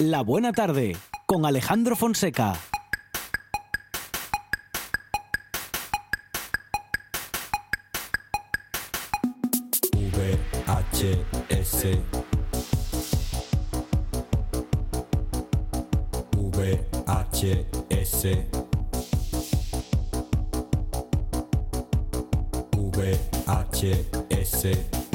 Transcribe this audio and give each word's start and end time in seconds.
La 0.00 0.22
Buena 0.22 0.52
Tarde 0.52 0.96
con 1.26 1.44
Alejandro 1.44 1.96
Fonseca. 1.96 2.56
VHS 10.12 11.98
VHS 16.32 18.26
VHS 22.72 25.07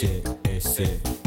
VHS 0.00 0.80
Un 0.80 1.19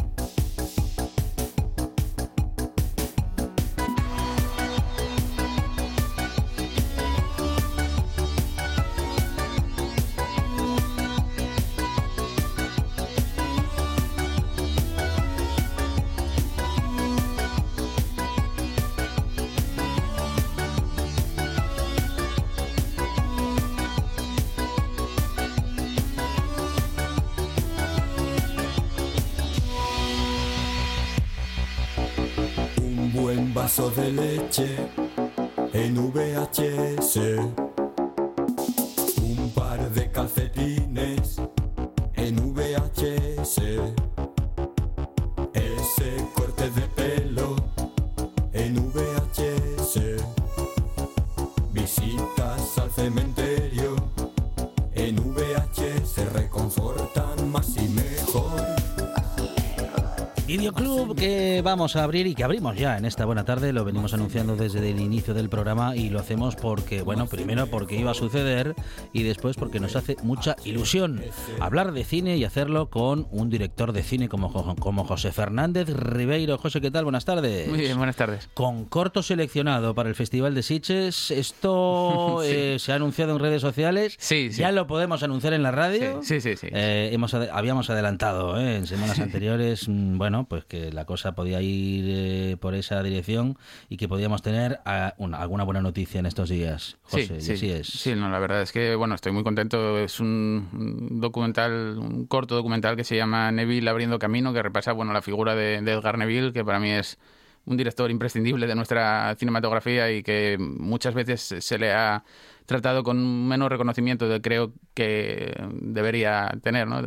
vamos 61.63 61.95
a 61.95 62.03
abrir 62.03 62.27
y 62.27 62.35
que 62.35 62.43
abrimos 62.43 62.75
ya 62.77 62.97
en 62.97 63.05
esta 63.05 63.25
buena 63.25 63.45
tarde, 63.45 63.73
lo 63.73 63.85
venimos 63.85 64.13
anunciando 64.13 64.55
desde 64.55 64.89
el 64.91 64.99
inicio 64.99 65.33
del 65.33 65.49
programa 65.49 65.95
y 65.95 66.09
lo 66.09 66.19
hacemos 66.19 66.55
porque, 66.55 67.01
bueno, 67.01 67.27
primero 67.27 67.67
porque 67.67 67.95
iba 67.95 68.11
a 68.11 68.13
suceder 68.13 68.75
y 69.13 69.23
después 69.23 69.55
porque 69.55 69.79
nos 69.79 69.95
hace 69.95 70.17
mucha 70.23 70.55
ilusión 70.65 71.21
hablar 71.59 71.93
de 71.93 72.03
cine 72.03 72.37
y 72.37 72.43
hacerlo 72.43 72.89
con 72.89 73.27
un 73.31 73.49
director 73.49 73.93
de 73.93 74.03
cine 74.03 74.29
como, 74.29 74.75
como 74.75 75.05
José 75.05 75.31
Fernández 75.31 75.89
Ribeiro. 75.89 76.57
José, 76.57 76.81
¿qué 76.81 76.91
tal? 76.91 77.05
Buenas 77.05 77.25
tardes. 77.25 77.67
Muy 77.69 77.79
bien, 77.79 77.97
buenas 77.97 78.15
tardes. 78.17 78.49
Con 78.53 78.85
corto 78.85 79.23
seleccionado 79.23 79.95
para 79.95 80.09
el 80.09 80.15
Festival 80.15 80.53
de 80.55 80.63
Sitges, 80.63 81.31
esto 81.31 82.39
Sí. 82.43 82.47
eh, 82.49 82.77
se 82.79 82.91
ha 82.91 82.95
anunciado 82.95 83.33
en 83.33 83.39
redes 83.39 83.61
sociales. 83.61 84.15
Sí, 84.19 84.49
sí. 84.51 84.59
Ya 84.61 84.71
lo 84.71 84.85
podemos 84.87 85.23
anunciar 85.23 85.53
en 85.53 85.63
la 85.63 85.71
radio. 85.71 86.21
Sí, 86.23 86.41
sí, 86.41 86.51
sí, 86.51 86.57
sí. 86.57 86.67
Eh, 86.71 87.09
hemos 87.13 87.33
habíamos 87.33 87.89
adelantado 87.89 88.59
¿eh? 88.59 88.75
en 88.77 88.87
semanas 88.87 89.19
anteriores, 89.19 89.87
mm, 89.87 90.17
bueno, 90.17 90.45
pues 90.49 90.65
que 90.65 90.91
la 90.91 91.05
cosa 91.05 91.33
podía 91.33 91.52
ir 91.61 92.05
eh, 92.07 92.57
por 92.59 92.75
esa 92.75 93.01
dirección 93.03 93.57
y 93.89 93.97
que 93.97 94.07
podíamos 94.07 94.41
tener 94.41 94.79
ah, 94.85 95.13
una- 95.17 95.37
alguna 95.37 95.63
buena 95.63 95.81
noticia 95.81 96.19
en 96.19 96.25
estos 96.25 96.49
días. 96.49 96.97
José, 97.03 97.39
sí, 97.41 97.53
así 97.53 97.69
es. 97.71 97.87
Sí, 97.87 98.15
no, 98.15 98.29
la 98.29 98.39
verdad 98.39 98.61
es 98.61 98.71
que, 98.71 98.95
bueno, 98.95 99.15
estoy 99.15 99.31
muy 99.31 99.43
contento. 99.43 99.97
Es 99.99 100.19
un 100.19 100.67
un 100.73 101.21
documental, 101.21 101.97
un 101.97 102.25
corto 102.27 102.55
documental 102.55 102.95
que 102.95 103.03
se 103.03 103.15
llama 103.15 103.51
Neville 103.51 103.89
abriendo 103.89 104.19
camino, 104.19 104.53
que 104.53 104.61
repasa, 104.63 104.91
bueno, 104.93 105.13
la 105.13 105.21
figura 105.21 105.55
de, 105.55 105.81
de 105.81 105.91
Edgar 105.91 106.17
Neville, 106.17 106.53
que 106.53 106.63
para 106.65 106.79
mí 106.79 106.89
es 106.91 107.17
un 107.65 107.77
director 107.77 108.09
imprescindible 108.11 108.67
de 108.67 108.75
nuestra 108.75 109.35
cinematografía 109.37 110.11
y 110.11 110.23
que 110.23 110.57
muchas 110.59 111.13
veces 111.13 111.55
se 111.59 111.77
le 111.77 111.91
ha 111.91 112.23
tratado 112.65 113.03
con 113.03 113.47
menos 113.47 113.69
reconocimiento 113.69 114.27
de 114.27 114.41
creo 114.41 114.71
que 114.93 115.53
debería 115.73 116.51
tener, 116.61 116.87
¿no? 116.87 117.01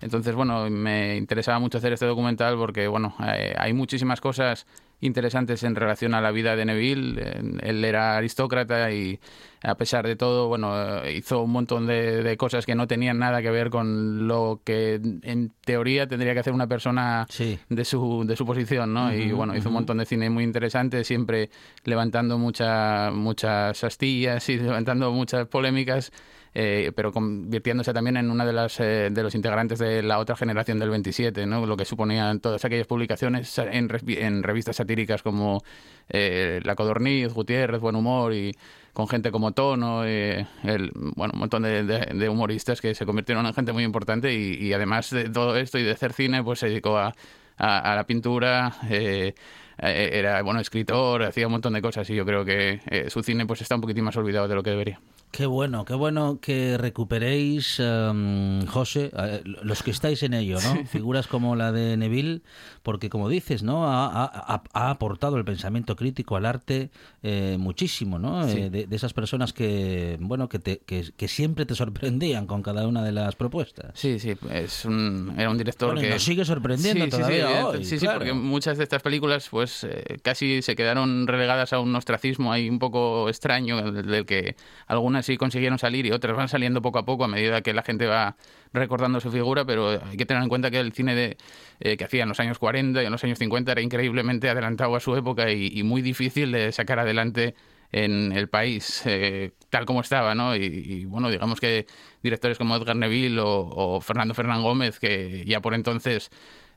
Entonces, 0.00 0.34
bueno, 0.34 0.68
me 0.70 1.16
interesaba 1.16 1.58
mucho 1.58 1.78
hacer 1.78 1.92
este 1.92 2.06
documental 2.06 2.56
porque, 2.56 2.88
bueno, 2.88 3.14
eh, 3.26 3.54
hay 3.58 3.72
muchísimas 3.72 4.20
cosas 4.20 4.66
interesantes 5.02 5.62
en 5.64 5.74
relación 5.74 6.14
a 6.14 6.20
la 6.22 6.30
vida 6.30 6.56
de 6.56 6.64
Neville. 6.64 7.20
Él 7.62 7.84
era 7.84 8.16
aristócrata 8.16 8.90
y 8.90 9.20
a 9.62 9.74
pesar 9.76 10.06
de 10.06 10.16
todo, 10.16 10.48
bueno, 10.48 10.72
eh, 11.04 11.14
hizo 11.16 11.42
un 11.42 11.50
montón 11.52 11.86
de, 11.86 12.22
de 12.22 12.36
cosas 12.36 12.64
que 12.66 12.74
no 12.74 12.86
tenían 12.86 13.18
nada 13.18 13.42
que 13.42 13.50
ver 13.50 13.68
con 13.70 14.26
lo 14.26 14.60
que 14.64 14.94
en 15.22 15.52
teoría 15.64 16.06
tendría 16.08 16.32
que 16.32 16.40
hacer 16.40 16.52
una 16.54 16.66
persona 16.66 17.26
Sí. 17.28 17.58
de 17.68 17.84
su, 17.84 18.24
de 18.26 18.34
su 18.36 18.46
posición, 18.46 18.94
¿no? 18.94 19.12
y 19.14 19.30
bueno, 19.32 19.54
hizo 19.56 19.68
un 19.68 19.74
montón 19.74 19.98
de 19.98 20.06
cine 20.06 20.30
muy 20.30 20.42
interesante, 20.44 21.04
siempre 21.04 21.50
levantando 21.84 22.38
mucha, 22.38 23.10
muchas 23.12 23.84
astillas 23.84 24.48
y 24.48 24.56
levantando 24.58 25.12
muchas 25.12 25.46
polémicas. 25.48 26.10
Eh, 26.54 26.92
pero 26.94 27.12
convirtiéndose 27.12 27.92
también 27.92 28.16
en 28.16 28.30
una 28.30 28.44
de 28.44 28.52
las 28.52 28.78
eh, 28.80 29.08
de 29.10 29.22
los 29.22 29.34
integrantes 29.34 29.78
de 29.78 30.02
la 30.02 30.18
otra 30.18 30.36
generación 30.36 30.78
del 30.78 30.90
27, 30.90 31.46
¿no? 31.46 31.64
lo 31.66 31.76
que 31.76 31.84
suponían 31.84 32.40
todas 32.40 32.64
aquellas 32.64 32.86
publicaciones 32.86 33.56
en, 33.58 33.88
revi- 33.88 34.18
en 34.18 34.42
revistas 34.42 34.76
satíricas 34.76 35.22
como 35.22 35.62
eh, 36.08 36.60
La 36.64 36.74
Codorniz, 36.74 37.32
Gutiérrez, 37.32 37.80
Buen 37.80 37.96
Humor 37.96 38.34
y 38.34 38.54
con 38.92 39.08
gente 39.08 39.30
como 39.30 39.52
Tono, 39.52 40.04
eh, 40.04 40.46
el, 40.64 40.90
bueno, 40.94 41.32
un 41.32 41.40
montón 41.40 41.62
de, 41.62 42.28
humoristas 42.28 42.80
que 42.80 42.94
se 42.94 43.06
convirtieron 43.06 43.46
en 43.46 43.54
gente 43.54 43.72
muy 43.72 43.84
importante 43.84 44.34
y, 44.34 44.72
además 44.74 45.10
de 45.10 45.30
todo 45.30 45.56
esto 45.56 45.78
y 45.78 45.82
de 45.82 45.92
hacer 45.92 46.12
cine, 46.12 46.42
pues 46.44 46.58
se 46.58 46.68
dedicó 46.68 46.98
a 46.98 47.14
la 47.58 48.04
pintura, 48.06 48.74
eh, 48.90 49.34
eh, 49.78 50.10
era 50.12 50.42
bueno 50.42 50.60
escritor, 50.60 51.22
hacía 51.24 51.46
un 51.46 51.52
montón 51.52 51.72
de 51.72 51.82
cosas 51.82 52.08
y 52.10 52.14
yo 52.14 52.24
creo 52.24 52.44
que 52.44 52.80
eh, 52.86 53.10
su 53.10 53.22
cine 53.22 53.46
pues 53.46 53.62
está 53.62 53.74
un 53.74 53.80
poquitín 53.80 54.04
más 54.04 54.16
olvidado 54.16 54.46
de 54.46 54.54
lo 54.54 54.62
que 54.62 54.70
debería. 54.70 55.00
Qué 55.32 55.46
bueno, 55.46 55.86
qué 55.86 55.94
bueno 55.94 56.40
que 56.42 56.76
recuperéis, 56.76 57.80
em, 57.80 58.66
José, 58.66 59.10
eh, 59.16 59.40
los 59.62 59.82
que 59.82 59.90
estáis 59.90 60.22
en 60.22 60.34
ello, 60.34 60.58
¿no? 60.62 60.84
Figuras 60.84 61.26
como 61.26 61.56
la 61.56 61.72
de 61.72 61.96
Neville, 61.96 62.42
porque 62.82 63.08
como 63.08 63.30
dices, 63.30 63.62
¿no? 63.62 63.86
Ha, 63.90 64.04
ha- 64.08 64.24
ha- 64.54 64.62
ha 64.74 64.90
aportado 64.90 65.38
el 65.38 65.44
pensamiento 65.46 65.96
crítico 65.96 66.36
al 66.36 66.44
arte 66.44 66.90
eh, 67.22 67.56
muchísimo, 67.58 68.18
¿no? 68.18 68.46
Sí. 68.46 68.58
Eh, 68.58 68.68
de, 68.70 68.86
de 68.86 68.94
esas 68.96 69.14
personas 69.14 69.54
que, 69.54 70.18
bueno, 70.20 70.50
que, 70.50 70.58
te- 70.58 70.80
que, 70.84 71.10
que 71.16 71.28
siempre 71.28 71.64
te 71.64 71.74
sorprendían 71.74 72.46
con 72.46 72.62
cada 72.62 72.86
una 72.86 73.02
de 73.02 73.12
las 73.12 73.34
propuestas. 73.34 73.92
Sí, 73.94 74.18
sí, 74.18 74.34
es 74.52 74.84
un, 74.84 75.34
era 75.38 75.48
un 75.48 75.56
director 75.56 75.88
Bueno, 75.94 76.02
que... 76.02 76.10
nos 76.10 76.22
sigue 76.22 76.44
sorprendiendo 76.44 77.06
Sí, 77.06 77.10
sí, 77.10 77.16
sí, 77.16 77.22
todavía 77.22 77.44
evidente. 77.46 77.78
hoy, 77.78 77.84
Sí, 77.86 77.98
sí, 77.98 78.06
porque 78.06 78.34
muchas 78.34 78.76
de 78.76 78.82
estas 78.84 79.00
películas 79.00 79.48
pues 79.50 79.82
eh, 79.84 80.18
casi 80.22 80.60
se 80.60 80.76
quedaron 80.76 81.26
relegadas 81.26 81.72
a 81.72 81.80
un 81.80 81.96
ostracismo 81.96 82.52
ahí 82.52 82.68
un 82.68 82.78
poco 82.78 83.30
extraño 83.30 83.90
del, 83.92 84.04
del 84.06 84.26
que 84.26 84.56
algunas 84.86 85.21
sí 85.22 85.36
consiguieron 85.36 85.78
salir 85.78 86.06
y 86.06 86.12
otras 86.12 86.36
van 86.36 86.48
saliendo 86.48 86.82
poco 86.82 86.98
a 86.98 87.04
poco 87.04 87.24
a 87.24 87.28
medida 87.28 87.62
que 87.62 87.72
la 87.72 87.82
gente 87.82 88.06
va 88.06 88.36
recordando 88.72 89.20
su 89.20 89.30
figura, 89.30 89.64
pero 89.64 89.90
hay 89.90 90.16
que 90.16 90.26
tener 90.26 90.42
en 90.42 90.48
cuenta 90.48 90.70
que 90.70 90.80
el 90.80 90.92
cine 90.92 91.14
de, 91.14 91.36
eh, 91.80 91.96
que 91.96 92.04
hacía 92.04 92.22
en 92.22 92.28
los 92.28 92.40
años 92.40 92.58
40 92.58 93.02
y 93.02 93.06
en 93.06 93.12
los 93.12 93.22
años 93.24 93.38
50 93.38 93.72
era 93.72 93.80
increíblemente 93.80 94.48
adelantado 94.48 94.96
a 94.96 95.00
su 95.00 95.16
época 95.16 95.50
y, 95.50 95.82
muy 95.82 96.02
difícil 96.02 96.52
de 96.52 96.72
sacar 96.72 96.98
adelante 96.98 97.54
en 97.90 98.32
el 98.32 98.48
país 98.48 99.02
eh, 99.04 99.52
tal 99.68 99.84
como 99.84 100.00
estaba, 100.00 100.34
¿no? 100.34 100.56
Y, 100.56 100.64
y, 100.64 101.04
bueno, 101.04 101.30
digamos 101.30 101.60
que 101.60 101.86
directores 102.22 102.56
como 102.56 102.76
Edgar 102.76 102.96
Neville 102.96 103.40
o, 103.40 103.48
o 103.48 104.00
Fernando 104.00 104.32
Fernán 104.34 104.62
Gómez, 104.62 104.98
que 104.98 105.44
ya 105.46 105.60
por 105.60 105.74
entonces 105.74 106.30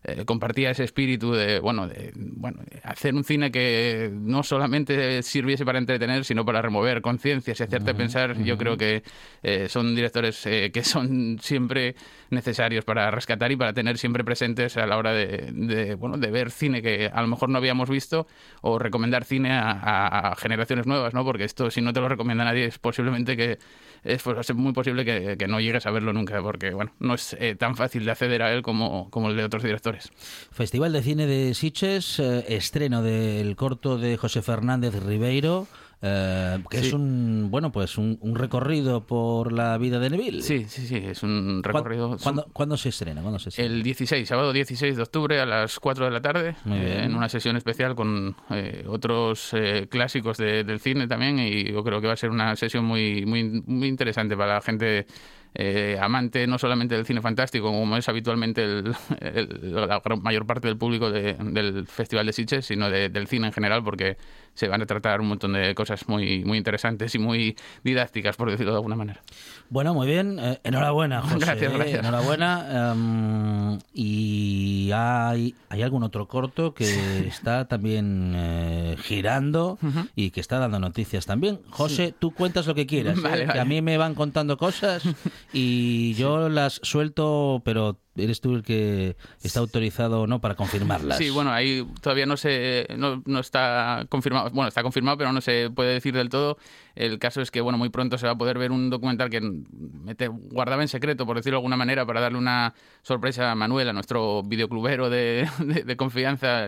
eh, 0.07 0.23
compartía 0.25 0.69
ese 0.71 0.83
espíritu 0.83 1.31
de, 1.33 1.59
bueno, 1.59 1.87
de, 1.87 2.11
bueno, 2.15 2.59
hacer 2.83 3.13
un 3.15 3.23
cine 3.23 3.51
que 3.51 4.09
no 4.13 4.43
solamente 4.43 5.21
sirviese 5.23 5.65
para 5.65 5.79
entretener, 5.79 6.23
sino 6.25 6.45
para 6.45 6.61
remover 6.61 7.01
conciencias 7.01 7.59
y 7.59 7.63
hacerte 7.63 7.93
pensar. 7.97 8.37
Yo 8.43 8.57
creo 8.57 8.77
que 8.77 9.03
eh, 9.43 9.67
son 9.69 9.95
directores 9.95 10.45
eh, 10.45 10.71
que 10.71 10.83
son 10.83 11.37
siempre 11.41 11.95
necesarios 12.29 12.85
para 12.85 13.09
rescatar 13.11 13.51
y 13.51 13.55
para 13.55 13.73
tener 13.73 13.97
siempre 13.97 14.23
presentes 14.23 14.77
a 14.77 14.85
la 14.85 14.97
hora 14.97 15.13
de, 15.13 15.49
de, 15.51 15.95
bueno, 15.95 16.17
de 16.17 16.31
ver 16.31 16.51
cine 16.51 16.81
que 16.81 17.09
a 17.13 17.21
lo 17.21 17.27
mejor 17.27 17.49
no 17.49 17.57
habíamos 17.57 17.89
visto 17.89 18.27
o 18.61 18.79
recomendar 18.79 19.23
cine 19.25 19.51
a, 19.51 19.71
a- 19.71 20.31
a 20.31 20.35
generaciones 20.35 20.85
nuevas, 20.87 21.13
¿no? 21.13 21.23
Porque 21.23 21.43
esto, 21.43 21.69
si 21.71 21.81
no 21.81 21.93
te 21.93 21.99
lo 21.99 22.09
recomienda 22.09 22.43
nadie, 22.45 22.65
es 22.65 22.77
posiblemente 22.79 23.35
que 23.37 23.57
es 24.05 24.21
pues, 24.21 24.55
muy 24.55 24.71
posible 24.71 25.03
que, 25.03 25.35
que 25.37 25.47
no 25.47 25.59
llegues 25.59 25.85
a 25.85 25.91
verlo 25.91 26.13
nunca, 26.13 26.41
porque 26.41 26.71
bueno, 26.71 26.91
no 26.99 27.15
es 27.15 27.35
eh, 27.39 27.55
tan 27.55 27.75
fácil 27.75 28.05
de 28.05 28.11
acceder 28.11 28.43
a 28.43 28.53
él 28.53 28.61
como, 28.61 29.09
como 29.09 29.29
el 29.29 29.35
de 29.35 29.43
otros 29.43 29.63
directores. 29.63 30.11
Festival 30.51 30.93
de 30.93 31.01
Cine 31.01 31.25
de 31.25 31.53
Sitges, 31.55 32.19
eh, 32.19 32.45
estreno 32.47 33.01
del 33.01 33.55
corto 33.55 33.97
de 33.97 34.15
José 34.17 34.43
Fernández 34.43 34.93
Ribeiro, 35.03 35.67
eh, 36.05 36.63
que 36.69 36.77
es 36.79 36.93
un, 36.93 37.47
bueno, 37.49 37.71
pues 37.71 37.97
un, 37.97 38.17
un 38.21 38.35
recorrido 38.35 39.05
por 39.05 39.51
la 39.51 39.77
vida 39.77 39.97
de 39.99 40.09
Neville. 40.11 40.41
Sí, 40.41 40.65
sí, 40.67 40.85
sí, 40.85 40.97
es 40.97 41.23
un 41.23 41.61
¿Cuán- 41.63 41.73
recorrido. 41.75 42.17
¿Cuándo, 42.21 42.45
cuándo 42.53 42.77
se 42.77 42.89
estrena? 42.89 43.21
¿Cuándo 43.21 43.39
se 43.39 43.49
estrena? 43.49 43.73
El 43.73 43.83
16, 43.83 44.27
sábado 44.27 44.53
16 44.53 44.95
de 44.97 45.01
octubre 45.03 45.39
a 45.41 45.45
las 45.45 45.79
4 45.79 46.05
de 46.05 46.11
la 46.11 46.21
tarde, 46.21 46.55
eh, 46.69 47.01
en 47.05 47.15
una 47.15 47.27
sesión 47.29 47.57
especial 47.57 47.95
con 47.95 48.35
eh, 48.51 48.85
otros 48.87 49.49
eh, 49.53 49.87
clásicos 49.89 50.37
de- 50.37 50.63
del 50.63 50.79
cine 50.79 51.07
también 51.07 51.39
y 51.39 51.71
yo 51.71 51.83
creo 51.83 51.99
que 52.01 52.07
va 52.07 52.13
a 52.13 52.17
ser 52.17 52.29
una 52.29 52.55
sesión 52.55 52.85
muy, 52.85 53.25
muy, 53.25 53.43
muy 53.65 53.87
interesante 53.87 54.37
para 54.37 54.55
la 54.55 54.61
gente 54.61 55.07
eh, 55.55 55.97
amante 56.01 56.45
no 56.47 56.57
solamente 56.59 56.95
del 56.95 57.05
cine 57.05 57.21
fantástico, 57.21 57.67
como 57.71 57.95
es 57.97 58.07
habitualmente 58.09 58.63
el- 58.63 58.95
el- 59.21 59.73
la 59.73 60.01
mayor 60.21 60.45
parte 60.45 60.67
del 60.67 60.77
público 60.77 61.09
de- 61.11 61.33
del 61.35 61.87
Festival 61.87 62.25
de 62.25 62.33
Sitges, 62.33 62.65
sino 62.65 62.89
de- 62.89 63.09
del 63.09 63.27
cine 63.27 63.47
en 63.47 63.53
general, 63.53 63.83
porque 63.83 64.17
se 64.53 64.67
van 64.67 64.81
a 64.81 64.85
tratar 64.85 65.19
un 65.21 65.27
montón 65.27 65.53
de 65.53 65.73
cosas 65.75 66.07
muy, 66.07 66.43
muy 66.45 66.57
interesantes 66.57 67.13
y 67.15 67.19
muy 67.19 67.57
didácticas, 67.83 68.35
por 68.37 68.49
decirlo 68.51 68.71
de 68.71 68.77
alguna 68.77 68.95
manera. 68.95 69.21
Bueno, 69.69 69.93
muy 69.93 70.07
bien. 70.07 70.39
eh, 70.39 70.59
enhorabuena, 70.63 71.21
José. 71.39 71.39
Gracias, 71.45 71.73
gracias. 71.73 71.99
Enhorabuena. 71.99 72.91
em, 72.93 73.79
y 73.93 74.91
hay, 74.93 75.55
hay 75.69 75.81
algún 75.81 76.03
otro 76.03 76.27
corto 76.27 76.73
que 76.73 76.85
está 77.27 77.67
también 77.67 78.33
eh, 78.35 78.95
girando 79.01 79.77
y 80.15 80.31
que 80.31 80.39
está 80.41 80.59
dando 80.59 80.79
noticias 80.79 81.25
también. 81.25 81.59
José, 81.69 82.13
tú 82.17 82.31
cuentas 82.31 82.67
lo 82.67 82.75
que 82.75 82.85
quieras. 82.85 83.17
¿eh? 83.19 83.21
Vale, 83.21 83.47
Que 83.47 83.59
a 83.59 83.65
mí 83.65 83.81
me 83.81 83.97
van 83.97 84.15
contando 84.15 84.57
cosas 84.57 85.03
y 85.53 86.13
yo 86.15 86.49
las 86.49 86.79
suelto, 86.83 87.61
pero 87.65 87.99
eres 88.17 88.39
tú 88.39 88.55
el 88.55 88.63
que 88.63 89.17
está 89.43 89.59
autorizado 89.59 90.21
o 90.21 90.27
no 90.27 90.39
para 90.39 90.55
confirmarlas. 90.55 91.17
Sí, 91.17 91.29
bueno, 91.29 91.51
ahí 91.51 91.85
todavía 92.01 92.25
no 92.25 92.37
se 92.37 92.87
no, 92.97 93.21
no 93.25 93.39
está 93.39 94.05
confirmado, 94.09 94.49
bueno, 94.51 94.69
está 94.69 94.83
confirmado, 94.83 95.17
pero 95.17 95.33
no 95.33 95.41
se 95.41 95.69
puede 95.69 95.93
decir 95.93 96.13
del 96.13 96.29
todo. 96.29 96.57
El 96.95 97.19
caso 97.19 97.41
es 97.41 97.51
que, 97.51 97.59
bueno, 97.59 97.77
muy 97.77 97.89
pronto 97.89 98.17
se 98.17 98.25
va 98.25 98.31
a 98.31 98.37
poder 98.37 98.57
ver 98.57 98.71
un 98.71 98.89
documental 98.89 99.29
que 99.29 99.41
me 99.41 100.15
te- 100.15 100.29
guardaba 100.29 100.81
en 100.81 100.87
secreto, 100.87 101.25
por 101.25 101.35
decirlo 101.35 101.57
de 101.57 101.59
alguna 101.59 101.75
manera, 101.75 102.05
para 102.05 102.21
darle 102.21 102.37
una 102.37 102.73
sorpresa 103.01 103.51
a 103.51 103.55
Manuel, 103.55 103.89
a 103.89 103.93
nuestro 103.93 104.43
videoclubero 104.43 105.09
de, 105.09 105.45
de- 105.59 105.83
de 105.83 105.97
confianza, 105.97 106.67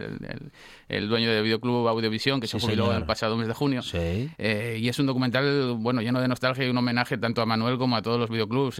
el, 0.90 1.08
dueño 1.08 1.32
del 1.32 1.44
videoclub 1.44 1.88
Audiovisión, 1.88 2.42
que 2.42 2.48
Sí, 2.48 2.60
se 2.60 2.66
jubiló 2.66 2.88
señor. 2.88 3.02
el 3.02 3.06
pasado 3.06 3.38
mes 3.38 3.48
de 3.48 3.54
junio. 3.54 3.82
Sí. 3.84 4.30
Eh, 4.38 4.80
y 4.82 4.90
es 4.90 5.00
un 5.00 5.06
documental, 5.06 5.76
bueno, 5.78 6.02
lleno 6.02 6.20
de 6.20 6.28
nostalgia 6.28 6.66
y 6.68 6.70
un 6.70 6.78
homenaje 6.78 7.18
tanto 7.18 7.42
a 7.42 7.46
Manuel 7.46 7.78
como 7.78 7.96
a 7.96 8.02
todos 8.02 8.20
los 8.20 8.30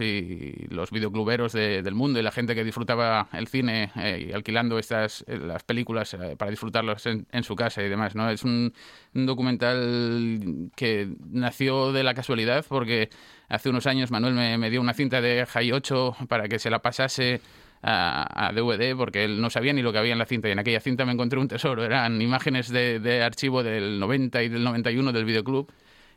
y 0.00 0.66
los 0.70 0.90
videocluberos 0.90 1.52
de- 1.52 1.82
del 1.82 1.94
mundo 1.94 2.20
y 2.20 2.22
la 2.22 2.30
gente 2.30 2.54
que 2.54 2.64
disfrutaba 2.64 3.28
el 3.32 3.48
cine 3.48 3.90
eh, 3.96 4.32
alquilando 4.34 4.78
estas 4.78 5.24
eh, 5.26 5.38
las 5.38 5.62
películas 5.64 6.14
eh, 6.14 6.36
para 6.36 6.50
disfrutarlas 6.50 7.06
en, 7.06 7.42
su 7.42 7.56
casa 7.56 7.82
y 7.82 7.88
demás, 7.88 8.14
¿no? 8.14 8.30
Es 8.30 8.44
un, 8.44 8.72
documental 9.14 10.70
que 10.76 11.08
nació 11.30 11.92
de 11.92 12.02
la 12.02 12.14
casualidad 12.14 12.64
porque 12.68 13.08
hace 13.48 13.68
unos 13.68 13.86
años 13.86 14.10
Manuel 14.10 14.34
me, 14.34 14.70
dio 14.70 14.80
una 14.80 14.94
cinta 14.94 15.20
de 15.20 15.44
Jai 15.46 15.72
8 15.72 16.16
para 16.28 16.48
que 16.48 16.58
se 16.58 16.70
la 16.70 16.80
pasase 16.80 17.40
a, 17.82 18.52
DVD 18.54 18.96
porque 18.96 19.24
él 19.24 19.40
no 19.40 19.50
sabía 19.50 19.72
ni 19.72 19.82
lo 19.82 19.92
que 19.92 19.98
había 19.98 20.12
en 20.12 20.18
la 20.18 20.26
cinta 20.26 20.48
y 20.48 20.52
en 20.52 20.58
aquella 20.58 20.80
cinta 20.80 21.04
me 21.04 21.12
encontré 21.12 21.38
un 21.38 21.48
tesoro, 21.48 21.84
eran 21.84 22.20
imágenes 22.20 22.68
de 22.68 23.22
archivo 23.22 23.62
del 23.62 23.98
90 23.98 24.42
y 24.42 24.48
del 24.48 24.64
91 24.64 25.12
del 25.12 25.24
videoclub 25.24 25.72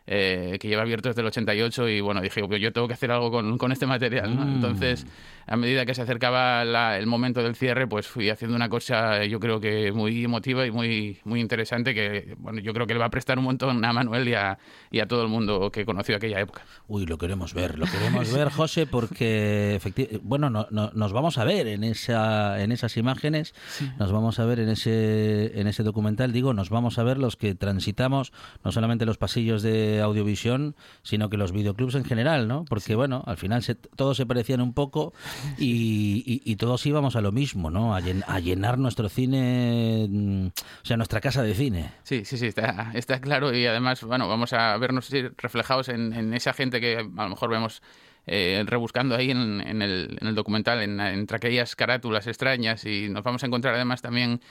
eh, 0.08 0.58
que 0.60 0.68
lleva 0.68 0.82
abierto 0.82 1.10
desde 1.10 1.22
el 1.22 1.28
88 1.28 1.88
y 1.90 2.02
bueno, 2.02 2.22
dije, 2.22 2.42
"Pues 2.48 2.60
yo 2.62 2.72
tengo 2.74 2.88
que 2.88 2.94
hacer 2.96 3.12
algo 3.12 3.32
con, 3.32 3.58
con 3.58 3.72
este 3.72 3.86
material, 3.86 4.36
¿no? 4.36 4.46
Mm. 4.46 4.56
Entonces, 4.56 5.06
a 5.48 5.56
medida 5.58 5.86
que 5.86 5.94
se 5.94 6.02
acercaba 6.02 6.64
la- 6.66 6.98
el 6.98 7.08
momento 7.08 7.42
del 7.44 7.56
cierre, 7.56 7.88
pues 7.88 8.08
fui 8.08 8.30
haciendo 8.30 8.56
una 8.56 8.70
cosa, 8.70 9.24
yo 9.26 9.40
creo 9.40 9.60
que 9.60 9.92
muy 9.92 10.24
emotiva 10.24 10.66
y 10.66 10.72
muy, 10.72 11.20
muy 11.24 11.40
interesante 11.40 11.94
que, 11.94 12.36
bueno, 12.40 12.60
yo 12.62 12.74
creo 12.74 12.88
que 12.88 12.94
le 12.94 13.00
va 13.00 13.06
a 13.06 13.10
prestar 13.10 13.38
un 13.38 13.46
montón 13.46 13.84
a 13.84 13.94
Manuel 13.94 14.28
y 14.28 14.34
a, 14.34 14.58
y 14.92 15.00
a 15.00 15.08
todo 15.08 15.22
el 15.24 15.28
mundo 15.30 15.72
que 15.72 15.86
conoció 15.86 16.16
aquella 16.16 16.40
época. 16.40 16.64
Uy, 16.88 17.06
lo 17.06 17.18
queremos 17.18 17.54
ver, 17.54 17.78
lo 17.78 17.86
queremos 17.86 18.32
ver, 18.34 18.50
José, 18.52 18.88
porque 18.88 19.80
efecti- 19.82 20.20
bueno, 20.24 20.50
no- 20.50 20.68
no- 20.72 20.92
nos 20.94 21.14
vamos 21.14 21.38
a 21.38 21.44
ver 21.44 21.68
en 21.68 21.84
esa, 21.84 22.62
en 22.62 22.72
esas 22.72 22.98
imágenes, 22.98 23.54
nos 24.00 24.12
vamos 24.12 24.40
a 24.40 24.46
ver 24.46 24.60
en 24.60 24.70
ese, 24.70 25.60
en 25.60 25.68
ese 25.68 25.84
documental, 25.84 26.32
digo, 26.32 26.54
nos 26.54 26.70
vamos 26.70 26.98
a 27.00 27.04
ver 27.04 27.18
los 27.18 27.36
que 27.36 27.56
transitamos 27.56 28.32
no 28.64 28.72
solamente 28.72 29.06
los 29.06 29.18
pasillos 29.18 29.62
de 29.62 30.01
audiovisión, 30.04 30.76
sino 31.04 31.30
que 31.30 31.38
los 31.38 31.52
videoclubs 31.52 31.96
en 31.96 32.04
general, 32.06 32.48
¿no? 32.48 32.66
Porque 32.66 32.96
bueno, 32.96 33.24
al 33.26 33.38
final 33.38 33.64
se- 33.64 33.76
todos 33.76 34.18
se 34.18 34.26
parecían 34.26 34.62
un 34.62 34.74
poco 34.74 35.14
y, 35.58 36.24
y- 36.26 36.42
y 36.52 36.56
todos 36.56 36.86
íbamos 36.86 37.16
a 37.16 37.22
lo 37.22 37.32
mismo, 37.32 37.70
¿no? 37.72 37.96
A, 37.96 38.02
llen- 38.02 38.24
a 38.28 38.40
llenar 38.40 38.78
nuestro 38.78 39.10
cine, 39.10 40.08
mm, 40.10 40.48
o 40.48 40.86
sea, 40.86 40.98
nuestra 40.98 41.22
casa 41.22 41.44
de 41.44 41.54
cine. 41.54 41.92
Sí, 42.04 42.26
sí, 42.26 42.38
sí, 42.38 42.48
está, 42.48 42.92
está 42.94 43.20
claro 43.22 43.56
y 43.56 43.66
además, 43.66 44.04
bueno, 44.04 44.28
vamos 44.28 44.54
a 44.54 44.78
vernos 44.78 45.10
reflejados 45.38 45.90
en, 45.90 46.14
en 46.14 46.34
esa 46.34 46.54
gente 46.54 46.80
que 46.82 46.98
a 46.98 47.24
lo 47.24 47.30
mejor 47.30 47.50
vemos 47.50 47.82
eh, 48.28 48.64
rebuscando 48.68 49.16
ahí 49.16 49.32
en, 49.32 49.62
en 49.62 49.82
el, 49.82 50.18
en 50.22 50.28
el 50.28 50.36
documental, 50.36 50.82
en- 50.82 51.00
entre 51.00 51.38
aquellas 51.38 51.76
carátulas 51.76 52.28
extrañas 52.28 52.86
y 52.86 53.10
nos 53.10 53.24
vamos 53.24 53.44
a 53.44 53.48
encontrar 53.48 53.74
además 53.76 54.02
también 54.02 54.42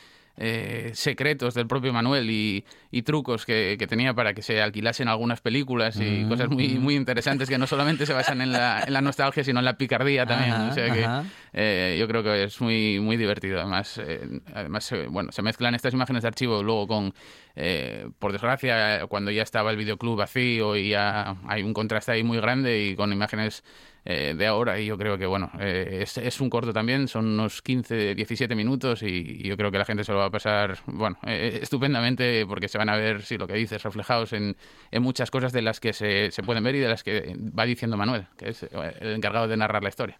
eh, 0.40 0.90
secretos 0.94 1.54
del 1.54 1.68
propio 1.68 1.92
Manuel 1.92 2.28
y, 2.30 2.64
y 2.90 3.02
trucos 3.02 3.46
que, 3.46 3.76
que 3.78 3.86
tenía 3.86 4.14
para 4.14 4.34
que 4.34 4.42
se 4.42 4.60
alquilasen 4.60 5.06
algunas 5.06 5.40
películas 5.40 5.96
y 6.00 6.24
cosas 6.24 6.48
muy, 6.48 6.70
muy 6.78 6.96
interesantes 6.96 7.48
que 7.48 7.58
no 7.58 7.66
solamente 7.66 8.06
se 8.06 8.14
basan 8.14 8.40
en 8.40 8.50
la, 8.50 8.82
en 8.84 8.92
la 8.92 9.02
nostalgia, 9.02 9.44
sino 9.44 9.58
en 9.58 9.66
la 9.66 9.76
picardía 9.76 10.26
también. 10.26 10.52
Ajá, 10.52 10.68
o 10.70 10.74
sea 10.74 10.92
que 10.92 11.28
eh, 11.52 11.96
yo 12.00 12.08
creo 12.08 12.22
que 12.22 12.44
es 12.44 12.60
muy, 12.60 12.98
muy 12.98 13.16
divertido. 13.16 13.60
Además, 13.60 14.00
eh, 14.02 14.40
además 14.54 14.90
eh, 14.92 15.06
bueno, 15.08 15.30
se 15.30 15.42
mezclan 15.42 15.74
estas 15.74 15.92
imágenes 15.94 16.22
de 16.22 16.28
archivo 16.28 16.62
luego 16.62 16.88
con, 16.88 17.14
eh, 17.54 18.08
por 18.18 18.32
desgracia, 18.32 19.06
cuando 19.06 19.30
ya 19.30 19.42
estaba 19.42 19.70
el 19.70 19.76
videoclub 19.76 20.16
vacío 20.16 20.74
y 20.74 20.88
ya 20.88 21.36
hay 21.46 21.62
un 21.62 21.74
contraste 21.74 22.12
ahí 22.12 22.24
muy 22.24 22.38
grande 22.38 22.82
y 22.82 22.96
con 22.96 23.12
imágenes 23.12 23.62
eh, 24.04 24.34
de 24.36 24.46
ahora. 24.46 24.78
Y 24.80 24.86
yo 24.86 24.96
creo 24.96 25.18
que, 25.18 25.26
bueno, 25.26 25.50
eh, 25.58 26.00
es, 26.02 26.18
es 26.18 26.40
un 26.40 26.50
corto 26.50 26.72
también, 26.72 27.08
son 27.08 27.26
unos 27.26 27.62
15, 27.62 28.14
17 28.14 28.54
minutos 28.54 29.02
y, 29.02 29.42
yo 29.42 29.56
creo 29.56 29.70
que 29.70 29.78
la 29.78 29.84
gente 29.84 30.04
se 30.04 30.12
lo 30.12 30.18
va 30.18 30.26
a 30.26 30.30
pasar, 30.30 30.78
bueno, 30.86 31.18
eh, 31.26 31.58
estupendamente 31.62 32.46
porque 32.46 32.68
se 32.68 32.78
van 32.78 32.88
a 32.88 32.96
ver, 32.96 33.22
sí, 33.22 33.36
lo 33.38 33.46
que 33.46 33.54
dices, 33.54 33.82
reflejados 33.82 34.32
en, 34.32 34.56
en 34.90 35.02
muchas 35.02 35.30
cosas 35.30 35.52
de 35.52 35.62
las 35.62 35.80
que 35.80 35.92
se, 35.92 36.30
se 36.30 36.42
pueden 36.42 36.62
ver 36.64 36.74
y 36.74 36.78
de 36.78 36.88
las 36.88 37.02
que 37.02 37.36
va 37.58 37.64
diciendo 37.64 37.96
Manuel, 37.96 38.26
que 38.36 38.50
es 38.50 38.62
eh, 38.62 38.68
el 39.00 39.14
encargado 39.14 39.48
de 39.48 39.56
narrar 39.56 39.82
la 39.82 39.88
historia. 39.88 40.18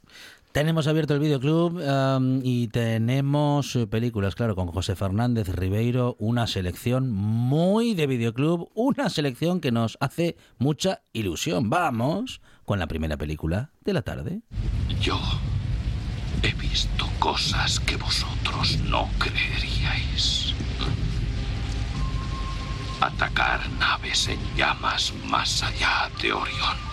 Tenemos 0.52 0.88
abierto 0.88 1.14
el 1.14 1.20
videoclub 1.20 1.81
am, 1.88 2.41
y 2.43 2.67
tenemos 2.69 3.76
eh, 3.76 3.87
películas, 3.87 4.35
claro, 4.35 4.56
con 4.56 4.67
José 4.67 4.97
Fernández 4.97 5.49
Ribeiro, 5.49 6.17
una 6.19 6.49
selección 6.49 7.08
muy 7.12 7.94
de 7.94 8.08
videoclub, 8.08 8.69
una 8.75 9.11
selección 9.11 9.61
que 9.61 9.70
nos 9.70 9.97
hace 10.00 10.37
mucha 10.58 11.02
ilusión. 11.12 11.70
Vamos 11.70 12.41
con 12.64 12.81
la 12.81 12.88
primera 12.88 13.17
película 13.17 13.70
de 13.82 13.93
la 13.93 14.02
tarde. 14.02 14.41
Yo 15.00 15.20
he 16.43 16.52
visto 16.55 17.07
cosas 17.21 17.78
que 17.78 17.97
vosotros 17.97 18.76
no 18.88 19.09
creeríais. 19.21 20.52
Atacar 23.00 23.61
naves 23.78 24.26
en 24.26 24.40
llamas 24.57 25.14
más 25.28 25.62
allá 25.62 26.11
de 26.21 26.33
Orión. 26.33 26.89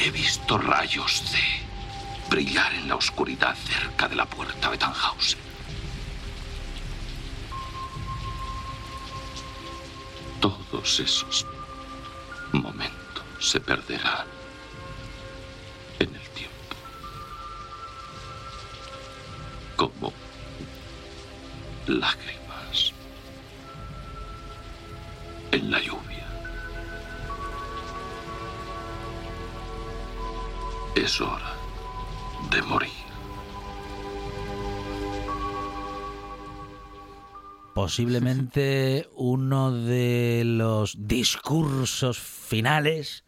He 0.00 0.10
visto 0.10 0.58
rayos 0.58 1.24
de 1.32 2.28
brillar 2.30 2.72
en 2.74 2.88
la 2.88 2.94
oscuridad 2.94 3.56
cerca 3.56 4.08
de 4.08 4.14
la 4.14 4.26
puerta 4.26 4.70
de 4.70 4.78
Tannhausen. 4.78 5.40
Todos 10.40 11.00
esos 11.00 11.44
momentos 12.52 13.24
se 13.40 13.58
perderán 13.60 14.26
en 15.98 16.14
el 16.14 16.28
tiempo. 16.30 16.76
Como 19.76 20.12
lágrimas 21.88 22.37
Es 31.04 31.20
hora 31.20 31.54
de 32.50 32.60
morir. 32.62 32.90
Posiblemente 37.72 39.08
uno 39.14 39.70
de 39.70 40.42
los 40.44 40.96
discursos 41.06 42.18
finales 42.18 43.22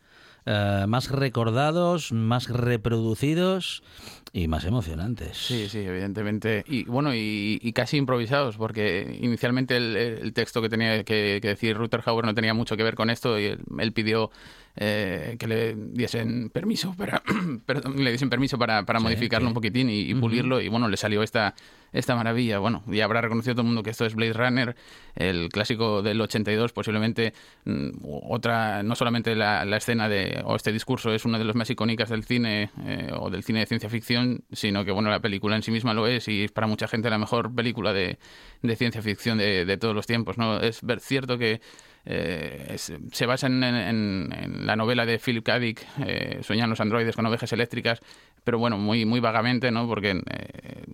eh, 0.46 0.84
más 0.88 1.12
recordados, 1.12 2.10
más 2.10 2.48
reproducidos 2.48 3.84
y 4.32 4.46
más 4.48 4.64
emocionantes. 4.64 5.36
Sí, 5.36 5.68
sí, 5.68 5.78
evidentemente. 5.78 6.64
Y 6.68 6.84
bueno, 6.84 7.14
y, 7.14 7.58
y 7.62 7.72
casi 7.72 7.96
improvisados, 7.96 8.56
porque 8.56 9.18
inicialmente 9.20 9.76
el, 9.76 9.96
el 9.96 10.32
texto 10.32 10.62
que 10.62 10.68
tenía 10.68 11.02
que, 11.04 11.40
que 11.42 11.48
decir 11.48 11.76
Ruther 11.76 12.02
Hauer 12.04 12.24
no 12.24 12.34
tenía 12.34 12.54
mucho 12.54 12.76
que 12.76 12.82
ver 12.84 12.94
con 12.94 13.10
esto 13.10 13.38
y 13.38 13.46
él, 13.46 13.60
él 13.78 13.92
pidió 13.92 14.30
eh, 14.76 15.34
que 15.38 15.48
le 15.48 15.74
diesen 15.74 16.48
permiso 16.50 16.94
para 16.96 17.22
perdón, 17.66 18.02
le 18.04 18.10
diesen 18.10 18.30
permiso 18.30 18.56
para, 18.56 18.84
para 18.84 19.00
Sí, 19.00 19.04
modificarlo 19.04 19.46
sí. 19.46 19.48
un 19.48 19.54
poquitín 19.54 19.90
y, 19.90 20.14
pulirlo 20.14 20.60
y 20.60 20.68
bueno 20.68 20.86
le 20.88 20.96
salió 20.96 21.24
esta 21.24 21.54
esta 21.92 22.14
maravilla 22.14 22.60
bueno 22.60 22.84
y 22.86 23.00
habrá 23.00 23.20
reconocido 23.20 23.54
todo 23.56 23.62
el 23.62 23.66
mundo 23.66 23.82
que 23.82 23.90
esto 23.90 24.06
es 24.06 24.14
Blade 24.14 24.32
Runner 24.32 24.76
el 25.16 25.48
clásico 25.48 26.02
del 26.02 26.20
82 26.20 26.72
posiblemente 26.72 27.32
mm, 27.64 27.88
otra 28.28 28.84
no 28.84 28.94
solamente 28.94 29.34
la, 29.34 29.64
la 29.64 29.76
escena 29.78 30.08
de 30.08 30.40
o 30.44 30.54
este 30.54 30.70
discurso 30.72 31.12
es 31.12 31.24
una 31.24 31.38
de 31.38 31.44
las 31.44 31.56
más 31.56 31.68
icónicas 31.68 32.08
del 32.08 32.22
cine 32.22 32.70
eh, 32.86 33.10
o 33.18 33.28
del 33.28 33.42
cine 33.42 33.58
de 33.60 33.66
ciencia 33.66 33.90
ficción 33.90 34.19
sino 34.52 34.84
que 34.84 34.92
bueno 34.92 35.10
la 35.10 35.20
película 35.20 35.56
en 35.56 35.62
sí 35.62 35.70
misma 35.70 35.94
lo 35.94 36.06
es 36.06 36.28
y 36.28 36.44
es 36.44 36.52
para 36.52 36.66
mucha 36.66 36.88
gente 36.88 37.10
la 37.10 37.18
mejor 37.18 37.54
película 37.54 37.92
de, 37.92 38.18
de 38.62 38.76
ciencia 38.76 39.02
ficción 39.02 39.38
de, 39.38 39.64
de 39.64 39.76
todos 39.76 39.94
los 39.94 40.06
tiempos 40.06 40.38
no 40.38 40.58
es 40.60 40.80
cierto 41.00 41.38
que 41.38 41.60
eh, 42.06 42.76
se 43.12 43.26
basa 43.26 43.46
en, 43.46 43.62
en- 43.62 44.32
en 44.32 44.66
la 44.66 44.74
novela 44.74 45.04
de 45.04 45.18
Philip 45.18 45.44
K. 45.44 45.58
Dick, 45.58 45.86
eh, 46.04 46.38
Sueñan 46.42 46.70
los 46.70 46.80
androides 46.80 47.14
con 47.14 47.26
ovejas 47.26 47.52
eléctricas, 47.52 48.00
pero 48.42 48.58
bueno, 48.58 48.78
muy, 48.78 49.04
muy 49.04 49.20
vagamente, 49.20 49.70
¿no? 49.70 49.86
Porque 49.86 50.12
eh, 50.12 50.84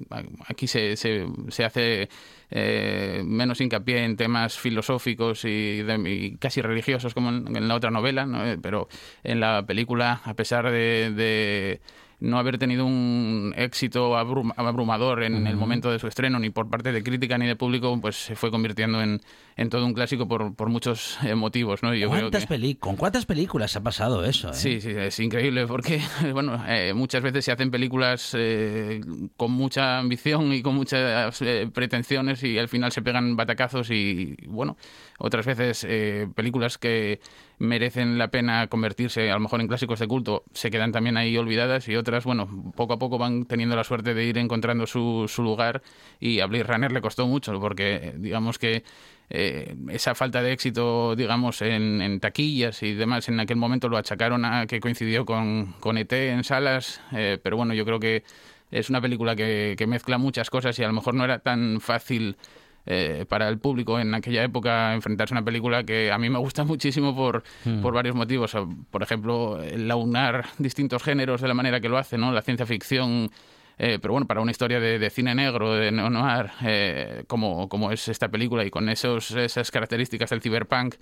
aquí 0.49 0.67
se, 0.67 0.97
se, 0.97 1.27
se 1.49 1.65
hace 1.65 2.09
eh, 2.51 3.23
menos 3.25 3.61
hincapié 3.61 4.05
en 4.05 4.17
temas 4.17 4.59
filosóficos 4.59 5.45
y, 5.45 5.83
de- 5.83 6.11
y 6.11 6.37
casi 6.39 6.61
religiosos 6.61 7.15
como 7.15 7.29
en, 7.31 7.57
en 7.57 7.69
la 7.69 7.77
otra 7.77 7.93
novela, 7.93 8.27
¿no? 8.27 8.43
Pero 8.61 8.89
en 9.23 9.39
la 9.39 9.65
película, 9.65 10.21
a 10.25 10.35
pesar 10.35 10.71
de- 10.73 11.13
de 11.15 11.81
no 12.19 12.39
haber 12.39 12.57
tenido 12.59 12.87
un 12.87 13.53
éxito 13.57 14.17
abrum- 14.17 14.53
abrumador 14.57 15.23
en 15.23 15.47
el 15.47 15.57
momento 15.57 15.91
de 15.91 15.99
su 15.99 16.07
estreno, 16.07 16.39
ni 16.39 16.51
por 16.51 16.69
parte 16.71 16.91
de 16.93 17.03
crítica 17.03 17.37
ni 17.39 17.47
de 17.47 17.57
público, 17.57 17.99
pues 18.01 18.17
se 18.17 18.37
fue 18.37 18.51
convirtiendo 18.51 19.03
en, 19.03 19.21
en 19.57 19.69
todo 19.71 19.85
un 19.85 19.93
clásico 19.93 20.27
por, 20.27 20.55
por 20.55 20.69
muchos 20.71 21.19
eh, 21.23 21.35
motivos, 21.35 21.83
¿no? 21.83 21.91
Creo 21.91 22.09
¿Cuántas 22.09 22.47
que... 22.47 22.77
¿Con 22.79 22.97
cuántas 22.97 23.27
películas 23.27 23.77
ha 23.77 23.83
pasado 23.83 24.25
eso? 24.25 24.51
eh? 24.51 24.55
Sí, 24.55 24.81
sí, 24.81 24.91
es 24.91 25.21
increíble 25.21 25.67
porque, 25.67 26.01
bueno, 26.33 26.65
eh, 26.67 26.93
muchas 26.95 27.23
veces 27.23 27.45
se 27.45 27.53
hacen 27.53 27.71
películas 27.71 28.33
eh, 28.35 29.01
con 29.37 29.51
mucha 29.53 29.99
ambición 29.99 30.53
y 30.53 30.63
con 30.63 30.75
muchas 30.75 31.41
eh, 31.43 31.69
pretensiones 31.73 32.43
y 32.43 32.59
al 32.59 32.69
final 32.69 32.93
se 32.93 33.03
pegan 33.03 33.37
batacazos 33.37 33.91
y, 33.91 34.37
bueno, 34.47 34.77
otras 35.19 35.47
veces 35.47 35.85
eh, 35.89 36.29
películas 36.35 36.79
que 36.79 37.21
merecen 37.59 38.19
la 38.19 38.29
pena 38.29 38.67
convertirse 38.67 39.31
a 39.31 39.35
lo 39.35 39.41
mejor 39.41 39.61
en 39.61 39.69
clásicos 39.69 39.99
de 39.99 40.07
culto 40.07 40.45
se 40.53 40.71
quedan 40.71 40.93
también 40.93 41.17
ahí 41.17 41.37
olvidadas 41.37 41.89
y 41.89 41.97
otras, 41.97 42.25
bueno, 42.25 42.73
poco 42.77 42.95
a 42.95 42.99
poco 42.99 43.19
van 43.19 43.47
teniendo 43.47 43.77
la 43.77 43.85
suerte 43.85 44.15
de 44.15 44.25
ir 44.25 44.39
encontrando 44.39 44.87
su, 44.87 45.25
su 45.29 45.43
lugar 45.43 45.83
y 46.21 46.41
a 46.41 46.47
Blade 46.47 46.65
Runner 46.65 46.93
le 46.93 47.01
costó 47.01 47.27
mucho 47.27 47.59
porque 47.61 47.95
eh, 47.95 48.15
digamos 48.17 48.59
que 48.59 48.85
eh, 49.29 49.75
esa 49.91 50.15
falta 50.15 50.43
de 50.43 50.53
éxito, 50.53 51.17
digamos, 51.17 51.61
en, 51.63 52.21
taquillas 52.21 52.83
y 52.83 52.95
demás, 52.95 53.29
en 53.29 53.41
aquel 53.41 53.57
momento 53.57 53.89
lo 53.89 53.97
achacaron 53.97 54.45
a 54.45 54.67
que 54.67 54.81
coincidió 54.81 55.25
con, 55.25 55.75
con 55.81 55.99
ET 55.99 56.13
en 56.13 56.45
salas, 56.45 57.01
eh, 57.13 57.39
pero 57.43 57.57
bueno, 57.57 57.75
yo 57.75 57.85
creo 57.85 57.99
que 57.99 58.23
es 58.71 58.91
una 58.91 59.01
película 59.01 59.35
que 59.35 59.85
mezcla 59.89 60.19
muchas 60.19 60.51
cosas 60.51 60.79
y 60.79 60.85
a 60.85 60.89
lo 60.89 60.93
mejor 60.93 61.15
no 61.15 61.25
era 61.25 61.39
tan 61.39 61.81
fácil 61.81 62.37
eh, 62.87 63.27
para 63.29 63.49
el 63.49 63.59
público 63.59 63.99
en 63.99 64.15
aquella 64.15 64.45
época 64.45 64.95
enfrentarse 64.95 65.35
a 65.35 65.39
una 65.39 65.45
película 65.45 65.83
que 65.83 66.13
a 66.13 66.19
mí 66.19 66.31
me 66.31 66.39
gusta 66.39 66.65
muchísimo 66.65 67.15
por, 67.15 67.43
por 67.83 67.93
varios 67.93 68.15
motivos. 68.15 68.57
Por 68.91 69.03
ejemplo, 69.03 69.61
el 69.63 69.91
aunar 69.91 70.47
distintos 70.59 71.03
géneros 71.03 71.41
de 71.41 71.49
la 71.49 71.55
manera 71.55 71.81
que 71.81 71.89
lo 71.89 71.99
hace, 71.99 72.17
¿no? 72.17 72.31
La 72.33 72.43
ciencia 72.43 72.65
ficción, 72.65 73.31
eh, 73.79 73.99
pero 74.01 74.13
bueno, 74.13 74.27
para 74.27 74.41
una 74.41 74.53
historia 74.53 74.79
de, 74.79 74.99
de 74.99 75.11
cine 75.11 75.35
negro, 75.35 75.75
de 75.75 75.91
neo-noir, 75.91 76.51
eh, 76.65 77.25
como, 77.27 77.69
como 77.69 77.91
es 77.91 78.07
esta 78.09 78.29
película 78.29 78.65
y 78.65 78.71
con 78.71 78.89
esos, 78.89 79.33
esas 79.33 79.71
características 79.71 80.31
del 80.31 80.41
cyberpunk, 80.41 80.95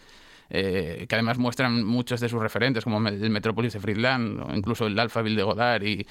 eh, 0.50 1.06
que 1.08 1.14
además 1.14 1.38
muestran 1.38 1.84
muchos 1.84 2.20
de 2.20 2.28
sus 2.28 2.40
referentes, 2.40 2.84
como 2.84 3.06
el 3.08 3.30
Metrópolis 3.30 3.72
de 3.72 3.80
Friedland, 3.80 4.40
o 4.40 4.54
incluso 4.54 4.86
el 4.86 4.98
Alphaville 4.98 5.36
de 5.36 5.42
Godard, 5.42 5.82
y, 5.84 6.06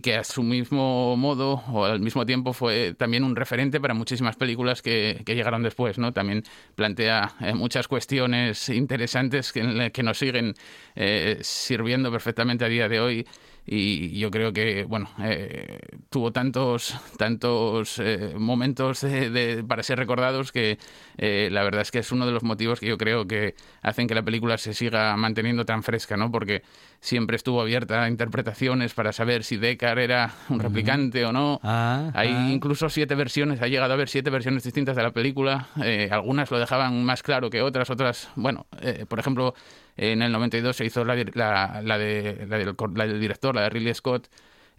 que 0.00 0.14
a 0.16 0.24
su 0.24 0.42
mismo 0.42 1.16
modo 1.16 1.62
o 1.72 1.84
al 1.84 2.00
mismo 2.00 2.24
tiempo 2.24 2.52
fue 2.52 2.94
también 2.94 3.24
un 3.24 3.34
referente 3.34 3.80
para 3.80 3.92
muchísimas 3.92 4.36
películas 4.36 4.82
que, 4.82 5.22
llegaron 5.26 5.62
después. 5.62 5.98
¿no? 5.98 6.12
También 6.12 6.44
plantea 6.76 7.32
eh, 7.40 7.54
muchas 7.54 7.88
cuestiones 7.88 8.68
interesantes 8.68 9.52
que, 9.52 9.90
que 9.92 10.02
nos 10.02 10.18
siguen 10.18 10.54
eh, 10.94 11.38
sirviendo 11.40 12.10
perfectamente 12.10 12.64
a 12.64 12.68
día 12.68 12.88
de 12.88 13.00
hoy 13.00 13.26
y 13.66 14.18
yo 14.18 14.30
creo 14.30 14.52
que 14.52 14.84
bueno 14.84 15.08
eh, 15.22 15.78
tuvo 16.10 16.32
tantos 16.32 16.96
tantos 17.18 18.00
eh, 18.00 18.34
momentos 18.36 19.00
de, 19.02 19.30
de, 19.30 19.62
para 19.62 19.84
ser 19.84 19.96
recordados 19.96 20.50
que 20.50 20.76
eh, 21.18 21.48
la 21.52 21.62
verdad 21.62 21.82
es 21.82 21.92
que 21.92 22.00
es 22.00 22.10
uno 22.10 22.26
de 22.26 22.32
los 22.32 22.42
motivos 22.42 22.80
que 22.80 22.86
yo 22.86 22.98
creo 22.98 23.28
que 23.28 23.54
hacen 23.80 24.08
que 24.08 24.16
la 24.16 24.22
película 24.24 24.58
se 24.58 24.74
siga 24.74 25.16
manteniendo 25.16 25.64
tan 25.64 25.84
fresca 25.84 26.16
no 26.16 26.32
porque 26.32 26.62
siempre 26.98 27.36
estuvo 27.36 27.60
abierta 27.60 28.02
a 28.02 28.08
interpretaciones 28.08 28.92
para 28.92 29.12
saber 29.12 29.44
si 29.44 29.56
Deckard 29.56 30.00
era 30.00 30.32
un 30.48 30.58
replicante 30.60 31.24
o 31.24 31.32
no. 31.32 31.60
Ah, 31.62 32.10
hay 32.14 32.28
ah. 32.28 32.50
incluso 32.50 32.88
siete 32.88 33.14
versiones 33.14 33.62
ha 33.62 33.68
llegado 33.68 33.92
a 33.92 33.94
haber 33.94 34.08
siete 34.08 34.30
versiones 34.30 34.64
distintas 34.64 34.96
de 34.96 35.02
la 35.04 35.12
película. 35.12 35.68
Eh, 35.82 36.08
algunas 36.10 36.50
lo 36.50 36.58
dejaban 36.58 37.04
más 37.04 37.22
claro 37.22 37.50
que 37.50 37.62
otras 37.62 37.88
otras 37.88 38.28
bueno 38.34 38.66
eh, 38.82 39.06
por 39.08 39.20
ejemplo 39.20 39.54
en 39.96 40.22
el 40.22 40.32
92 40.32 40.76
se 40.76 40.84
hizo 40.84 41.04
la, 41.04 41.14
la, 41.14 41.80
la, 41.84 41.98
de, 41.98 42.46
la, 42.48 42.58
del, 42.58 42.74
la 42.94 43.06
del 43.06 43.20
director, 43.20 43.54
la 43.54 43.62
de 43.62 43.70
Ridley 43.70 43.94
Scott, 43.94 44.28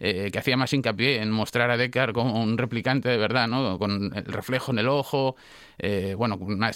eh, 0.04 0.30
que 0.32 0.38
hacía 0.40 0.56
más 0.56 0.72
hincapié 0.72 1.22
en 1.22 1.30
mostrar 1.30 1.70
a 1.70 1.76
Deckard 1.76 2.12
como 2.12 2.42
un 2.42 2.58
replicante 2.58 3.08
de 3.08 3.16
verdad, 3.16 3.46
¿no? 3.46 3.78
con 3.78 4.10
el 4.12 4.24
reflejo 4.24 4.72
en 4.72 4.80
el 4.80 4.88
ojo, 4.88 5.36
eh, 5.78 6.16
bueno, 6.18 6.36
una, 6.40 6.72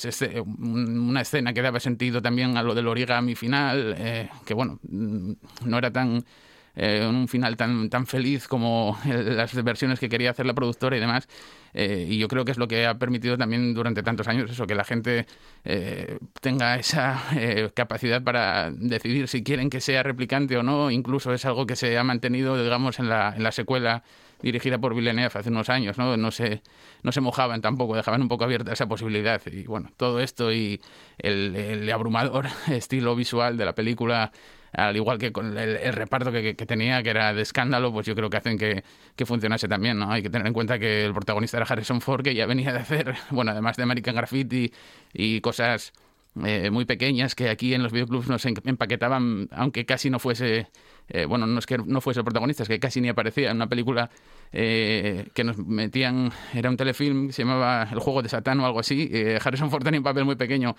una, 0.60 1.20
escena 1.20 1.52
que 1.52 1.60
daba 1.60 1.80
sentido 1.80 2.22
también 2.22 2.56
a 2.56 2.62
lo 2.62 2.72
del 2.72 2.86
origami 2.86 3.34
final, 3.34 3.96
eh, 3.98 4.28
que 4.44 4.54
bueno, 4.54 4.78
no 4.84 5.76
era 5.76 5.90
tan 5.90 6.24
eh, 6.76 7.06
un 7.08 7.26
final 7.26 7.56
tan, 7.56 7.88
tan 7.88 8.06
feliz 8.06 8.46
como 8.46 8.98
las 9.06 9.54
versiones 9.64 9.98
que 9.98 10.10
quería 10.10 10.30
hacer 10.30 10.46
la 10.46 10.54
productora 10.54 10.96
y 10.96 11.00
demás. 11.00 11.26
Eh, 11.78 12.06
y 12.08 12.16
yo 12.16 12.26
creo 12.26 12.46
que 12.46 12.52
es 12.52 12.56
lo 12.56 12.68
que 12.68 12.86
ha 12.86 12.98
permitido 12.98 13.36
también 13.36 13.74
durante 13.74 14.02
tantos 14.02 14.26
años 14.28 14.50
eso, 14.50 14.66
que 14.66 14.74
la 14.74 14.84
gente 14.84 15.26
eh, 15.62 16.18
tenga 16.40 16.76
esa 16.76 17.22
eh, 17.36 17.70
capacidad 17.74 18.22
para 18.22 18.70
decidir 18.70 19.28
si 19.28 19.44
quieren 19.44 19.68
que 19.68 19.82
sea 19.82 20.02
replicante 20.02 20.56
o 20.56 20.62
no. 20.62 20.90
Incluso 20.90 21.34
es 21.34 21.44
algo 21.44 21.66
que 21.66 21.76
se 21.76 21.98
ha 21.98 22.02
mantenido, 22.02 22.60
digamos, 22.60 22.98
en 22.98 23.10
la, 23.10 23.34
en 23.36 23.42
la 23.42 23.52
secuela 23.52 24.04
dirigida 24.40 24.78
por 24.78 24.94
Villeneuve 24.94 25.38
hace 25.38 25.50
unos 25.50 25.68
años, 25.68 25.98
¿no? 25.98 26.16
No 26.16 26.30
se, 26.30 26.62
no 27.02 27.12
se 27.12 27.20
mojaban 27.20 27.60
tampoco, 27.60 27.94
dejaban 27.94 28.22
un 28.22 28.28
poco 28.28 28.44
abierta 28.44 28.72
esa 28.72 28.86
posibilidad. 28.86 29.42
Y 29.44 29.64
bueno, 29.64 29.90
todo 29.98 30.20
esto 30.20 30.52
y 30.52 30.80
el, 31.18 31.54
el 31.56 31.92
abrumador 31.92 32.46
estilo 32.68 33.14
visual 33.14 33.58
de 33.58 33.64
la 33.66 33.74
película 33.74 34.32
al 34.72 34.96
igual 34.96 35.18
que 35.18 35.32
con 35.32 35.56
el, 35.56 35.92
reparto 35.92 36.32
que, 36.32 36.54
que, 36.54 36.66
tenía, 36.66 37.02
que 37.02 37.10
era 37.10 37.32
de 37.32 37.42
escándalo, 37.42 37.92
pues 37.92 38.06
yo 38.06 38.14
creo 38.14 38.30
que 38.30 38.36
hacen 38.36 38.58
que, 38.58 38.84
que, 39.14 39.26
funcionase 39.26 39.68
también, 39.68 39.98
¿no? 39.98 40.10
Hay 40.10 40.22
que 40.22 40.30
tener 40.30 40.46
en 40.46 40.52
cuenta 40.52 40.78
que 40.78 41.04
el 41.04 41.12
protagonista 41.14 41.56
era 41.56 41.66
Harrison 41.66 42.00
Ford, 42.00 42.22
que 42.22 42.34
ya 42.34 42.46
venía 42.46 42.72
de 42.72 42.80
hacer, 42.80 43.14
bueno, 43.30 43.52
además 43.52 43.76
de 43.76 43.82
American 43.84 44.14
Graffiti 44.14 44.72
y 45.12 45.40
cosas 45.40 45.92
eh, 46.44 46.70
muy 46.70 46.84
pequeñas 46.84 47.34
que 47.34 47.48
aquí 47.48 47.72
en 47.72 47.82
los 47.82 47.92
videoclubs 47.92 48.28
nos 48.28 48.44
empaquetaban, 48.44 49.48
aunque 49.52 49.86
casi 49.86 50.10
no 50.10 50.18
fuese, 50.18 50.68
eh, 51.08 51.24
bueno, 51.24 51.46
no 51.46 51.58
es 51.58 51.66
que 51.66 51.78
no 51.78 52.00
fuese 52.00 52.20
el 52.20 52.24
protagonista, 52.24 52.64
es 52.64 52.68
que 52.68 52.80
casi 52.80 53.00
ni 53.00 53.08
aparecía 53.08 53.50
en 53.50 53.56
una 53.56 53.68
película 53.68 54.10
eh, 54.52 55.28
que 55.34 55.44
nos 55.44 55.58
metían, 55.58 56.32
era 56.52 56.68
un 56.68 56.76
telefilm 56.76 57.30
se 57.30 57.42
llamaba 57.42 57.88
El 57.92 58.00
juego 58.00 58.22
de 58.22 58.28
Satán 58.28 58.58
o 58.60 58.66
algo 58.66 58.80
así. 58.80 59.08
Eh, 59.12 59.38
Harrison 59.42 59.70
Ford 59.70 59.84
tenía 59.84 60.00
un 60.00 60.04
papel 60.04 60.24
muy 60.24 60.34
pequeño, 60.34 60.74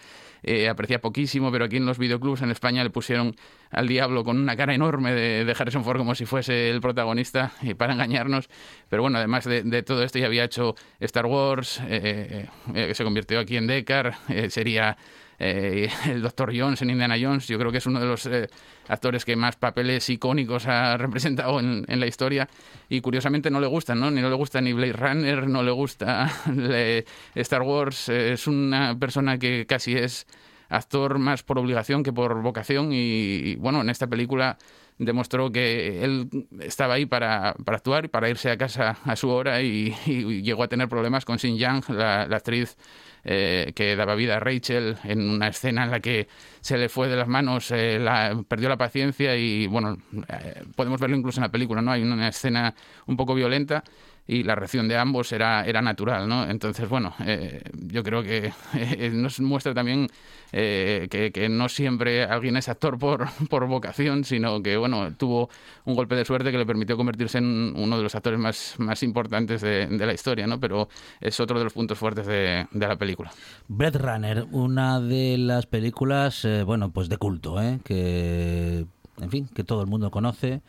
aparecía 0.69 0.99
poquísimo, 0.99 1.51
pero 1.51 1.65
aquí 1.65 1.77
en 1.77 1.85
los 1.85 1.97
videoclubs 1.97 2.41
en 2.41 2.51
España 2.51 2.83
le 2.83 2.89
pusieron 2.89 3.35
al 3.71 3.87
diablo 3.87 4.23
con 4.23 4.37
una 4.37 4.55
cara 4.55 4.73
enorme 4.73 5.13
de, 5.13 5.55
Harrison 5.57 5.83
Ford 5.83 5.97
como 5.97 6.13
si 6.13 6.25
fuese 6.25 6.69
el 6.69 6.81
protagonista 6.81 7.51
para 7.77 7.93
engañarnos. 7.93 8.49
Pero 8.89 9.01
bueno, 9.01 9.17
además 9.17 9.45
de, 9.45 9.83
todo 9.83 10.03
esto 10.03 10.19
ya 10.19 10.25
había 10.25 10.43
hecho 10.43 10.75
Star 10.99 11.25
Wars, 11.25 11.81
se 11.87 13.03
convirtió 13.03 13.39
aquí 13.39 13.57
en 13.57 13.67
Deckard, 13.67 14.13
sería 14.49 14.97
eh, 15.39 15.89
el 16.05 16.21
Dr. 16.21 16.51
Jones 16.57 16.81
en 16.81 16.89
Indiana 16.89 17.15
Jones, 17.19 17.47
yo 17.47 17.57
creo 17.59 17.71
que 17.71 17.77
es 17.77 17.85
uno 17.85 17.99
de 17.99 18.05
los 18.05 18.25
eh, 18.25 18.47
actores 18.87 19.25
que 19.25 19.35
más 19.35 19.55
papeles 19.55 20.09
icónicos 20.09 20.67
ha 20.67 20.97
representado 20.97 21.59
en, 21.59 21.85
en, 21.87 21.99
la 21.99 22.07
historia 22.07 22.47
y 22.89 23.01
curiosamente 23.01 23.49
no 23.49 23.59
le 23.59 23.67
gustan, 23.67 23.99
¿no? 23.99 24.09
Ni 24.11 24.21
no 24.21 24.29
le 24.29 24.35
gusta 24.35 24.61
ni 24.61 24.73
Blade 24.73 24.93
Runner, 24.93 25.47
no 25.47 25.63
le 25.63 25.71
gusta 25.71 26.31
le, 26.55 27.05
Star 27.35 27.61
Wars, 27.61 28.09
eh, 28.09 28.33
es 28.33 28.47
una 28.47 28.97
persona 28.97 29.37
que 29.37 29.65
casi 29.67 29.93
es 29.95 30.25
actor 30.69 31.17
más 31.17 31.43
por 31.43 31.59
obligación 31.59 32.03
que 32.03 32.11
por 32.11 32.41
vocación 32.41 32.89
y, 32.91 33.55
bueno, 33.55 33.81
en 33.81 33.89
esta 33.89 34.07
película 34.07 34.57
demostró 34.97 35.51
que 35.51 36.03
él 36.03 36.27
estaba 36.59 36.95
ahí 36.95 37.05
para, 37.05 37.53
para 37.63 37.77
actuar 37.77 38.05
y 38.05 38.07
para 38.09 38.29
irse 38.29 38.49
a 38.49 38.57
casa 38.57 38.97
a 39.05 39.15
su 39.15 39.29
hora 39.29 39.61
y, 39.61 39.93
llegó 40.41 40.63
a 40.63 40.67
tener 40.67 40.89
problemas 40.89 41.23
con 41.23 41.37
Xin 41.37 41.57
Yang, 41.57 41.83
la 41.89 42.23
actriz 42.23 42.75
eh, 43.29 43.73
que 43.75 43.97
daba 43.97 44.15
vida 44.15 44.37
a 44.37 44.39
Rachel 44.39 44.95
en 45.03 45.29
una 45.29 45.49
escena 45.49 45.83
en 45.83 45.91
la 45.91 45.99
que 45.99 46.29
se 46.61 46.77
le 46.77 46.87
fue 46.87 47.09
de 47.09 47.17
las 47.17 47.27
manos, 47.27 47.71
eh, 47.71 47.99
la, 47.99 48.41
perdió 48.47 48.69
la 48.69 48.77
paciencia 48.77 49.35
y 49.35 49.67
bueno, 49.67 49.97
eh, 50.29 50.63
podemos 50.77 51.01
verlo 51.01 51.17
incluso 51.17 51.41
en 51.41 51.43
la 51.43 51.51
película, 51.51 51.81
¿no? 51.81 51.91
Hay 51.91 52.03
una 52.03 52.29
escena 52.29 52.73
un 53.05 53.17
poco 53.17 53.35
violenta 53.35 53.83
y 54.27 54.43
la 54.43 54.55
reacción 54.55 54.87
de 54.87 54.97
ambos 54.97 55.31
era, 55.31 55.65
era 55.65 55.81
natural, 55.81 56.27
¿no? 56.27 56.49
Entonces, 56.49 56.87
bueno, 56.89 57.13
eh, 57.25 57.63
yo 57.73 58.03
creo 58.03 58.21
que 58.23 58.51
eh, 58.73 59.09
nos 59.13 59.39
muestra 59.39 59.73
también 59.73 60.07
eh, 60.51 61.07
que, 61.09 61.49
no 61.49 61.69
siempre 61.69 62.23
alguien 62.23 62.57
es 62.57 62.67
actor 62.67 62.99
por, 62.99 63.27
por 63.49 63.65
vocación, 63.67 64.25
sino 64.25 64.61
que, 64.61 64.75
bueno, 64.75 65.13
tuvo 65.15 65.49
un 65.85 65.95
golpe 65.95 66.15
de 66.15 66.25
suerte 66.25 66.51
que 66.51 66.57
le 66.57 66.65
permitió 66.65 66.97
convertirse 66.97 67.37
en 67.37 67.73
uno 67.77 67.97
de 67.97 68.03
los 68.03 68.15
actores 68.15 68.39
más, 68.39 68.75
más 68.79 69.01
importantes 69.01 69.61
de, 69.61 69.87
la 69.97 70.13
historia, 70.13 70.45
¿no? 70.45 70.59
Pero 70.59 70.89
es 71.21 71.39
otro 71.39 71.57
de 71.57 71.63
los 71.63 71.73
puntos 71.73 71.97
fuertes 71.97 72.25
de, 72.27 72.67
de 72.71 72.87
la 72.87 72.97
película. 72.97 73.31
Blade 73.67 73.97
Runner, 73.97 74.45
una 74.51 74.99
de 74.99 75.37
las 75.37 75.65
películas, 75.65 76.47
bueno, 76.65 76.91
pues 76.91 77.09
de 77.09 77.17
culto, 77.17 77.61
¿eh? 77.61 77.79
Que, 77.83 78.85
en 79.21 79.29
fin, 79.29 79.49
que 79.53 79.63
todo 79.63 79.81
el 79.81 79.87
mundo 79.87 80.11
conoce 80.11 80.61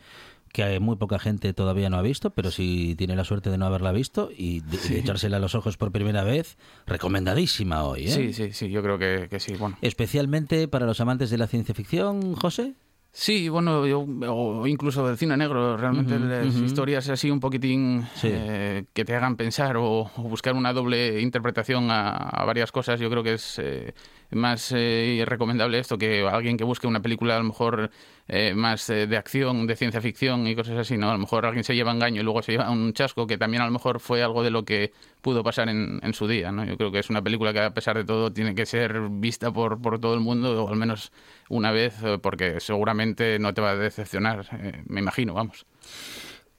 que 0.51 0.79
muy 0.79 0.95
poca 0.95 1.19
gente 1.19 1.53
todavía 1.53 1.89
no 1.89 1.97
ha 1.97 2.01
visto, 2.01 2.31
pero 2.31 2.51
si 2.51 2.95
tiene 2.95 3.15
la 3.15 3.23
suerte 3.23 3.49
de 3.49 3.57
no 3.57 3.65
haberla 3.65 3.91
visto 3.91 4.29
y 4.35 4.61
de, 4.61 4.99
echársela 4.99 5.37
a 5.37 5.39
los 5.39 5.55
ojos 5.55 5.77
por 5.77 5.91
primera 5.91 6.23
vez, 6.23 6.57
recomendadísima 6.85 7.83
hoy. 7.83 8.05
¿eh? 8.05 8.11
Sí, 8.11 8.33
sí, 8.33 8.51
sí, 8.53 8.69
yo 8.69 8.81
creo 8.81 8.97
que, 8.97 9.27
que 9.29 9.39
sí. 9.39 9.53
Bueno. 9.53 9.77
Especialmente 9.81 10.67
para 10.67 10.85
los 10.85 10.99
amantes 11.01 11.29
de 11.29 11.37
la 11.37 11.47
ciencia 11.47 11.73
ficción, 11.73 12.35
José. 12.35 12.75
Sí, 13.11 13.49
bueno, 13.49 13.87
yo, 13.87 14.01
o 14.01 14.67
incluso 14.67 15.05
del 15.07 15.17
cine 15.17 15.35
negro, 15.35 15.75
realmente 15.77 16.19
las 16.19 16.55
historias 16.55 17.09
así 17.09 17.31
un 17.31 17.39
poquitín 17.39 18.07
eh, 18.21 18.85
que 18.93 19.03
te 19.03 19.15
hagan 19.15 19.35
pensar 19.35 19.77
o, 19.77 20.11
buscar 20.17 20.53
una 20.53 20.73
doble 20.73 21.19
interpretación 21.19 21.87
a, 21.89 22.43
varias 22.45 22.71
cosas, 22.71 22.99
yo 22.99 23.09
creo 23.09 23.23
que 23.23 23.33
es 23.33 23.57
eh, 23.57 23.95
más 24.31 24.71
eh, 24.75 25.23
recomendable 25.25 25.79
esto 25.79 25.97
que 25.97 26.27
alguien 26.27 26.57
que 26.57 26.63
busque 26.63 26.87
una 26.87 27.01
película 27.01 27.35
a 27.35 27.39
lo 27.39 27.45
mejor 27.45 27.89
eh, 28.27 28.53
más 28.53 28.89
eh, 28.89 29.07
de 29.07 29.17
acción, 29.17 29.65
de 29.65 29.75
ciencia 29.75 30.01
ficción 30.01 30.45
y 30.47 30.55
cosas 30.55 30.77
así, 30.77 30.97
¿no? 30.97 31.09
A 31.09 31.13
lo 31.13 31.19
mejor 31.19 31.45
alguien 31.45 31.63
se 31.63 31.75
lleva 31.75 31.91
engaño 31.91 32.21
y 32.21 32.23
luego 32.23 32.41
se 32.41 32.51
lleva 32.51 32.69
un 32.69 32.93
chasco, 32.93 33.25
que 33.25 33.37
también 33.37 33.63
a 33.63 33.65
lo 33.65 33.71
mejor 33.71 33.99
fue 33.99 34.21
algo 34.21 34.43
de 34.43 34.51
lo 34.51 34.63
que 34.65 34.93
pudo 35.21 35.43
pasar 35.43 35.69
en, 35.69 36.13
su 36.13 36.27
día, 36.27 36.51
¿no? 36.51 36.63
Yo 36.65 36.77
creo 36.77 36.91
que 36.91 36.99
es 36.99 37.09
una 37.09 37.21
película 37.21 37.53
que 37.53 37.61
a 37.61 37.73
pesar 37.73 37.97
de 37.97 38.03
todo 38.03 38.31
tiene 38.31 38.53
que 38.53 38.65
ser 38.65 38.99
vista 39.09 39.51
por, 39.51 39.81
por 39.81 39.99
todo 39.99 40.13
el 40.13 40.19
mundo, 40.19 40.63
o 40.63 40.69
al 40.69 40.75
menos 40.75 41.11
una 41.49 41.71
vez, 41.71 41.95
porque 42.21 42.59
seguramente 42.59 43.39
no 43.39 43.53
te 43.53 43.61
va 43.61 43.71
a 43.71 43.75
decepcionar, 43.75 44.45
me 44.87 44.99
imagino, 44.99 45.33
vamos. 45.33 45.65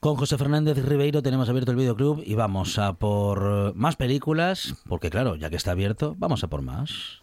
Con 0.01 0.15
José 0.15 0.37
Fernández 0.37 0.83
Ribeiro 0.83 1.21
tenemos 1.21 1.47
abierto 1.47 1.69
el 1.69 1.77
videoclub 1.77 2.23
y 2.25 2.33
vamos 2.33 2.79
a 2.79 2.93
por 2.93 3.75
más 3.75 3.97
películas, 3.97 4.75
porque 4.89 5.11
claro, 5.11 5.35
ya 5.35 5.51
que 5.51 5.57
está 5.57 5.71
abierto, 5.71 6.15
vamos 6.17 6.43
a 6.43 6.47
por 6.47 6.63
más. 6.63 7.21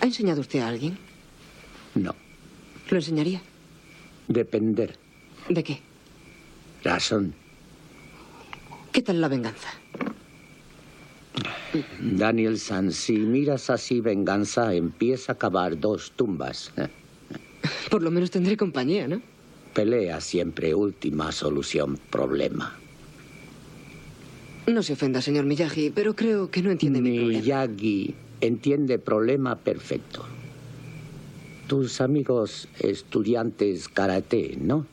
¿Ha 0.00 0.06
enseñado 0.06 0.40
usted 0.40 0.60
a 0.60 0.68
alguien? 0.68 0.96
No. 1.94 2.14
¿Lo 2.88 2.96
enseñaría? 2.96 3.40
Depender. 4.28 4.96
¿De 5.48 5.64
qué? 5.64 5.80
Razón. 6.84 7.34
¿Qué 8.92 9.02
tal 9.02 9.20
la 9.20 9.28
venganza? 9.28 9.68
Daniel 12.00 12.58
San, 12.58 12.92
si 12.92 13.18
miras 13.18 13.70
así 13.70 14.00
venganza, 14.00 14.74
empieza 14.74 15.32
a 15.32 15.34
cavar 15.38 15.78
dos 15.78 16.12
tumbas. 16.16 16.72
Por 17.90 18.02
lo 18.02 18.10
menos 18.10 18.30
tendré 18.30 18.56
compañía, 18.56 19.08
¿no? 19.08 19.20
Pelea 19.74 20.20
siempre 20.20 20.74
última 20.74 21.30
solución, 21.32 21.98
problema. 22.10 22.76
No 24.66 24.82
se 24.82 24.94
ofenda, 24.94 25.22
señor 25.22 25.44
Miyagi, 25.44 25.90
pero 25.90 26.14
creo 26.14 26.50
que 26.50 26.62
no 26.62 26.70
entiende 26.70 27.00
mi 27.00 27.16
problema. 27.16 27.40
Miyagi 27.40 28.14
entiende 28.40 28.98
problema 28.98 29.56
perfecto. 29.56 30.24
Tus 31.66 32.00
amigos 32.00 32.68
estudiantes 32.78 33.88
karate, 33.88 34.56
¿no? 34.60 34.86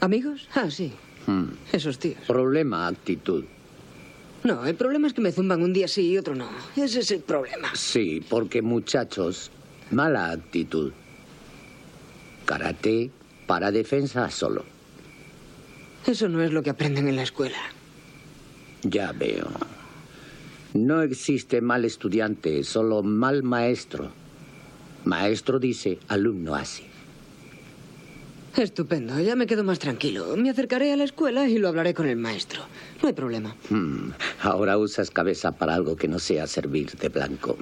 ¿Amigos? 0.00 0.48
Ah, 0.54 0.70
sí. 0.70 0.92
Hmm. 1.26 1.50
Esos 1.72 1.98
tíos. 1.98 2.18
Problema, 2.26 2.86
actitud. 2.86 3.44
No, 4.42 4.66
el 4.66 4.74
problema 4.74 5.06
es 5.06 5.14
que 5.14 5.22
me 5.22 5.32
zumban 5.32 5.62
un 5.62 5.72
día 5.72 5.88
sí 5.88 6.10
y 6.10 6.18
otro 6.18 6.34
no. 6.34 6.48
Ese 6.76 7.00
es 7.00 7.10
el 7.10 7.20
problema. 7.20 7.70
Sí, 7.74 8.22
porque 8.28 8.60
muchachos, 8.60 9.50
mala 9.90 10.30
actitud. 10.30 10.92
Karate 12.44 13.10
para 13.46 13.70
defensa 13.70 14.30
solo. 14.30 14.64
Eso 16.06 16.28
no 16.28 16.42
es 16.42 16.52
lo 16.52 16.62
que 16.62 16.70
aprenden 16.70 17.08
en 17.08 17.16
la 17.16 17.22
escuela. 17.22 17.56
Ya 18.82 19.12
veo. 19.12 19.48
No 20.74 21.02
existe 21.02 21.60
mal 21.60 21.84
estudiante, 21.84 22.64
solo 22.64 23.04
mal 23.04 23.44
maestro. 23.44 24.10
Maestro 25.04 25.60
dice, 25.60 26.00
alumno 26.08 26.56
hace. 26.56 26.82
Estupendo, 28.56 29.20
ya 29.20 29.36
me 29.36 29.46
quedo 29.46 29.62
más 29.62 29.78
tranquilo. 29.78 30.36
Me 30.36 30.50
acercaré 30.50 30.92
a 30.92 30.96
la 30.96 31.04
escuela 31.04 31.46
y 31.48 31.58
lo 31.58 31.68
hablaré 31.68 31.94
con 31.94 32.08
el 32.08 32.16
maestro. 32.16 32.62
No 33.00 33.06
hay 33.08 33.14
problema. 33.14 33.54
Hmm, 33.70 34.10
ahora 34.42 34.76
usas 34.76 35.12
cabeza 35.12 35.52
para 35.52 35.74
algo 35.74 35.94
que 35.94 36.08
no 36.08 36.18
sea 36.18 36.48
servir 36.48 36.90
de 36.96 37.08
blanco. 37.08 37.56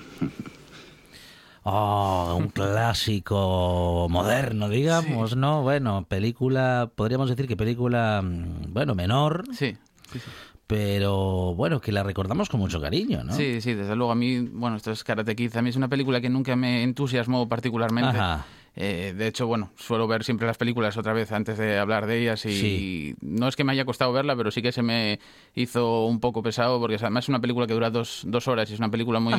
Oh, 1.64 2.34
un 2.38 2.48
clásico 2.48 4.06
moderno, 4.08 4.70
digamos, 4.70 5.36
¿no? 5.36 5.62
Bueno, 5.62 6.06
película, 6.08 6.90
podríamos 6.94 7.28
decir 7.28 7.46
que 7.46 7.58
película, 7.58 8.22
mm, 8.22 8.72
bueno, 8.72 8.94
menor. 8.94 9.44
Sí, 9.52 9.76
sí, 10.10 10.18
sí 10.18 10.30
pero 10.72 11.54
bueno, 11.54 11.80
que 11.80 11.92
la 11.92 12.02
recordamos 12.02 12.48
con 12.48 12.60
mucho 12.60 12.80
cariño, 12.80 13.22
¿no? 13.24 13.32
Sí, 13.32 13.60
sí, 13.60 13.74
desde 13.74 13.94
luego 13.94 14.12
a 14.12 14.14
mí, 14.14 14.40
bueno, 14.40 14.76
esto 14.76 14.90
es 14.90 15.04
Karate 15.04 15.36
Kid, 15.36 15.56
a 15.56 15.62
mí 15.62 15.70
es 15.70 15.76
una 15.76 15.88
película 15.88 16.20
que 16.20 16.30
nunca 16.30 16.56
me 16.56 16.82
entusiasmó 16.82 17.48
particularmente. 17.48 18.16
Ajá. 18.16 18.46
Eh, 18.74 19.12
de 19.16 19.26
hecho, 19.26 19.46
bueno, 19.46 19.70
suelo 19.76 20.08
ver 20.08 20.24
siempre 20.24 20.46
las 20.46 20.56
películas 20.56 20.96
otra 20.96 21.12
vez 21.12 21.30
antes 21.32 21.58
de 21.58 21.78
hablar 21.78 22.06
de 22.06 22.20
ellas 22.20 22.46
y 22.46 23.14
no 23.20 23.46
es 23.48 23.54
que 23.54 23.64
me 23.64 23.72
haya 23.72 23.84
costado 23.84 24.12
verla, 24.12 24.34
pero 24.34 24.50
sí 24.50 24.62
que 24.62 24.72
se 24.72 24.80
me 24.80 25.18
hizo 25.54 26.06
un 26.06 26.20
poco 26.20 26.42
pesado 26.42 26.80
porque 26.80 26.96
además 26.96 27.26
es 27.26 27.28
una 27.28 27.40
película 27.40 27.66
que 27.66 27.74
dura 27.74 27.90
dos, 27.90 28.22
dos 28.26 28.48
horas 28.48 28.70
y 28.70 28.74
es 28.74 28.78
una 28.78 28.90
película 28.90 29.20
muy, 29.20 29.34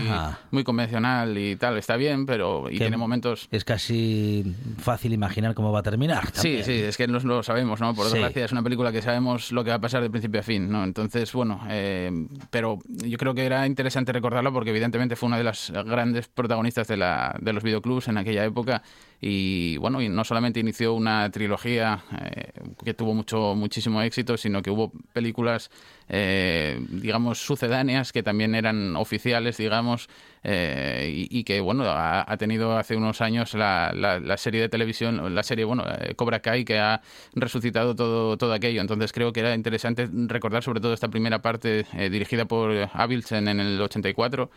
muy 0.52 0.64
convencional 0.64 1.36
y 1.38 1.56
tal. 1.56 1.78
Está 1.78 1.96
bien, 1.96 2.28
pero 2.28 2.70
y 2.70 2.78
tiene 2.78 2.96
momentos... 2.96 3.48
Es 3.50 3.66
casi 3.66 4.56
fácil 4.78 5.14
imaginar 5.14 5.56
cómo 5.56 5.72
va 5.72 5.80
a 5.80 5.84
terminar. 5.84 6.30
Sí, 6.34 6.62
sí, 6.64 6.74
es 6.74 6.96
que 6.96 7.08
no 7.08 7.20
lo 7.20 7.42
sabemos, 7.42 7.82
¿no? 7.82 7.96
Por 7.96 8.06
desgracia 8.06 8.46
es 8.46 8.52
una 8.52 8.62
película 8.62 8.92
que 8.92 9.02
sabemos 9.02 9.52
lo 9.52 9.64
que 9.64 9.72
va 9.72 9.78
a 9.78 9.82
pasar 9.82 10.04
de 10.04 10.12
principio 10.12 10.42
a 10.42 10.44
fin, 10.44 10.70
¿no? 10.70 10.84
Entonces, 10.84 11.32
bueno, 11.34 11.62
eh, 11.70 12.12
pero 12.52 12.78
yo 12.86 13.18
creo 13.18 13.34
que 13.34 13.46
era 13.46 13.66
interesante 13.66 14.12
recordarlo 14.12 14.54
porque 14.54 14.70
evidentemente 14.70 15.16
fue 15.16 15.28
una 15.28 15.38
de 15.38 15.44
las 15.44 15.72
grandes 15.72 16.28
protagonistas 16.28 16.88
de, 16.88 16.98
la, 16.98 17.36
de 17.42 17.54
los 17.54 17.64
videoclubs 17.64 18.08
en 18.10 18.18
aquella 18.18 18.46
época 18.46 18.84
y 19.26 19.78
bueno, 19.78 20.02
y 20.02 20.10
no 20.10 20.26
solamente 20.26 20.60
inició 20.60 20.94
una 20.94 21.32
trilogía 21.32 22.04
eh, 22.20 22.52
que 22.84 22.94
tuvo 22.94 23.14
mucho 23.14 23.56
muchísimo 23.56 24.02
éxito, 24.02 24.36
sino 24.36 24.62
que 24.62 24.70
hubo 24.70 24.92
películas 25.14 25.72
eh, 26.10 26.78
digamos 26.90 27.40
sucedáneas 27.40 28.12
que 28.12 28.22
también 28.22 28.54
eran 28.54 28.98
oficiales, 28.98 29.56
digamos, 29.56 30.10
eh, 30.44 31.26
y, 31.30 31.46
que 31.46 31.62
bueno 31.62 31.86
ha, 31.88 32.36
tenido 32.38 32.78
hace 32.78 32.98
unos 32.98 33.22
años 33.22 33.54
la, 33.54 33.94
la, 33.94 34.36
serie 34.36 34.60
de 34.60 34.68
televisión, 34.68 35.34
la 35.34 35.44
serie 35.44 35.64
bueno 35.64 35.86
Cobra 36.18 36.42
Kai 36.42 36.66
que 36.66 36.80
ha 36.80 37.02
resucitado 37.34 37.96
todo 37.96 38.36
todo 38.36 38.52
aquello. 38.52 38.82
Entonces 38.82 39.14
creo 39.14 39.32
que 39.32 39.40
era 39.40 39.56
interesante 39.56 40.10
recordar 40.28 40.64
sobre 40.64 40.82
todo 40.82 40.94
esta 40.94 41.08
primera 41.08 41.42
parte 41.42 41.86
dirigida 42.12 42.44
por 42.44 42.90
Avilsen 42.92 43.48
en 43.48 43.62
el 43.62 43.82
84, 43.82 44.52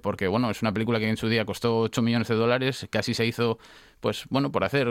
porque 0.00 0.28
bueno 0.28 0.50
es 0.50 0.62
una 0.62 0.72
película 0.72 1.00
que 1.00 1.08
en 1.08 1.16
su 1.16 1.28
día 1.28 1.44
costó 1.44 1.80
8 1.80 2.00
millones 2.00 2.28
de 2.28 2.36
dólares, 2.36 2.86
casi 2.90 3.12
se 3.12 3.26
hizo 3.26 3.58
pues 4.00 4.26
bueno, 4.30 4.52
por 4.52 4.64
hacer 4.64 4.88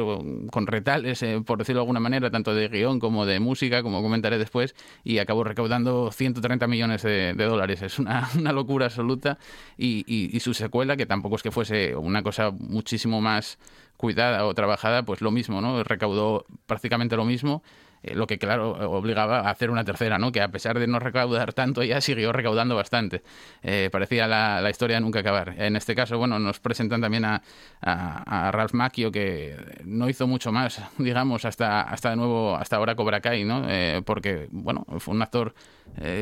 con 0.52 0.68
retales, 0.68 1.24
eh, 1.24 1.42
por 1.46 1.58
decirlo 1.58 1.80
de 1.80 1.84
alguna 1.84 2.00
manera, 2.00 2.30
tanto 2.30 2.54
de 2.54 2.68
guion 2.68 3.00
como 3.00 3.26
de 3.26 3.40
música, 3.40 3.84
como 3.84 4.02
comentaré 4.02 4.38
después, 4.38 4.76
y 5.04 5.20
acabó 5.20 5.44
recaudando 5.44 6.12
130 6.12 6.68
millones 6.68 7.04
de, 7.04 7.34
dólares. 7.34 7.82
Es 7.82 8.00
una, 8.00 8.30
locura 8.54 8.88
absoluta. 8.88 9.38
Y, 9.78 10.04
y, 10.08 10.40
su 10.40 10.54
secuela, 10.54 10.98
que 10.98 11.06
tampoco 11.06 11.36
es 11.36 11.44
que 11.44 11.52
fuese 11.52 11.96
una 11.96 12.24
cosa 12.24 12.52
muchísimo 12.52 13.22
más 13.22 13.58
cuidada 13.96 14.46
o 14.46 14.54
trabajada, 14.54 15.04
pues 15.04 15.22
lo 15.22 15.32
mismo, 15.32 15.62
¿no? 15.62 15.84
Recaudó 15.84 16.46
prácticamente 16.66 17.16
lo 17.16 17.26
mismo 17.26 17.64
eh, 18.04 18.16
lo 18.16 18.28
que 18.28 18.38
claro 18.38 18.72
obligaba 18.92 19.40
a 19.42 19.50
hacer 19.50 19.70
una 19.70 19.84
tercera, 19.84 20.18
¿no? 20.18 20.32
Que 20.32 20.42
a 20.42 20.50
pesar 20.50 20.80
de 20.80 20.88
no 20.88 21.00
recaudar 21.00 21.54
tanto, 21.54 21.84
ya 21.84 22.02
siguió 22.02 22.32
recaudando 22.32 22.76
bastante. 22.76 23.24
Eh, 23.64 23.90
parecía 23.92 24.28
la, 24.28 24.62
la, 24.62 24.70
historia 24.70 25.00
nunca 25.00 25.20
acabar. 25.20 25.56
En 25.58 25.76
este 25.76 25.96
caso, 25.96 26.18
bueno, 26.18 26.40
nos 26.40 26.60
presentan 26.60 27.02
también 27.02 27.26
a, 27.26 27.42
a, 27.82 28.52
Ralph 28.52 28.74
Macchio, 28.74 29.12
que 29.12 29.56
no 29.86 30.10
hizo 30.10 30.28
mucho 30.28 30.52
más, 30.52 30.82
digamos, 30.98 31.46
hasta, 31.46 31.82
hasta 31.82 32.12
de 32.12 32.16
nuevo, 32.16 32.56
hasta 32.56 32.76
ahora 32.76 32.96
Cobra 32.96 33.22
Kai, 33.22 33.44
¿no? 33.44 33.64
Eh, 33.68 34.02
porque, 34.06 34.48
bueno, 34.52 34.86
fue 35.00 35.14
un 35.14 35.22
actor 35.22 35.54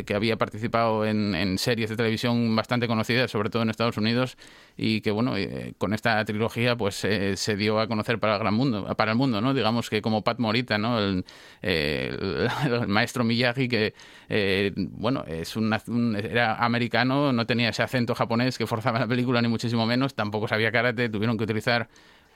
que 0.06 0.16
había 0.16 0.38
participado 0.38 1.06
en, 1.06 1.36
en, 1.36 1.58
series 1.58 1.90
de 1.90 1.98
televisión 1.98 2.56
bastante 2.56 2.88
conocidas, 2.88 3.30
sobre 3.30 3.50
todo 3.50 3.64
en 3.64 3.70
Estados 3.70 3.98
Unidos, 3.98 4.38
y 4.78 5.02
que, 5.02 5.12
bueno, 5.12 5.34
con 5.78 5.94
esta 5.94 6.24
trilogía, 6.26 6.76
pues 6.76 6.96
se 6.96 7.56
dio 7.56 7.80
a 7.80 7.88
conocer 7.88 8.20
para 8.20 8.34
el 8.34 8.40
gran 8.40 8.54
mundo, 8.54 8.94
para 8.96 9.12
el 9.12 9.18
mundo, 9.18 9.42
¿no? 9.42 9.54
Digamos 9.54 9.90
que 9.90 10.02
como 10.02 10.24
Pat 10.24 10.40
Morita, 10.40 10.78
¿no? 10.78 11.00
El, 11.00 11.26
el, 11.62 12.50
maestro 12.88 13.24
Miyagi, 13.24 13.68
que 13.68 13.94
eh, 14.30 14.74
bueno, 14.76 15.24
es 15.28 15.56
un, 15.56 15.74
era 16.16 16.56
americano, 16.56 17.32
no 17.34 17.46
tenía 17.46 17.70
ese 17.70 17.84
acento 17.84 18.16
japonés 18.16 18.58
que 18.58 18.68
forzaba 18.68 19.00
la 19.00 19.08
película, 19.08 19.42
ni 19.42 19.48
muchísimo 19.48 19.86
menos, 19.86 20.16
tampoco 20.16 20.48
sabía 20.48 20.72
karate, 20.72 21.10
tuvieron 21.10 21.38
que 21.38 21.44
utilizar 21.44 21.88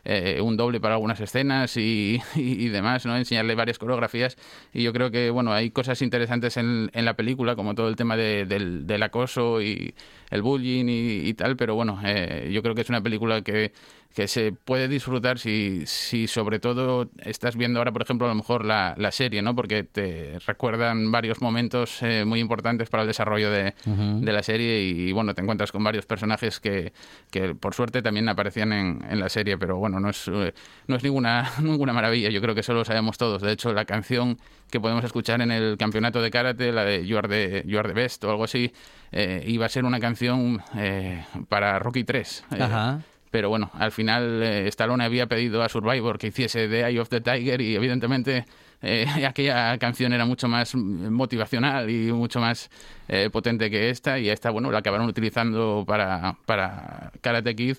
eh, 0.05 0.39
un 0.41 0.57
doble 0.57 0.79
para 0.79 0.95
algunas 0.95 1.19
escenas 1.19 1.77
y, 1.77 2.21
y, 2.35 2.67
demás, 2.69 3.05
¿no? 3.05 3.15
Enseñarle 3.17 3.55
varias 3.55 3.77
coreografías 3.79 4.37
y 4.73 4.83
yo 4.83 4.93
creo 4.93 5.11
que, 5.11 5.29
bueno, 5.29 5.53
hay 5.53 5.71
cosas 5.71 6.01
interesantes 6.01 6.57
en, 6.57 6.89
en 6.93 7.05
la 7.05 7.15
película, 7.15 7.55
como 7.55 7.75
todo 7.75 7.89
el 7.89 7.95
tema 7.95 8.15
de- 8.17 8.45
del, 8.45 8.87
del 8.87 9.03
acoso 9.03 9.61
y 9.61 9.93
el 10.29 10.41
bullying 10.41 10.85
y, 10.87 11.27
y 11.29 11.33
tal, 11.33 11.55
pero 11.57 11.75
bueno, 11.75 11.99
eh, 12.05 12.49
yo 12.51 12.61
creo 12.61 12.75
que 12.75 12.81
es 12.81 12.89
una 12.89 13.01
película 13.01 13.41
que, 13.41 13.71
que 14.15 14.27
se 14.27 14.51
puede 14.51 14.87
disfrutar 14.87 15.37
si, 15.37 15.83
si 15.85 16.27
sobre 16.27 16.59
todo 16.59 17.09
estás 17.23 17.55
viendo 17.55 17.79
ahora, 17.79 17.91
por 17.91 18.01
ejemplo, 18.01 18.25
a 18.25 18.29
lo 18.29 18.35
mejor 18.35 18.65
la, 18.65 18.95
la 18.97 19.11
serie, 19.11 19.41
¿no? 19.41 19.55
Porque 19.55 19.83
te 19.83 20.39
recuerdan 20.47 21.11
varios 21.11 21.41
momentos 21.41 22.01
eh, 22.01 22.25
muy 22.25 22.39
importantes 22.39 22.89
para 22.89 23.03
el 23.03 23.07
desarrollo 23.07 23.51
de, 23.51 23.75
de 23.85 24.33
la 24.33 24.41
serie 24.43 24.81
y, 24.81 25.11
bueno, 25.11 25.33
te 25.35 25.41
encuentras 25.41 25.71
con 25.71 25.83
varios 25.83 26.05
personajes 26.07 26.59
que, 26.59 26.91
que 27.29 27.53
por 27.55 27.75
suerte 27.75 28.01
también 28.01 28.27
aparecían 28.29 28.73
en, 28.73 29.05
en 29.09 29.19
la 29.19 29.29
serie, 29.29 29.57
pero 29.57 29.77
bueno, 29.77 29.99
no 29.99 30.09
es, 30.09 30.27
eh, 30.27 30.53
no 30.87 30.95
es 30.95 31.03
ninguna, 31.03 31.49
ninguna 31.61 31.93
maravilla, 31.93 32.29
yo 32.29 32.41
creo 32.41 32.55
que 32.55 32.61
eso 32.61 32.73
lo 32.73 32.83
sabemos 32.83 33.17
todos. 33.17 33.41
De 33.43 33.51
hecho, 33.51 33.73
la 33.73 33.85
canción 33.85 34.37
que 34.71 34.79
podemos 34.79 35.03
escuchar 35.03 35.41
en 35.41 35.51
el 35.51 35.77
campeonato 35.77 36.21
de 36.21 36.31
karate, 36.31 36.71
la 36.71 36.83
de 36.83 37.05
You 37.05 37.17
Are 37.19 37.27
the, 37.27 37.63
you 37.67 37.77
are 37.79 37.87
the 37.87 37.93
Best 37.95 38.23
o 38.23 38.31
algo 38.31 38.43
así, 38.43 38.71
eh, 39.11 39.43
iba 39.47 39.65
a 39.65 39.69
ser 39.69 39.85
una 39.85 39.99
canción 39.99 40.61
eh, 40.75 41.23
para 41.47 41.77
Rocky 41.79 42.03
3. 42.03 42.45
eh, 42.51 42.63
Ajá. 42.63 42.99
Pero 43.31 43.49
bueno, 43.49 43.69
al 43.73 43.91
final 43.91 44.41
eh, 44.43 44.67
Stallone 44.67 45.03
había 45.03 45.27
pedido 45.27 45.61
a 45.61 45.69
Survivor 45.69 46.17
que 46.17 46.27
hiciese 46.27 46.67
The 46.67 46.87
Eye 46.87 46.99
of 46.99 47.09
the 47.09 47.21
Tiger 47.21 47.61
y 47.61 47.75
evidentemente 47.75 48.45
eh, 48.81 49.05
aquella 49.27 49.77
canción 49.77 50.13
era 50.13 50.25
mucho 50.25 50.47
más 50.47 50.75
motivacional 50.75 51.89
y 51.89 52.11
mucho 52.11 52.39
más 52.39 52.69
eh, 53.07 53.29
potente 53.31 53.69
que 53.69 53.89
esta 53.89 54.19
y 54.19 54.29
esta, 54.29 54.49
bueno, 54.49 54.71
la 54.71 54.79
acabaron 54.79 55.07
utilizando 55.07 55.83
para, 55.87 56.37
para 56.45 57.11
Karate 57.21 57.55
Kid. 57.55 57.77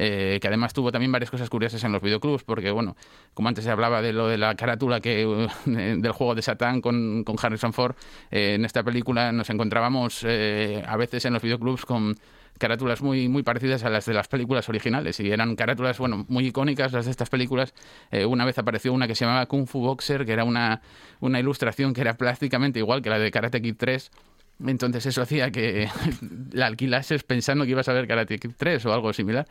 eh, 0.00 0.38
que 0.40 0.46
además 0.46 0.72
tuvo 0.72 0.92
también 0.92 1.10
varias 1.10 1.28
cosas 1.28 1.50
curiosas 1.50 1.82
en 1.82 1.90
los 1.90 2.00
videoclubs, 2.00 2.44
porque 2.44 2.70
bueno, 2.70 2.96
como 3.34 3.48
antes 3.48 3.64
se 3.64 3.70
hablaba 3.70 4.00
de 4.00 4.12
lo 4.12 4.28
de 4.28 4.38
la 4.38 4.54
carátula 4.54 5.00
que 5.00 5.26
del 5.66 6.12
juego 6.12 6.36
de 6.36 6.42
Satán 6.42 6.80
con, 6.80 7.24
con 7.24 7.36
Harrison 7.42 7.72
Ford, 7.72 7.96
eh, 8.30 8.54
en 8.54 8.64
esta 8.64 8.84
película 8.84 9.32
nos 9.32 9.50
encontrábamos 9.50 10.22
eh, 10.24 10.84
a 10.86 10.96
veces 10.96 11.24
en 11.24 11.32
los 11.32 11.42
videoclubs 11.42 11.84
con 11.84 12.14
carátulas 12.58 13.02
muy, 13.02 13.28
muy 13.28 13.42
parecidas 13.42 13.84
a 13.84 13.90
las 13.90 14.06
de 14.06 14.14
las 14.14 14.28
películas 14.28 14.68
originales 14.68 15.18
y 15.20 15.30
eran 15.30 15.56
carátulas, 15.56 15.98
bueno, 15.98 16.26
muy 16.28 16.46
icónicas 16.46 16.92
las 16.92 17.04
de 17.06 17.10
estas 17.10 17.30
películas. 17.30 17.74
Eh, 18.10 18.26
una 18.26 18.44
vez 18.44 18.58
apareció 18.58 18.92
una 18.92 19.06
que 19.06 19.14
se 19.14 19.24
llamaba 19.24 19.46
Kung 19.46 19.66
Fu 19.66 19.80
Boxer, 19.80 20.26
que 20.26 20.32
era 20.32 20.44
una, 20.44 20.82
una 21.20 21.40
ilustración 21.40 21.94
que 21.94 22.00
era 22.00 22.14
prácticamente 22.14 22.78
igual 22.78 23.02
que 23.02 23.10
la 23.10 23.18
de 23.18 23.30
Karate 23.30 23.62
Kid 23.62 23.76
3. 23.78 24.10
Entonces 24.66 25.06
eso 25.06 25.22
hacía 25.22 25.50
que 25.50 25.88
la 26.52 26.66
alquilases 26.66 27.22
pensando 27.22 27.64
que 27.64 27.70
ibas 27.70 27.88
a 27.88 27.92
ver 27.92 28.06
Karate 28.06 28.38
Kid 28.38 28.52
3 28.56 28.84
o 28.86 28.92
algo 28.92 29.12
similar. 29.12 29.46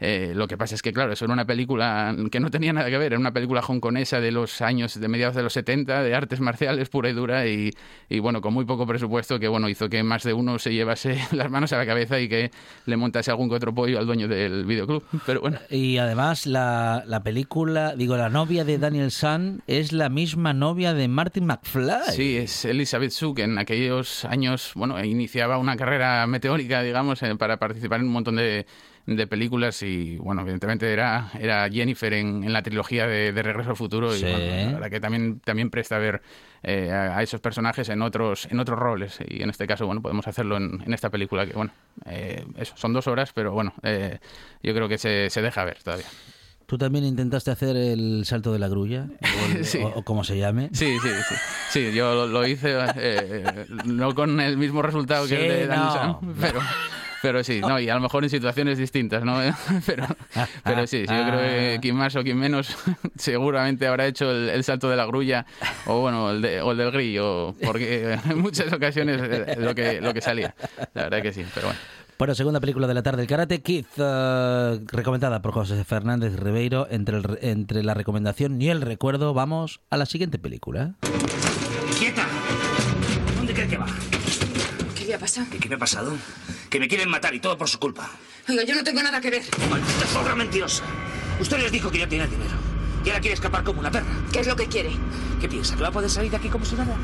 Eh, 0.00 0.32
lo 0.34 0.46
que 0.46 0.56
pasa 0.56 0.74
es 0.74 0.82
que, 0.82 0.92
claro, 0.92 1.12
eso 1.12 1.24
era 1.24 1.34
una 1.34 1.44
película 1.44 2.14
que 2.30 2.38
no 2.38 2.50
tenía 2.50 2.72
nada 2.72 2.88
que 2.88 2.98
ver, 2.98 3.06
era 3.12 3.18
una 3.18 3.32
película 3.32 3.60
hongkonesa 3.60 4.20
de 4.20 4.30
los 4.30 4.60
años, 4.60 4.98
de 4.98 5.08
mediados 5.08 5.34
de 5.34 5.42
los 5.42 5.52
70, 5.52 6.02
de 6.02 6.14
artes 6.14 6.40
marciales 6.40 6.88
pura 6.88 7.10
y 7.10 7.12
dura 7.12 7.46
y, 7.46 7.70
y, 8.08 8.18
bueno, 8.20 8.40
con 8.40 8.54
muy 8.54 8.64
poco 8.64 8.86
presupuesto 8.86 9.40
que, 9.40 9.48
bueno, 9.48 9.68
hizo 9.68 9.88
que 9.88 10.02
más 10.02 10.22
de 10.22 10.32
uno 10.32 10.58
se 10.58 10.72
llevase 10.72 11.18
las 11.32 11.50
manos 11.50 11.72
a 11.72 11.78
la 11.78 11.86
cabeza 11.86 12.20
y 12.20 12.28
que 12.28 12.50
le 12.86 12.96
montase 12.96 13.30
algún 13.30 13.48
que 13.48 13.56
otro 13.56 13.74
pollo 13.74 13.98
al 13.98 14.06
dueño 14.06 14.28
del 14.28 14.64
videoclub. 14.66 15.02
Pero 15.26 15.40
bueno, 15.40 15.58
Y 15.70 15.98
además 15.98 16.46
la, 16.46 17.02
la 17.06 17.22
película, 17.22 17.94
digo, 17.96 18.16
la 18.16 18.28
novia 18.28 18.64
de 18.64 18.78
Daniel 18.78 19.10
San 19.10 19.62
es 19.66 19.92
la 19.92 20.08
misma 20.08 20.52
novia 20.52 20.94
de 20.94 21.08
Martin 21.08 21.46
McFly. 21.46 22.12
sí, 22.12 22.36
es 22.36 22.64
Elizabeth 22.64 23.10
Shue, 23.10 23.34
que 23.34 23.42
en 23.42 23.58
aquellos 23.58 24.24
años, 24.24 24.72
bueno, 24.74 25.02
iniciaba 25.04 25.58
una 25.58 25.76
carrera 25.76 26.26
meteórica, 26.26 26.82
digamos, 26.82 27.22
eh, 27.22 27.34
para 27.36 27.56
participar 27.58 28.00
en 28.00 28.06
un 28.06 28.12
montón 28.12 28.36
de 28.36 28.66
de 29.16 29.26
películas 29.26 29.82
y 29.82 30.16
bueno 30.18 30.42
evidentemente 30.42 30.92
era 30.92 31.30
era 31.40 31.68
Jennifer 31.70 32.12
en, 32.12 32.44
en 32.44 32.52
la 32.52 32.62
trilogía 32.62 33.06
de, 33.06 33.32
de 33.32 33.42
Regreso 33.42 33.70
al 33.70 33.76
Futuro 33.76 34.14
y 34.14 34.18
Sí. 34.18 34.26
bueno, 34.26 34.46
la 34.66 34.72
verdad 34.74 34.90
que 34.90 35.00
también 35.00 35.40
también 35.40 35.70
presta 35.70 35.96
a 35.96 35.98
ver 35.98 36.20
eh, 36.62 36.90
a, 36.92 37.16
a 37.18 37.22
esos 37.22 37.40
personajes 37.40 37.88
en 37.88 38.02
otros 38.02 38.46
en 38.50 38.60
otros 38.60 38.78
roles 38.78 39.18
y 39.26 39.42
en 39.42 39.50
este 39.50 39.66
caso 39.66 39.86
bueno 39.86 40.02
podemos 40.02 40.26
hacerlo 40.28 40.56
en, 40.58 40.82
en 40.84 40.92
esta 40.92 41.08
película 41.10 41.46
que 41.46 41.54
bueno 41.54 41.72
eh, 42.06 42.44
eso 42.56 42.74
son 42.76 42.92
dos 42.92 43.06
horas 43.06 43.32
pero 43.32 43.52
bueno 43.52 43.72
eh, 43.82 44.18
yo 44.62 44.74
creo 44.74 44.88
que 44.88 44.98
se, 44.98 45.30
se 45.30 45.40
deja 45.42 45.64
ver 45.64 45.82
todavía 45.82 46.06
¿Tú 46.66 46.76
también 46.76 47.06
intentaste 47.06 47.50
hacer 47.50 47.76
el 47.78 48.26
salto 48.26 48.52
de 48.52 48.58
la 48.58 48.68
grulla? 48.68 49.06
O, 49.22 49.56
el- 49.56 49.64
Sí. 49.64 49.78
o- 49.78 49.86
o 49.88 50.02
como 50.04 50.22
se 50.22 50.36
llame. 50.36 50.68
Sí, 50.74 50.98
sí, 51.02 51.08
sí. 51.08 51.34
Sí, 51.70 51.92
yo 51.94 52.12
lo, 52.14 52.26
lo 52.26 52.46
hice 52.46 52.76
eh, 52.96 53.64
no 53.86 54.14
con 54.14 54.38
el 54.38 54.58
mismo 54.58 54.82
resultado 54.82 55.22
que 55.26 55.28
Sí, 55.30 55.34
el 55.46 55.48
de 55.48 55.66
no. 55.66 55.90
San, 55.90 56.34
pero, 56.38 56.60
pero 57.22 57.42
sí, 57.44 57.60
no, 57.60 57.78
y 57.80 57.88
a 57.88 57.94
lo 57.94 58.00
mejor 58.00 58.24
en 58.24 58.30
situaciones 58.30 58.78
distintas, 58.78 59.24
¿no? 59.24 59.38
Pero, 59.86 60.06
pero 60.64 60.86
sí, 60.86 61.04
sí, 61.06 61.14
yo 61.14 61.24
creo 61.26 61.40
que 61.40 61.78
quien 61.80 61.96
más 61.96 62.14
o 62.16 62.22
quien 62.22 62.38
menos 62.38 62.76
seguramente 63.16 63.86
habrá 63.86 64.06
hecho 64.06 64.30
el, 64.30 64.48
el 64.50 64.64
salto 64.64 64.88
de 64.88 64.96
la 64.96 65.06
grulla 65.06 65.46
o 65.86 66.00
bueno, 66.00 66.30
el, 66.30 66.42
de- 66.42 66.60
o 66.62 66.72
el 66.72 66.78
del 66.78 66.90
grillo, 66.90 67.54
porque 67.64 68.18
en 68.28 68.38
muchas 68.38 68.72
ocasiones 68.72 69.58
lo 69.58 69.74
que, 69.74 70.00
lo 70.00 70.12
que 70.14 70.20
salía. 70.20 70.54
La 70.94 71.04
verdad 71.04 71.22
que 71.22 71.32
sí, 71.32 71.44
pero 71.54 71.68
bueno. 71.68 71.80
Bueno, 72.18 72.34
segunda 72.34 72.58
película 72.58 72.88
de 72.88 72.94
la 72.94 73.02
tarde, 73.04 73.22
el 73.22 73.28
Karate 73.28 73.62
Kid, 73.62 73.84
eh, 73.96 74.80
recomendada 74.90 75.40
por 75.40 75.52
José 75.52 75.84
Fernández 75.84 76.34
Ribeiro. 76.34 76.88
Entre, 76.90 77.16
el 77.16 77.22
re- 77.22 77.38
entre 77.42 77.84
la 77.84 77.94
recomendación 77.94 78.60
y 78.60 78.70
el 78.70 78.80
recuerdo, 78.82 79.34
vamos 79.34 79.80
a 79.90 79.96
la 79.96 80.04
siguiente 80.04 80.36
película. 80.38 80.94
¡Quieta! 81.96 82.26
¿Dónde 83.36 83.54
cree 83.54 83.68
que 83.68 83.76
va? 83.78 83.86
¿Qué 84.96 85.04
le 85.04 85.14
ha 85.14 85.18
pasado? 85.18 85.46
¿Qué, 85.50 85.58
qué 85.58 85.68
me 85.68 85.76
ha 85.76 85.78
pasado? 85.78 86.12
Que 86.70 86.78
me 86.78 86.88
quieren 86.88 87.08
matar 87.08 87.34
y 87.34 87.40
todo 87.40 87.56
por 87.56 87.68
su 87.68 87.78
culpa. 87.78 88.10
Oiga, 88.48 88.62
yo 88.64 88.74
no 88.74 88.84
tengo 88.84 89.02
nada 89.02 89.20
que 89.20 89.30
ver. 89.30 89.42
¡Maldita 89.70 90.06
zorra 90.06 90.34
mentirosa! 90.34 90.84
Usted 91.40 91.58
les 91.58 91.72
dijo 91.72 91.90
que 91.90 91.98
ya 91.98 92.08
tiene 92.08 92.26
dinero. 92.26 92.56
Y 93.04 93.08
ahora 93.08 93.20
quiere 93.20 93.34
escapar 93.34 93.64
como 93.64 93.80
una 93.80 93.90
perra. 93.90 94.06
¿Qué 94.32 94.40
es 94.40 94.46
lo 94.46 94.56
que 94.56 94.66
quiere? 94.66 94.90
¿Qué 95.40 95.48
piensa? 95.48 95.76
¿Que 95.76 95.82
va 95.82 95.88
a 95.88 95.92
poder 95.92 96.10
salir 96.10 96.30
de 96.30 96.36
aquí 96.36 96.48
como 96.48 96.64
si 96.64 96.74
nada? 96.74 96.96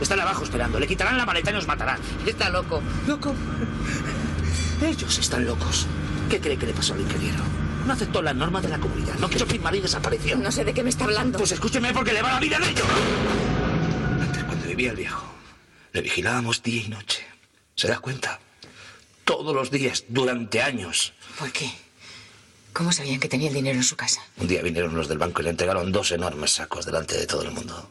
Están 0.00 0.20
abajo 0.20 0.44
esperando. 0.44 0.78
Le 0.78 0.86
quitarán 0.86 1.16
la 1.16 1.24
maleta 1.24 1.50
y 1.50 1.54
nos 1.54 1.66
matarán. 1.66 1.98
Está 2.26 2.50
loco. 2.50 2.82
¿Loco? 3.06 3.34
Ellos 4.82 5.18
están 5.18 5.46
locos. 5.46 5.86
¿Qué 6.28 6.40
cree 6.40 6.58
que 6.58 6.66
le 6.66 6.74
pasó 6.74 6.94
al 6.94 7.00
ingeniero? 7.00 7.38
No 7.86 7.92
aceptó 7.92 8.20
la 8.20 8.34
norma 8.34 8.60
de 8.60 8.68
la 8.68 8.78
comunidad. 8.78 9.14
No 9.14 9.30
quiso 9.30 9.46
firmar 9.46 9.74
y 9.76 9.80
desapareció. 9.80 10.36
No 10.36 10.50
sé 10.50 10.64
de 10.64 10.74
qué 10.74 10.82
me 10.82 10.90
está 10.90 11.04
hablando. 11.04 11.38
Pues 11.38 11.52
escúcheme 11.52 11.92
porque 11.92 12.12
le 12.12 12.20
va 12.20 12.32
la 12.32 12.40
vida 12.40 12.58
de 12.58 12.70
ellos. 12.70 12.86
Antes, 14.20 14.44
cuando 14.44 14.66
vivía 14.66 14.90
el 14.90 14.96
viejo, 14.96 15.24
le 15.92 16.02
vigilábamos 16.02 16.62
día 16.62 16.82
y 16.82 16.88
noche. 16.88 17.24
¿Se 17.76 17.88
da 17.88 17.98
cuenta? 18.00 18.40
Todos 19.26 19.52
los 19.52 19.72
días, 19.72 20.04
durante 20.08 20.62
años. 20.62 21.12
¿Por 21.36 21.50
qué? 21.50 21.68
¿Cómo 22.72 22.92
sabían 22.92 23.18
que 23.18 23.28
tenía 23.28 23.48
el 23.48 23.54
dinero 23.54 23.76
en 23.76 23.82
su 23.82 23.96
casa? 23.96 24.22
Un 24.36 24.46
día 24.46 24.62
vinieron 24.62 24.94
los 24.94 25.08
del 25.08 25.18
banco 25.18 25.40
y 25.40 25.44
le 25.44 25.50
entregaron 25.50 25.90
dos 25.90 26.12
enormes 26.12 26.52
sacos 26.52 26.86
delante 26.86 27.18
de 27.18 27.26
todo 27.26 27.42
el 27.42 27.50
mundo. 27.50 27.90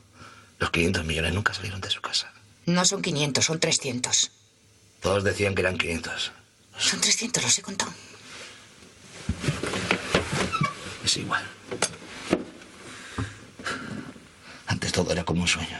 Los 0.60 0.70
500 0.72 1.04
millones 1.04 1.34
nunca 1.34 1.54
salieron 1.54 1.82
de 1.82 1.90
su 1.90 2.00
casa. 2.00 2.32
No 2.66 2.86
son 2.86 3.02
500, 3.02 3.44
son 3.44 3.60
300. 3.60 4.32
Todos 5.02 5.26
decían 5.26 5.56
que 5.56 5.62
eran 5.62 5.78
500. 5.78 6.32
Son 6.78 7.02
300, 7.02 7.44
los 7.44 7.60
he 7.60 7.62
contado. 7.62 7.92
Es 11.04 11.18
igual. 11.18 11.44
Antes 14.68 14.94
todo 14.94 15.12
era 15.12 15.26
como 15.26 15.42
un 15.42 15.50
sueño. 15.50 15.80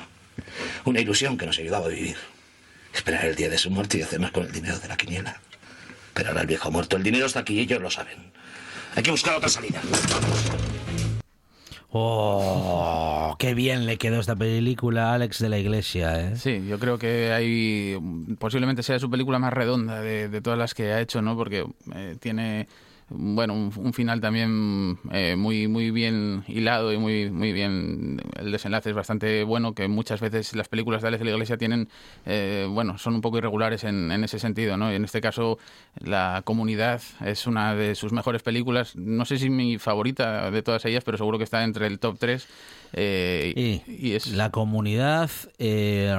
Una 0.84 1.00
ilusión 1.00 1.38
que 1.38 1.46
nos 1.46 1.58
ayudaba 1.58 1.86
a 1.86 1.90
vivir. 1.90 2.18
Esperar 2.96 3.26
el 3.26 3.36
día 3.36 3.50
de 3.50 3.58
su 3.58 3.70
muerte 3.70 3.98
y 3.98 4.02
hacernos 4.02 4.32
con 4.32 4.46
el 4.46 4.52
dinero 4.52 4.80
de 4.80 4.88
la 4.88 4.96
quiniela. 4.96 5.40
Pero 6.14 6.30
ahora 6.30 6.42
el 6.42 6.48
viejo 6.48 6.70
ha 6.70 6.72
muerto. 6.72 6.96
El 6.96 7.04
dinero 7.04 7.26
está 7.26 7.42
aquí 7.42 7.56
y 7.56 7.60
ellos 7.60 7.82
lo 7.82 7.92
saben. 7.92 8.32
Hay 8.96 9.04
que 9.04 9.12
buscar 9.12 9.36
otra 9.36 9.50
salida. 9.50 9.82
¡Oh! 11.92 13.36
¡Qué 13.38 13.54
bien 13.54 13.86
le 13.86 13.98
quedó 13.98 14.20
esta 14.20 14.36
película 14.36 15.12
a 15.12 15.14
Alex 15.16 15.40
de 15.40 15.50
la 15.50 15.58
Iglesia! 15.58 16.22
¿eh? 16.22 16.36
Sí, 16.38 16.66
yo 16.68 16.80
creo 16.80 16.98
que 16.98 17.32
hay 17.32 17.98
posiblemente 18.40 18.84
sea 18.84 19.00
su 19.00 19.10
película 19.10 19.40
más 19.40 19.54
redonda 19.54 20.02
de, 20.02 20.30
de 20.30 20.42
todas 20.42 20.58
las 20.58 20.74
que 20.74 20.94
ha 20.94 21.02
hecho, 21.02 21.22
¿no? 21.22 21.36
Porque 21.36 21.66
eh, 21.94 22.16
tiene 22.20 22.68
bueno 23.10 23.54
un, 23.54 23.94
final 23.94 24.20
también 24.20 24.98
eh, 25.12 25.36
muy 25.36 25.68
muy 25.68 25.92
bien 25.92 26.44
hilado 26.48 26.92
y 26.92 26.98
muy 26.98 27.30
muy 27.30 27.54
bien 27.54 28.22
el 28.40 28.52
desenlace 28.52 28.90
es 28.90 28.96
bastante 28.96 29.44
bueno 29.44 29.76
que 29.76 29.88
muchas 29.88 30.22
veces 30.22 30.56
las 30.56 30.70
películas 30.70 31.02
de 31.02 31.10
Alex 31.10 31.20
de 31.20 31.26
la 31.26 31.32
Iglesia 31.32 31.58
tienen 31.58 31.88
eh, 32.26 32.68
bueno 32.70 32.98
son 32.98 33.16
un 33.16 33.22
poco 33.22 33.38
irregulares 33.38 33.84
en, 33.84 34.12
en 34.12 34.24
ese 34.24 34.40
sentido 34.40 34.76
no 34.76 34.92
y 34.92 34.96
en 34.96 35.06
este 35.06 35.22
caso 35.22 35.60
la 36.00 36.42
comunidad 36.44 37.02
es 37.24 37.48
una 37.48 37.76
de 37.76 37.96
sus 37.96 38.12
mejores 38.12 38.44
películas. 38.44 38.96
No 38.96 39.26
sé 39.26 39.38
si 39.38 39.50
mi 39.50 39.78
favorita 39.78 40.52
de 40.52 40.62
todas 40.62 40.86
ellas 40.86 41.04
pero 41.04 41.18
seguro 41.18 41.38
que 41.38 41.44
está 41.44 41.64
entre 41.64 41.88
el 41.88 42.00
top 42.00 42.18
3 42.20 42.48
eh, 42.98 43.82
Y, 43.88 44.08
y 44.08 44.14
es 44.14 44.28
la 44.28 44.52
comunidad, 44.52 45.30
eh, 45.60 46.14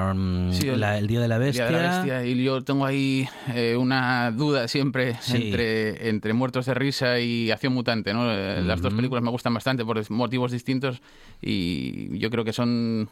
Sí, 0.52 0.68
el- 0.68 0.80
la- 0.80 0.98
el 0.98 1.06
Día 1.06 1.20
de 1.20 1.28
la 1.28 1.38
Día 1.38 1.46
Bestia. 1.46 1.64
de 1.66 1.72
la 1.72 1.78
Bestia, 1.96 2.24
Y 2.26 2.44
yo 2.44 2.62
tengo 2.62 2.84
ahí 2.84 3.26
eh, 3.54 3.76
una 3.76 4.30
duda 4.30 4.68
siempre 4.68 5.16
Sí. 5.20 5.36
entre, 5.48 6.08
entre 6.10 6.32
Muertos 6.34 6.66
de 6.66 6.74
risa 6.74 7.18
y 7.18 7.50
Acción 7.50 7.72
Mutante, 7.72 8.12
¿no? 8.12 8.30
Eh, 8.30 8.62
Las 8.62 8.80
dos 8.82 8.92
películas 8.94 9.24
me 9.24 9.30
gustan 9.30 9.54
bastante 9.54 9.84
por 9.84 9.96
motivos 10.10 10.52
distintos 10.52 11.00
y 11.42 12.18
yo 12.18 12.30
creo 12.30 12.44
que 12.44 12.52
son, 12.52 13.08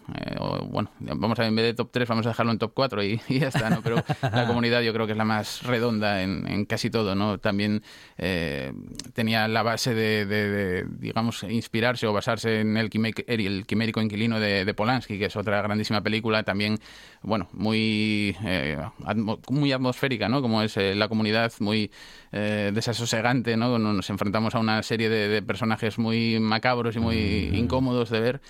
bueno, 0.71 0.91
vamos 1.01 1.39
a 1.39 1.47
en 1.47 1.55
vez 1.57 1.65
de 1.67 1.75
top 1.75 1.91
3 1.93 2.09
vamos 2.09 2.27
a 2.27 2.31
dejarlo 2.31 2.53
en 2.53 2.59
top 2.59 2.73
4 2.75 3.03
y, 3.03 3.21
y 3.29 3.39
ya 3.41 3.49
está, 3.49 3.71
¿no? 3.71 3.81
Pero 3.83 3.97
la 4.23 4.47
comunidad 4.47 4.83
yo 4.83 4.93
creo 4.93 5.07
que 5.07 5.13
es 5.13 5.19
la 5.19 5.25
más 5.25 5.63
redonda 5.63 6.23
en, 6.23 6.47
en 6.47 6.65
casi 6.65 6.91
todo, 6.91 7.15
¿no? 7.15 7.39
También 7.39 7.83
eh, 8.19 8.73
tenía 9.15 9.49
la 9.49 9.63
base 9.63 9.95
de, 9.95 10.27
de- 10.27 10.49
de, 10.51 10.87
digamos, 10.99 11.43
inspirarse 11.45 12.07
o 12.07 12.13
basarse 12.13 12.61
en 12.61 12.77
el, 12.77 12.91
quimé- 12.91 13.25
el 13.59 13.67
quimérico 13.67 14.01
inquilino 14.01 14.41
de, 14.41 14.65
de 14.65 14.75
Polanski, 14.75 15.19
que 15.19 15.27
es 15.27 15.37
otra 15.37 15.63
grandísima 15.63 16.01
película, 16.03 16.43
también, 16.43 16.79
bueno, 17.23 17.49
muy, 17.53 18.37
eh, 18.45 18.79
atmo- 19.05 19.39
muy 19.51 19.73
atmosférica, 19.73 20.29
¿no? 20.29 20.43
Como 20.43 20.63
es 20.63 20.77
eh, 20.77 20.95
la 20.95 21.09
comunidad, 21.09 21.53
muy 21.61 21.91
eh, 22.33 22.71
desasosegante, 22.75 23.57
¿no? 23.57 23.79
Nos 23.79 24.11
enfrentamos 24.11 24.55
a 24.55 24.59
una 24.59 24.83
serie 24.83 25.09
de, 25.09 25.29
de 25.29 25.43
personajes 25.43 25.99
muy 25.99 26.39
macabros 26.41 26.97
y 26.97 27.01
muy 27.01 27.51
incómodos 27.55 28.11
de 28.11 28.21
ver. 28.21 28.41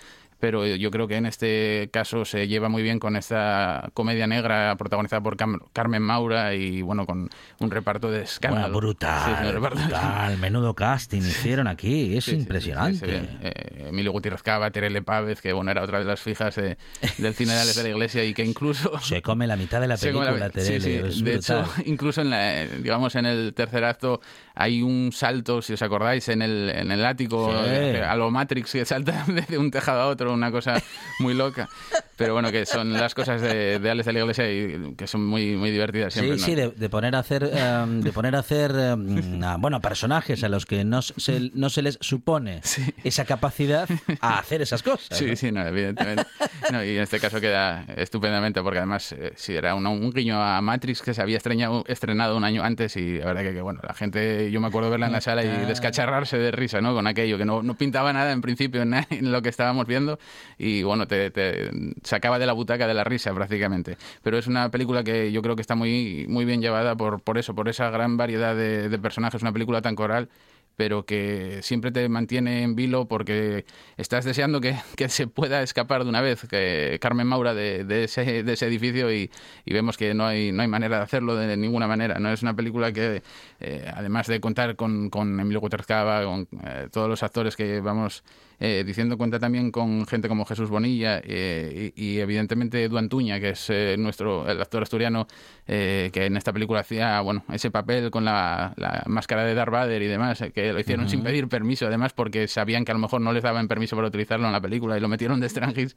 Pero 0.40 0.66
yo 0.66 0.90
creo 0.90 1.08
que 1.08 1.16
en 1.16 1.26
este 1.26 1.88
caso 1.92 2.24
se 2.24 2.46
lleva 2.48 2.68
muy 2.68 2.82
bien 2.82 2.98
con 2.98 3.16
esta 3.16 3.88
comedia 3.94 4.26
negra 4.26 4.74
protagonizada 4.76 5.22
por 5.22 5.36
Cam- 5.36 5.60
Carmen 5.72 6.02
Maura 6.02 6.54
y 6.54 6.82
bueno, 6.82 7.06
con 7.06 7.30
un 7.60 7.70
reparto 7.70 8.10
de 8.10 8.22
escándalo. 8.22 8.64
Bueno, 8.66 8.78
brutal, 8.78 9.38
Sí, 9.52 9.58
brutal. 9.58 10.38
Menudo 10.38 10.74
casting 10.74 11.20
hicieron 11.22 11.66
aquí. 11.66 12.16
Es 12.16 12.24
Sí, 12.26 12.32
impresionante. 12.36 13.06
sí. 13.06 13.28
Eh, 13.42 13.86
Emilio 13.88 14.12
Gutiérrez 14.12 14.42
Cava, 14.42 14.70
Terele 14.70 15.02
Pávez, 15.02 15.40
que 15.40 15.52
bueno, 15.52 15.70
era 15.70 15.82
otra 15.82 15.98
de 15.98 16.04
las 16.04 16.20
fijas 16.20 16.54
de- 16.56 16.76
del 17.18 17.34
cine 17.34 17.54
de 17.54 17.82
la 17.82 17.88
Iglesia 17.88 18.24
y 18.24 18.34
que 18.34 18.44
incluso... 18.44 18.98
Se 19.00 19.22
come 19.22 19.46
la 19.46 19.56
mitad 19.56 19.80
de 19.80 19.88
la 19.88 19.96
película, 19.98 20.30
la- 20.32 20.50
Terele, 20.50 21.08
es 21.08 21.22
De 21.24 21.34
hecho, 21.36 21.64
incluso 21.86 22.20
en 22.20 22.30
la, 22.30 22.66
digamos 22.66 23.14
en 23.14 23.26
el 23.26 23.54
tercer 23.54 23.84
acto 23.84 24.20
hay 24.54 24.82
un 24.82 25.10
salto, 25.12 25.62
si 25.62 25.72
os 25.72 25.82
acordáis, 25.82 26.28
en 26.28 26.42
el, 26.42 26.70
en 26.70 26.90
el 26.92 27.04
ático 27.04 27.50
a 27.50 28.16
lo 28.16 28.30
Matrix 28.30 28.72
que 28.72 28.84
salta 28.84 29.24
de 29.48 29.58
un 29.58 29.70
tejado 29.70 30.00
a 30.02 30.06
otro, 30.06 30.23
una 30.32 30.50
cosa 30.50 30.82
muy 31.20 31.34
loca. 31.34 31.68
Pero 32.16 32.32
bueno, 32.32 32.52
que 32.52 32.64
son 32.64 32.92
las 32.92 33.12
cosas 33.12 33.40
de, 33.42 33.80
de 33.80 33.90
Alex 33.90 34.06
de 34.06 34.12
la 34.12 34.20
Iglesia 34.20 34.48
y 34.52 34.94
que 34.96 35.08
son 35.08 35.26
muy, 35.26 35.56
muy 35.56 35.72
divertidas 35.72 36.12
siempre. 36.12 36.36
Sí, 36.38 36.40
¿no? 36.42 36.46
sí, 36.46 36.54
de, 36.54 36.68
de 36.70 36.88
poner 36.88 37.16
a 37.16 37.18
hacer, 37.18 37.50
em, 37.52 38.00
de 38.02 38.12
poner 38.12 38.36
a 38.36 38.38
hacer, 38.38 38.70
a- 38.72 39.56
bueno, 39.58 39.80
personajes 39.80 40.44
a 40.44 40.48
los 40.48 40.64
que 40.64 40.84
no 40.84 41.02
se, 41.02 41.50
no 41.54 41.70
se 41.70 41.82
les 41.82 41.98
supone 42.00 42.60
esa 43.02 43.24
capacidad 43.24 43.88
a 44.20 44.38
hacer 44.38 44.62
esas 44.62 44.84
cosas. 44.84 45.18
Sí, 45.18 45.26
¿no? 45.26 45.36
sí, 45.36 45.50
no, 45.50 45.66
evidentemente. 45.66 46.24
No, 46.70 46.84
y 46.84 46.90
en 46.96 47.02
este 47.02 47.18
caso 47.18 47.40
queda 47.40 47.84
estupendamente, 47.96 48.62
porque 48.62 48.78
además 48.78 49.10
eh, 49.12 49.32
sí 49.34 49.54
era 49.54 49.74
un 49.74 50.12
guiño 50.12 50.40
a 50.40 50.60
Matrix 50.62 51.02
que 51.02 51.14
se 51.14 51.20
había 51.20 51.38
estreñado- 51.38 51.84
estrenado 51.88 52.36
un 52.36 52.44
año 52.44 52.62
antes 52.62 52.96
y 52.96 53.18
la 53.18 53.26
verdad 53.26 53.42
que, 53.42 53.54
que, 53.54 53.60
bueno, 53.60 53.80
la 53.86 53.92
gente, 53.94 54.52
yo 54.52 54.60
me 54.60 54.68
acuerdo 54.68 54.88
verla 54.88 55.06
en 55.06 55.12
la 55.12 55.20
sala 55.20 55.42
y 55.42 55.48
descacharrarse 55.66 56.38
de 56.38 56.52
risa, 56.52 56.80
¿no? 56.80 56.94
Con 56.94 57.08
aquello, 57.08 57.38
que 57.38 57.44
no, 57.44 57.62
no 57.64 57.74
pintaba 57.74 58.12
nada 58.12 58.30
en 58.30 58.40
principio 58.40 58.82
en 58.82 59.32
lo 59.32 59.42
que 59.42 59.48
estábamos 59.48 59.86
viendo 59.88 60.13
y 60.58 60.82
bueno, 60.82 61.06
te, 61.06 61.30
te 61.30 61.70
sacaba 62.02 62.38
de 62.38 62.46
la 62.46 62.52
butaca 62.52 62.86
de 62.86 62.94
la 62.94 63.04
risa 63.04 63.32
prácticamente. 63.34 63.96
Pero 64.22 64.38
es 64.38 64.46
una 64.46 64.70
película 64.70 65.04
que 65.04 65.32
yo 65.32 65.42
creo 65.42 65.56
que 65.56 65.62
está 65.62 65.74
muy, 65.74 66.26
muy 66.28 66.44
bien 66.44 66.60
llevada 66.60 66.96
por, 66.96 67.20
por 67.20 67.38
eso, 67.38 67.54
por 67.54 67.68
esa 67.68 67.90
gran 67.90 68.16
variedad 68.16 68.54
de, 68.56 68.88
de 68.88 68.98
personajes, 68.98 69.42
una 69.42 69.52
película 69.52 69.82
tan 69.82 69.94
coral 69.96 70.28
pero 70.76 71.06
que 71.06 71.60
siempre 71.62 71.92
te 71.92 72.08
mantiene 72.08 72.62
en 72.62 72.74
vilo 72.74 73.06
porque 73.06 73.64
estás 73.96 74.24
deseando 74.24 74.60
que, 74.60 74.76
que 74.96 75.08
se 75.08 75.26
pueda 75.26 75.62
escapar 75.62 76.04
de 76.04 76.10
una 76.10 76.20
vez 76.20 76.46
que 76.48 76.98
Carmen 77.00 77.26
Maura 77.26 77.54
de, 77.54 77.84
de 77.84 78.04
ese, 78.04 78.42
de 78.42 78.52
ese 78.52 78.66
edificio 78.66 79.12
y, 79.12 79.30
y 79.64 79.72
vemos 79.72 79.96
que 79.96 80.14
no 80.14 80.26
hay, 80.26 80.52
no 80.52 80.62
hay 80.62 80.68
manera 80.68 80.98
de 80.98 81.02
hacerlo 81.04 81.36
de 81.36 81.56
ninguna 81.56 81.86
manera. 81.86 82.18
No 82.18 82.30
es 82.30 82.42
una 82.42 82.54
película 82.54 82.92
que, 82.92 83.22
eh, 83.60 83.92
además 83.94 84.26
de 84.26 84.40
contar 84.40 84.76
con, 84.76 85.10
con 85.10 85.38
Emilio 85.38 85.60
Gutiérrez 85.60 85.86
Cava, 85.86 86.24
con 86.24 86.48
eh, 86.64 86.88
todos 86.92 87.08
los 87.08 87.22
actores 87.22 87.56
que 87.56 87.80
vamos 87.80 88.24
eh, 88.60 88.84
diciendo, 88.86 89.18
cuenta 89.18 89.38
también 89.38 89.70
con 89.70 90.06
gente 90.06 90.28
como 90.28 90.44
Jesús 90.44 90.70
Bonilla 90.70 91.20
eh, 91.24 91.92
y, 91.96 92.04
y 92.04 92.20
evidentemente 92.20 92.84
Edu 92.84 92.98
Antuña, 92.98 93.40
que 93.40 93.50
es 93.50 93.68
eh, 93.70 93.96
nuestro 93.98 94.48
el 94.48 94.60
actor 94.60 94.82
asturiano 94.82 95.26
eh, 95.66 96.10
que 96.12 96.26
en 96.26 96.36
esta 96.36 96.52
película 96.52 96.80
hacía 96.80 97.20
bueno 97.20 97.44
ese 97.52 97.70
papel 97.70 98.10
con 98.10 98.24
la, 98.24 98.72
la 98.76 99.02
máscara 99.06 99.44
de 99.44 99.54
Darth 99.54 99.72
Vader 99.72 100.02
y 100.02 100.06
demás, 100.06 100.42
que 100.54 100.72
lo 100.72 100.80
hicieron 100.80 101.08
sin 101.08 101.22
pedir 101.22 101.48
permiso, 101.48 101.86
además 101.86 102.12
porque 102.12 102.48
sabían 102.48 102.84
que 102.84 102.92
a 102.92 102.94
lo 102.94 103.00
mejor 103.00 103.20
no 103.20 103.32
les 103.32 103.42
daban 103.42 103.68
permiso 103.68 103.96
para 103.96 104.08
utilizarlo 104.08 104.46
en 104.46 104.52
la 104.52 104.60
película 104.60 104.96
y 104.96 105.00
lo 105.00 105.08
metieron 105.08 105.40
de 105.40 105.46
extranjis. 105.46 105.96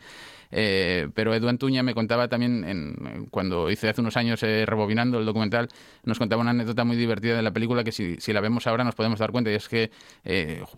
Pero 0.49 1.33
Edu 1.35 1.49
Antuña 1.49 1.83
me 1.83 1.93
contaba 1.93 2.27
también, 2.27 2.63
en, 2.63 3.27
cuando 3.29 3.69
hice 3.69 3.89
hace 3.89 4.01
unos 4.01 4.15
años 4.17 4.41
rebobinando 4.41 5.19
el 5.19 5.25
documental, 5.25 5.67
nos 6.03 6.17
contaba 6.17 6.41
una 6.41 6.51
anécdota 6.51 6.83
muy 6.85 6.95
divertida 6.95 7.35
de 7.35 7.41
la 7.41 7.51
película 7.51 7.83
que 7.83 7.91
si, 7.91 8.15
si 8.19 8.33
la 8.33 8.41
vemos 8.41 8.65
ahora 8.67 8.83
nos 8.83 8.95
podemos 8.95 9.19
dar 9.19 9.31
cuenta 9.31 9.51
y 9.51 9.55
es 9.55 9.67
que 9.67 9.91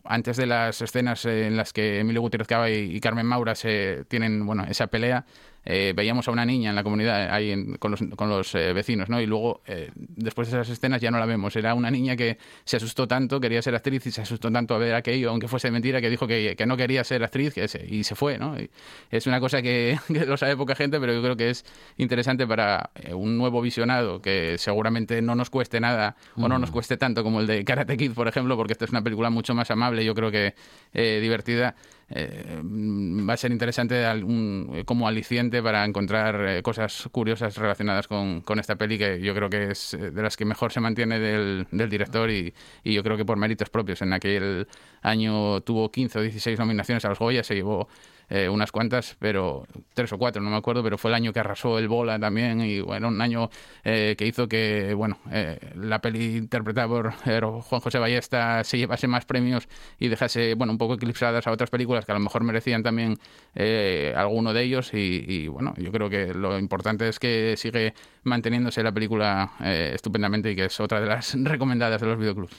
antes 0.04 0.38
de 0.38 0.48
las 0.48 0.82
escenas 0.82 1.26
en 1.26 1.56
las 1.56 1.69
que 1.74 2.00
Emilio 2.00 2.22
Gutiérrez 2.22 2.48
Cava 2.48 2.70
y, 2.70 3.00
Carmen 3.00 3.26
Maura 3.26 3.56
se 3.56 4.06
tienen 4.08 4.46
bueno 4.46 4.66
esa 4.70 4.88
pelea 4.88 5.26
eh, 5.66 5.94
veíamos 5.96 6.28
a 6.28 6.32
una 6.32 6.46
niña 6.46 6.70
en 6.70 6.76
la 6.76 6.84
comunidad 6.84 7.32
ahí 7.34 7.52
en- 7.52 7.76
con 7.78 7.92
los, 7.92 8.02
con 8.16 8.30
los 8.30 8.54
eh, 8.56 8.74
vecinos, 8.74 9.10
¿no? 9.10 9.20
Y 9.22 9.26
luego, 9.26 9.62
eh, 9.68 9.92
después 9.96 10.50
de 10.50 10.58
esas 10.58 10.70
escenas 10.70 11.02
ya 11.02 11.12
no 11.12 11.20
la 11.20 11.26
vemos. 11.26 11.56
Era 11.56 11.74
una 11.74 11.92
niña 11.92 12.16
que 12.16 12.38
se 12.64 12.78
asustó 12.78 13.08
tanto, 13.08 13.40
quería 13.40 13.62
ser 13.62 13.76
actriz 13.76 14.06
y 14.08 14.12
se 14.12 14.22
asustó 14.22 14.52
tanto 14.52 14.74
a 14.74 14.78
ver 14.78 14.96
aquello, 14.96 15.30
aunque 15.30 15.48
fuese 15.48 15.70
mentira, 15.72 16.02
que 16.02 16.10
dijo 16.10 16.28
que, 16.28 16.56
que 16.58 16.66
no 16.66 16.78
quería 16.78 17.04
ser 17.04 17.24
actriz 17.24 17.54
que 17.54 17.68
se- 17.68 17.86
y 17.86 18.04
se 18.04 18.16
fue, 18.16 18.38
¿no? 18.38 18.60
Y 18.60 18.70
es 19.12 19.28
una 19.28 19.40
cosa 19.40 19.62
que, 19.62 19.98
que 20.08 20.26
lo 20.26 20.38
sabe 20.38 20.56
poca 20.58 20.76
gente, 20.76 21.00
pero 21.00 21.14
yo 21.14 21.22
creo 21.22 21.36
que 21.36 21.50
es 21.50 21.66
interesante 21.98 22.48
para 22.48 22.90
eh, 22.96 23.14
un 23.14 23.38
nuevo 23.38 23.62
visionado 23.62 24.22
que 24.22 24.58
seguramente 24.58 25.22
no 25.22 25.36
nos 25.36 25.50
cueste 25.50 25.80
nada 25.80 26.16
o 26.36 26.48
no 26.48 26.58
nos 26.60 26.72
cueste 26.72 26.98
tanto 26.98 27.24
como 27.24 27.42
el 27.42 27.48
de 27.48 27.64
Karate 27.66 27.98
Kid, 27.98 28.14
por 28.14 28.28
ejemplo, 28.28 28.56
porque 28.58 28.74
esta 28.74 28.86
es 28.86 28.92
una 28.92 29.02
película 29.04 29.30
mucho 29.30 29.54
más 29.54 29.70
amable, 29.72 30.04
yo 30.06 30.16
creo 30.16 30.32
que 30.32 30.54
eh, 30.94 31.20
divertida. 31.22 31.76
Eh, 32.12 32.62
va 32.64 33.34
a 33.34 33.38
ser 33.38 33.52
interesante 33.52 34.04
eh, 34.04 34.84
como 34.86 35.08
aliciente 35.08 35.62
para 35.62 35.86
encontrar 35.86 36.44
eh, 36.48 36.64
cosas 36.64 37.08
curiosas 37.12 37.56
relacionadas 37.56 38.08
con, 38.08 38.44
esta 38.60 38.76
peli 38.78 38.98
que 38.98 39.22
yo 39.22 39.36
creo 39.36 39.50
que 39.50 39.72
es 39.72 39.96
de 40.00 40.22
las 40.22 40.36
que 40.36 40.44
mejor 40.44 40.72
se 40.72 40.80
mantiene 40.80 41.20
del, 41.20 41.68
del 41.72 41.90
director 41.90 42.32
y, 42.32 42.54
y 42.84 42.94
yo 42.94 43.04
creo 43.04 43.16
que 43.16 43.26
por 43.26 43.38
méritos 43.38 43.70
propios. 43.70 44.02
En 44.02 44.14
aquel 44.14 44.68
año 45.02 45.62
tuvo 45.62 45.92
15 45.92 46.20
o 46.20 46.22
16 46.24 46.58
nominaciones 46.58 47.06
a 47.06 47.10
los 47.10 47.20
Goya, 47.20 47.44
se 47.44 47.56
llevó 47.56 47.88
eh, 48.30 48.50
unas 48.50 48.72
cuantas, 48.72 49.16
pero 49.20 49.66
tres 49.94 50.12
o 50.14 50.18
cuatro, 50.18 50.42
no 50.42 50.50
me 50.50 50.58
acuerdo, 50.58 50.84
pero 50.84 50.98
fue 50.98 51.12
el 51.12 51.16
año 51.16 51.34
que 51.34 51.40
arrasó 51.40 51.80
el 51.80 51.88
Bola 51.88 52.20
también 52.20 52.62
y 52.62 52.80
bueno, 52.82 53.08
un 53.08 53.22
año 53.22 53.50
eh, 53.84 54.16
que 54.18 54.26
hizo 54.26 54.48
que, 54.48 54.94
bueno, 54.94 55.20
eh, 55.32 55.60
la 55.76 56.00
peli 56.00 56.38
interpretada 56.38 56.88
por 56.88 57.14
eh, 57.26 57.40
Juan 57.42 57.82
José 57.82 58.00
Ballesta 58.00 58.64
se 58.64 58.78
llevase 58.78 59.08
más 59.08 59.26
premios 59.26 59.68
y 59.98 60.08
dejase, 60.08 60.54
bueno, 60.56 60.74
un 60.74 60.78
poco 60.78 60.96
eclipsadas 60.96 61.48
a 61.48 61.52
otras 61.52 61.70
películas 61.70 62.06
que 62.06 62.12
a 62.12 62.16
lo 62.16 62.22
mejor 62.22 62.44
merecían 62.44 62.84
también 62.84 63.18
eh, 63.56 64.14
alguno 64.16 64.54
de 64.54 64.64
ellos 64.64 64.94
y, 64.94 65.26
y, 65.28 65.48
bueno, 65.48 65.74
yo 65.78 65.92
creo 65.92 66.10
que 66.10 66.34
lo 66.34 66.58
importante 66.60 67.08
es 67.08 67.20
que 67.20 67.56
sigue 67.58 67.94
manteniéndose 68.24 68.84
la 68.84 68.92
película 68.92 69.52
eh, 69.64 69.92
estupendamente 69.94 70.52
y 70.52 70.56
que 70.56 70.66
es 70.66 70.80
otra 70.80 71.00
de 71.02 71.08
las 71.08 71.34
recomendadas 71.44 72.02
de 72.02 72.08
los 72.08 72.18
videoclubs. 72.18 72.56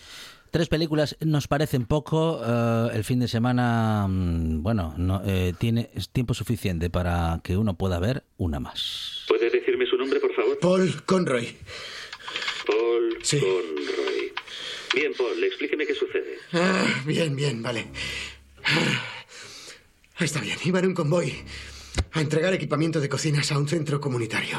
Tres 0.51 0.69
películas 0.69 1.17
nos 1.21 1.47
parecen 1.49 1.87
poco. 1.87 2.41
eh, 2.45 2.89
el 2.95 3.05
fin 3.05 3.21
de 3.21 3.29
semana, 3.29 4.07
mm, 4.09 4.63
bueno, 4.63 4.95
no, 4.97 5.23
eh, 5.25 5.53
tiene 5.59 5.91
es 5.95 6.09
tiempo 6.09 6.35
suficiente 6.35 6.91
para 6.91 7.41
que 7.45 7.57
uno 7.57 7.75
pueda 7.77 7.99
ver 8.01 8.25
una 8.37 8.59
más. 8.61 9.25
¿Puede 9.29 9.49
decirme 9.51 9.87
su 9.87 9.97
nombre, 9.97 10.19
por 10.21 10.35
favor? 10.35 10.59
Paul 10.61 11.03
Conroy. 11.05 11.57
Paul 12.67 13.19
Sí. 13.23 13.39
Conroy. 13.41 14.33
Bien, 14.95 15.13
Paul, 15.17 15.45
explíqueme 15.45 15.87
qué 15.87 15.95
sucede. 15.95 16.37
Ah, 16.53 16.85
bien, 17.07 17.37
bien, 17.37 17.63
vale. 17.63 17.87
Ah, 18.65 19.03
Está 20.19 20.41
bien, 20.41 20.59
iba 20.65 20.81
en 20.81 20.87
un 20.89 20.95
convoy 20.95 21.33
a 22.13 22.21
entregar 22.21 22.53
equipamiento 22.53 23.01
de 23.01 23.09
cocinas 23.09 23.51
a 23.53 23.59
un 23.59 23.67
centro 23.69 24.01
comunitario. 24.01 24.59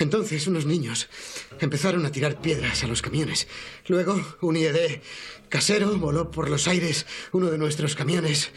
Entonces 0.00 0.46
unos 0.46 0.66
niños 0.66 1.08
empezaron 1.60 2.04
a 2.06 2.10
tirar 2.10 2.40
piedras 2.40 2.82
a 2.82 2.88
los 2.88 3.02
camiones. 3.02 3.46
Luego 3.86 4.20
un 4.40 4.56
IED 4.56 5.00
casero 5.48 5.96
voló 5.98 6.30
por 6.30 6.48
los 6.48 6.66
aires 6.68 7.06
uno 7.32 7.50
de 7.50 7.58
nuestros 7.58 7.94
camiones 7.94 8.50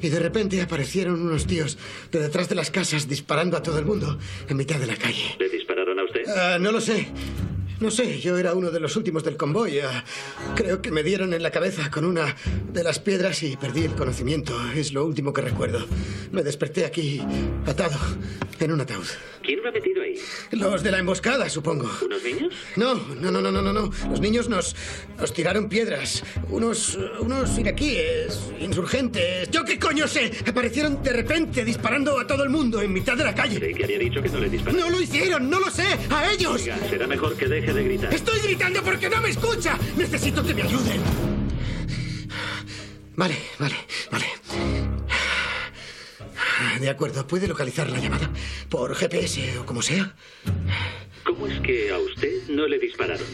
y 0.00 0.08
de 0.08 0.20
repente 0.20 0.62
aparecieron 0.62 1.20
unos 1.20 1.46
tíos 1.46 1.76
de 2.12 2.20
detrás 2.20 2.48
de 2.48 2.54
las 2.54 2.70
casas 2.70 3.08
disparando 3.08 3.56
a 3.56 3.62
todo 3.62 3.78
el 3.78 3.84
mundo 3.84 4.18
en 4.48 4.56
mitad 4.56 4.78
de 4.78 4.86
la 4.86 4.96
calle. 4.96 5.36
¿Le 5.38 5.48
dispararon 5.48 5.98
a 5.98 6.04
usted? 6.04 6.22
Ah, 6.28 6.58
no 6.60 6.70
lo 6.70 6.80
sé. 6.80 7.08
No 7.80 7.90
sé, 7.90 8.20
yo 8.20 8.38
era 8.38 8.54
uno 8.54 8.70
de 8.70 8.78
los 8.78 8.94
últimos 8.96 9.24
del 9.24 9.36
convoy. 9.36 9.80
Ah, 9.80 10.04
creo 10.54 10.80
que 10.80 10.92
me 10.92 11.02
dieron 11.02 11.34
en 11.34 11.42
la 11.42 11.50
cabeza 11.50 11.90
con 11.90 12.04
una 12.04 12.36
de 12.72 12.84
las 12.84 13.00
piedras 13.00 13.42
y 13.42 13.56
perdí 13.56 13.82
el 13.82 13.94
conocimiento. 13.94 14.56
Es 14.74 14.92
lo 14.92 15.04
último 15.04 15.32
que 15.32 15.42
recuerdo. 15.42 15.84
Me 16.30 16.44
desperté 16.44 16.86
aquí, 16.86 17.20
atado, 17.66 17.98
en 18.60 18.72
un 18.72 18.80
ataúd. 18.80 19.06
¿Quién 19.44 19.62
lo 19.62 19.68
ha 19.68 19.72
metido 19.72 20.02
ahí? 20.02 20.14
Los 20.52 20.82
de 20.82 20.90
la 20.90 20.98
emboscada, 20.98 21.48
supongo. 21.50 21.90
¿Unos 22.02 22.22
niños? 22.22 22.54
No, 22.76 22.94
no, 22.94 23.30
no, 23.30 23.40
no, 23.42 23.52
no, 23.52 23.62
no, 23.62 23.72
no. 23.72 23.90
Los 24.10 24.20
niños 24.20 24.48
nos, 24.48 24.74
nos 25.18 25.32
tiraron 25.32 25.68
piedras. 25.68 26.24
Unos, 26.48 26.98
unos 27.20 27.58
iraquíes, 27.58 28.50
insurgentes. 28.58 29.50
¿Yo 29.50 29.64
qué 29.64 29.78
coño 29.78 30.08
sé? 30.08 30.32
Aparecieron 30.46 31.02
de 31.02 31.12
repente 31.12 31.64
disparando 31.64 32.18
a 32.18 32.26
todo 32.26 32.42
el 32.42 32.50
mundo 32.50 32.80
en 32.80 32.92
mitad 32.92 33.16
de 33.16 33.24
la 33.24 33.34
calle. 33.34 33.58
Creí 33.58 33.74
que 33.74 33.84
había 33.84 33.98
dicho 33.98 34.22
que 34.22 34.28
no 34.30 34.38
le 34.40 34.48
dispararon. 34.48 34.80
¡No 34.80 34.90
lo 34.90 35.00
hicieron! 35.00 35.50
¡No 35.50 35.60
lo 35.60 35.70
sé! 35.70 35.86
¡A 36.10 36.32
ellos! 36.32 36.62
Oiga, 36.62 36.78
será 36.88 37.06
mejor 37.06 37.36
que 37.36 37.44
Deje 37.44 37.72
de 37.72 37.84
gritar. 37.84 38.14
¡Estoy 38.14 38.40
gritando 38.40 38.82
porque 38.82 39.10
no 39.10 39.20
me 39.20 39.28
escucha! 39.28 39.78
¡Necesito 39.96 40.42
que 40.42 40.54
me 40.54 40.62
ayuden! 40.62 41.00
Vale, 43.16 43.36
vale, 43.58 43.76
vale. 44.10 44.93
De 46.80 46.90
acuerdo, 46.90 47.26
¿puede 47.26 47.46
localizar 47.48 47.88
la 47.90 47.98
llamada? 47.98 48.30
Por 48.68 48.94
GPS 48.94 49.58
o 49.58 49.66
como 49.66 49.82
sea. 49.82 50.14
¿Cómo 51.24 51.46
es 51.46 51.60
que 51.60 51.90
a 51.90 51.98
usted 51.98 52.48
no 52.50 52.66
le 52.66 52.78
dispararon? 52.78 53.26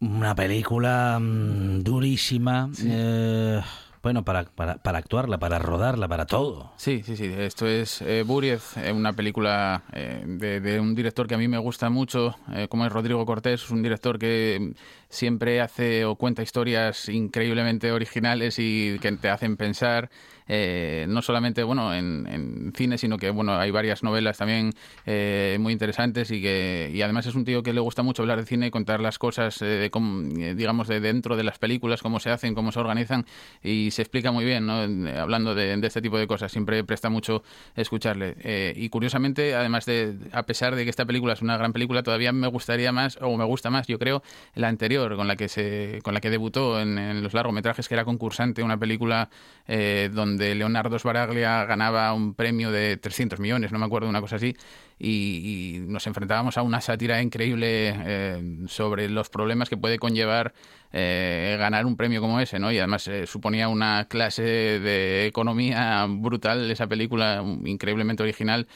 Una 0.00 0.34
película 0.34 1.18
mm, 1.20 1.82
durísima. 1.82 2.68
eh, 2.84 3.60
bueno, 4.02 4.24
para, 4.24 4.44
para, 4.44 4.76
para 4.76 4.98
actuarla, 4.98 5.36
para 5.38 5.58
rodarla, 5.58 6.06
para 6.06 6.26
todo. 6.26 6.72
Sí, 6.76 7.02
sí, 7.04 7.16
sí. 7.16 7.24
Esto 7.36 7.66
es 7.66 8.02
eh, 8.02 8.22
Buriez, 8.24 8.76
eh, 8.76 8.92
una 8.92 9.12
película 9.14 9.82
eh, 9.92 10.22
de, 10.24 10.60
de 10.60 10.78
un 10.78 10.94
director 10.94 11.26
que 11.26 11.34
a 11.34 11.38
mí 11.38 11.48
me 11.48 11.58
gusta 11.58 11.90
mucho, 11.90 12.36
eh, 12.54 12.68
como 12.68 12.86
es 12.86 12.92
Rodrigo 12.92 13.26
Cortés. 13.26 13.64
Es 13.64 13.70
un 13.70 13.82
director 13.82 14.16
que 14.18 14.74
siempre 15.08 15.60
hace 15.60 16.04
o 16.04 16.14
cuenta 16.14 16.42
historias 16.42 17.08
increíblemente 17.08 17.90
originales 17.90 18.56
y 18.60 18.96
que 19.00 19.10
te 19.12 19.28
hacen 19.28 19.56
pensar. 19.56 20.08
Eh, 20.48 21.06
no 21.08 21.22
solamente 21.22 21.62
bueno 21.62 21.94
en, 21.94 22.26
en 22.26 22.72
cine 22.76 22.98
sino 22.98 23.18
que 23.18 23.30
bueno 23.30 23.56
hay 23.58 23.70
varias 23.70 24.02
novelas 24.02 24.38
también 24.38 24.72
eh, 25.04 25.56
muy 25.60 25.72
interesantes 25.72 26.30
y 26.30 26.40
que 26.40 26.90
y 26.92 27.02
además 27.02 27.26
es 27.26 27.34
un 27.34 27.44
tío 27.44 27.62
que 27.62 27.72
le 27.72 27.80
gusta 27.80 28.02
mucho 28.02 28.22
hablar 28.22 28.38
de 28.38 28.46
cine 28.46 28.66
y 28.68 28.70
contar 28.70 29.00
las 29.00 29.18
cosas 29.18 29.60
eh, 29.62 29.66
de 29.66 29.90
cómo, 29.90 30.22
eh, 30.38 30.54
digamos 30.54 30.88
de 30.88 31.00
dentro 31.00 31.36
de 31.36 31.44
las 31.44 31.58
películas 31.58 32.02
cómo 32.02 32.20
se 32.20 32.30
hacen 32.30 32.54
cómo 32.54 32.72
se 32.72 32.80
organizan 32.80 33.26
y 33.62 33.90
se 33.90 34.02
explica 34.02 34.30
muy 34.32 34.44
bien 34.44 34.66
¿no? 34.66 34.74
Hablando 35.20 35.54
de, 35.54 35.76
de 35.76 35.86
este 35.86 36.00
tipo 36.00 36.18
de 36.18 36.26
cosas 36.26 36.52
siempre 36.52 36.84
presta 36.84 37.10
mucho 37.10 37.42
escucharle 37.74 38.36
Eh, 38.38 38.72
y 38.76 38.88
curiosamente 38.88 39.54
además 39.54 39.86
de 39.86 40.14
a 40.32 40.44
pesar 40.44 40.76
de 40.76 40.84
que 40.84 40.90
esta 40.90 41.04
película 41.04 41.32
es 41.32 41.42
una 41.42 41.56
gran 41.56 41.72
película 41.72 42.02
todavía 42.02 42.32
me 42.32 42.46
gustaría 42.48 42.92
más 42.92 43.18
o 43.20 43.36
me 43.36 43.44
gusta 43.44 43.70
más 43.70 43.86
yo 43.86 43.98
creo 43.98 44.22
la 44.54 44.68
anterior 44.68 45.16
con 45.16 45.26
la 45.26 45.36
que 45.36 45.48
se 45.48 46.00
con 46.02 46.14
la 46.14 46.20
que 46.20 46.30
debutó 46.30 46.80
en, 46.80 46.98
en 46.98 47.22
los 47.22 47.34
largometrajes 47.34 47.88
que 47.88 47.94
era 47.94 48.04
concursante 48.04 48.62
una 48.62 48.78
película 48.78 49.28
eh, 49.66 50.10
donde 50.12 50.35
Leonardo 50.36 50.98
Sbaraglia 50.98 51.64
ganaba 51.64 52.12
un 52.12 52.34
premio 52.34 52.70
de 52.70 52.96
300 52.96 53.40
millones 53.40 53.72
no 53.72 53.78
me 53.78 53.86
acuerdo 53.86 54.08
una 54.08 54.20
cosa 54.20 54.36
así 54.36 54.56
y, 54.98 55.76
y 55.76 55.78
nos 55.80 56.06
enfrentábamos 56.06 56.56
a 56.56 56.62
una 56.62 56.80
sátira 56.80 57.20
increíble 57.22 57.94
eh, 57.94 58.58
sobre 58.68 59.08
los 59.08 59.28
problemas 59.28 59.68
que 59.68 59.76
puede 59.76 59.98
conllevar 59.98 60.54
eh, 60.92 61.56
ganar 61.58 61.84
un 61.84 61.96
premio 61.96 62.20
como 62.20 62.40
ese, 62.40 62.58
¿no? 62.58 62.72
Y 62.72 62.78
además 62.78 63.06
eh, 63.08 63.26
suponía 63.26 63.68
una 63.68 64.06
clase 64.06 64.42
de 64.42 65.26
economía 65.26 66.06
brutal 66.08 66.70
esa 66.70 66.86
película, 66.86 67.44
increíblemente 67.64 68.22
original 68.22 68.66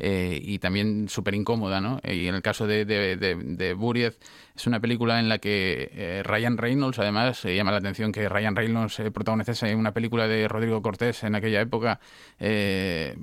eh, 0.00 0.40
y 0.42 0.58
también 0.58 1.08
súper 1.08 1.34
incómoda, 1.34 1.80
¿no? 1.80 2.00
Y 2.04 2.26
en 2.26 2.34
el 2.34 2.42
caso 2.42 2.66
de, 2.66 2.84
de, 2.84 3.16
de, 3.16 3.34
de 3.36 3.74
Buriez 3.74 4.18
es 4.56 4.66
una 4.66 4.80
película 4.80 5.20
en 5.20 5.28
la 5.28 5.38
que 5.38 5.90
eh, 5.92 6.22
Ryan 6.24 6.56
Reynolds, 6.58 6.98
además, 6.98 7.38
se 7.38 7.54
llama 7.54 7.70
la 7.70 7.78
atención 7.78 8.12
que 8.12 8.28
Ryan 8.28 8.56
Reynolds 8.56 8.98
eh, 9.00 9.10
protagonizase 9.10 9.74
una 9.74 9.92
película 9.92 10.26
de 10.28 10.48
Rodrigo 10.48 10.82
Cortés 10.82 11.22
en 11.24 11.34
aquella 11.34 11.60
época, 11.60 12.00
eh, 12.38 13.16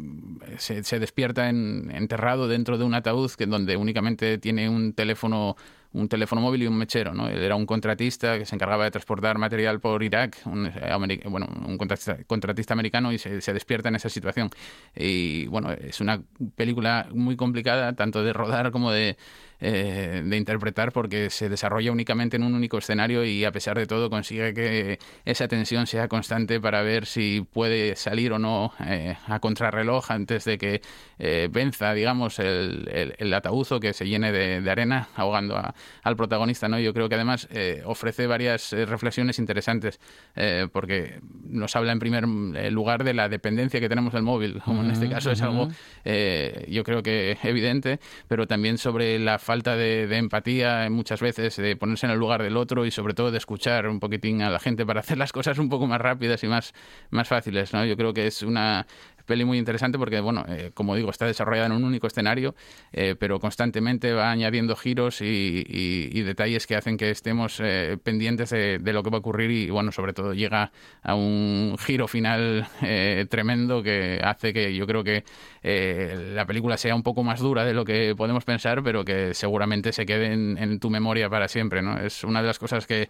se, 0.58 0.84
se 0.84 1.00
despierta 1.00 1.50
en- 1.50 1.92
enterrado 1.94 2.48
dentro 2.48 2.78
de 2.78 2.86
un 2.86 2.94
ataúd 2.94 3.32
que 3.32 3.46
donde 3.46 3.76
únicamente 3.78 4.38
tiene 4.38 4.70
un 4.70 4.94
teléfono 4.94 5.56
un 5.94 6.10
teléfono 6.10 6.42
móvil 6.42 6.64
y 6.64 6.68
un 6.68 6.78
mechero, 6.78 7.14
¿no? 7.14 7.28
Era 7.30 7.56
un 7.56 7.66
contratista 7.66 8.38
que 8.38 8.46
se 8.46 8.56
encargaba 8.56 8.84
de 8.84 8.92
transportar 8.92 9.38
material 9.38 9.80
por 9.80 10.04
Irak, 10.04 10.38
un, 10.46 10.68
eh, 10.68 11.22
bueno, 11.26 11.48
un 11.66 11.78
contratista, 11.78 12.74
americano 12.74 13.12
y 13.12 13.18
se, 13.18 13.42
despierta 13.54 13.90
en 13.90 13.96
esa 13.96 14.10
situación. 14.10 14.50
Y 14.96 15.48
bueno, 15.48 15.72
es 15.72 16.02
una 16.02 16.22
película 16.56 17.08
muy 17.12 17.36
complicada, 17.36 17.94
tanto 17.96 18.24
de 18.24 18.34
rodar 18.34 18.72
como 18.72 18.92
de, 18.92 19.18
eh, 19.60 20.22
de 20.26 20.38
interpretar, 20.38 20.92
porque 20.92 21.30
se 21.30 21.50
desarrolla 21.50 21.92
únicamente 21.92 22.38
en 22.38 22.44
un 22.44 22.54
único 22.54 22.78
escenario 22.78 23.24
y 23.24 23.46
a 23.46 23.52
pesar 23.52 23.78
de 23.78 23.88
todo 23.88 24.10
consigue 24.10 24.54
que 24.54 25.00
esa 25.26 25.48
tensión 25.48 25.88
sea 25.88 26.08
constante 26.08 26.60
para 26.60 26.82
ver 26.82 27.06
si 27.06 27.46
puede 27.52 27.96
salir 27.96 28.34
o 28.34 28.40
no 28.40 28.74
eh, 28.86 29.16
a 29.28 29.40
contrarreloj 29.40 30.12
antes 30.12 30.46
de 30.46 30.58
que 30.58 30.82
eh, 31.20 31.50
venza, 31.52 31.94
digamos, 31.94 32.40
el, 32.40 32.88
el, 32.92 33.16
el 33.18 33.80
que 33.82 33.94
se 33.94 34.08
llene 34.08 34.32
de 34.32 34.70
arena 34.70 35.08
ahogando 35.16 35.58
a- 35.58 35.74
al 36.04 36.16
protagonista, 36.16 36.68
¿no? 36.68 36.80
Yo 36.80 36.94
creo 36.94 37.10
que 37.10 37.16
además 37.16 37.48
eh, 37.52 37.82
ofrece 37.86 38.28
varias 38.28 38.74
eh, 38.74 38.86
reflexiones 38.86 39.40
interesantes 39.40 40.00
eh, 40.36 40.68
porque 40.72 41.20
nos 41.44 41.76
habla 41.76 41.92
en 41.92 42.00
primer 42.00 42.26
eh, 42.56 42.72
lugar 42.72 43.04
de 43.04 43.14
la 43.14 43.30
dependencia 43.30 43.80
que 43.80 43.90
tenemos 43.90 44.14
del 44.14 44.24
móvil, 44.24 44.62
como 44.64 44.82
en 44.82 44.92
este 44.92 45.08
Ujú, 45.08 45.10
caso 45.10 45.32
es 45.32 45.42
algo 45.42 45.68
eh, 46.06 46.66
yo 46.70 46.84
creo 46.84 47.04
que 47.04 47.38
evidente, 47.44 48.00
pero 48.28 48.48
también 48.48 48.78
sobre 48.78 49.20
la 49.20 49.40
falta 49.40 49.76
de, 49.76 50.08
de 50.08 50.18
empatía 50.18 50.86
eh, 50.86 50.90
muchas 50.90 51.22
veces, 51.22 51.56
de 51.58 51.76
ponerse 51.76 52.06
en 52.06 52.12
el 52.12 52.20
lugar 52.20 52.44
del 52.44 52.58
otro 52.58 52.86
y 52.86 52.92
sobre 52.92 53.14
todo 53.14 53.32
de 53.32 53.38
escuchar 53.38 53.88
un 53.88 54.00
poquitín 54.00 54.42
a 54.42 54.50
la 54.50 54.60
gente 54.60 54.86
para 54.86 55.00
hacer 55.02 55.18
las 55.18 55.32
cosas 55.32 55.58
un 55.60 55.70
poco 55.70 55.88
más 55.88 56.02
rápidas 56.02 56.44
y 56.44 56.48
más, 56.48 56.74
más 57.10 57.28
fáciles, 57.28 57.74
¿no? 57.74 57.86
Yo 57.86 57.96
creo 57.98 58.14
que 58.14 58.28
es 58.28 58.44
una 58.44 58.86
peli 59.28 59.46
muy 59.46 59.60
interesante 59.60 60.00
porque, 60.00 60.20
bueno, 60.22 60.44
eh, 60.48 60.72
como 60.74 60.96
digo, 60.96 61.12
está 61.12 61.28
desarrollada 61.28 61.68
en 61.68 61.74
un 61.74 61.84
único 61.84 62.08
escenario, 62.08 62.56
eh, 62.92 63.16
pero 63.20 63.40
constantemente 63.40 64.14
va 64.14 64.32
añadiendo 64.32 64.76
giros 64.76 65.22
y, 65.22 66.22
detalles 66.28 66.68
que 66.68 66.76
hacen 66.76 66.98
que 66.98 67.10
estemos 67.10 67.60
eh, 67.64 67.98
pendientes 68.04 68.50
de, 68.50 68.80
lo 68.94 69.04
que 69.04 69.10
va 69.10 69.18
a 69.18 69.20
ocurrir 69.20 69.52
y, 69.52 69.70
bueno, 69.70 69.92
sobre 69.92 70.14
todo 70.14 70.34
llega 70.34 70.72
a 71.02 71.16
un 71.16 71.78
giro 71.80 72.08
final 72.08 72.68
eh, 72.82 73.26
tremendo 73.30 73.82
que 73.84 74.20
hace 74.24 74.54
que 74.54 74.76
yo 74.76 74.86
creo 74.86 75.04
que 75.04 75.24
eh, 75.64 76.32
la 76.34 76.46
película 76.46 76.78
sea 76.78 76.96
un 76.96 77.04
poco 77.04 77.24
más 77.24 77.40
dura 77.40 77.64
de 77.64 77.74
lo 77.74 77.86
que 77.86 78.14
podemos 78.16 78.44
pensar, 78.44 78.84
pero 78.84 79.06
que 79.06 79.34
seguramente 79.34 79.94
se 79.94 80.06
quede 80.06 80.34
en, 80.34 80.58
en 80.58 80.80
tu 80.80 80.90
memoria 80.90 81.30
para 81.30 81.48
siempre, 81.48 81.82
¿no? 81.82 81.98
Es 81.98 82.24
una 82.24 82.42
de 82.42 82.48
las 82.48 82.60
cosas 82.60 82.86
que 82.86 83.10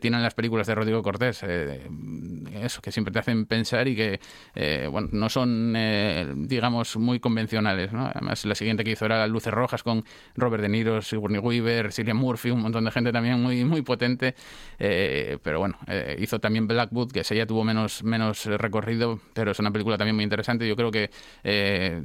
tienen 0.00 0.22
las 0.22 0.34
películas 0.34 0.66
de 0.66 0.74
Rodrigo 0.74 1.04
Cortés, 1.04 1.44
eso, 1.44 2.82
que 2.82 2.90
siempre 2.90 3.12
te 3.12 3.20
hacen 3.20 3.46
pensar 3.46 3.86
y 3.86 3.94
que, 3.94 4.20
bueno, 4.90 5.08
no 5.12 5.28
son, 5.28 5.47
eh, 5.76 6.32
digamos, 6.36 6.96
muy 6.96 7.20
convencionales, 7.20 7.92
¿no? 7.92 8.06
Además, 8.06 8.44
la 8.44 8.54
siguiente 8.54 8.84
que 8.84 8.92
hizo 8.92 9.06
era 9.06 9.26
Luces 9.26 9.52
Rojas 9.52 9.82
con 9.82 10.04
Robert 10.36 10.62
De 10.62 10.68
Niro, 10.68 11.02
Sigourney 11.02 11.40
Weaver, 11.40 11.92
Cillian 11.92 12.16
Murphy, 12.16 12.50
un 12.50 12.62
montón 12.62 12.84
de 12.84 12.90
gente 12.90 13.12
también 13.12 13.40
muy, 13.42 13.64
muy 13.64 13.82
potente, 13.82 14.34
eh, 14.78 15.38
pero 15.42 15.58
bueno, 15.58 15.76
eh, 15.86 16.16
hizo 16.18 16.38
también 16.38 16.66
Blackwood, 16.66 17.12
que 17.12 17.22
ya 17.22 17.46
tuvo 17.46 17.64
menos, 17.64 18.02
menos 18.02 18.46
recorrido, 18.46 19.20
pero 19.34 19.50
es 19.50 19.58
una 19.58 19.70
película 19.70 19.98
también 19.98 20.14
muy 20.14 20.24
interesante. 20.24 20.66
Yo 20.66 20.76
creo 20.76 20.90
que 20.90 21.10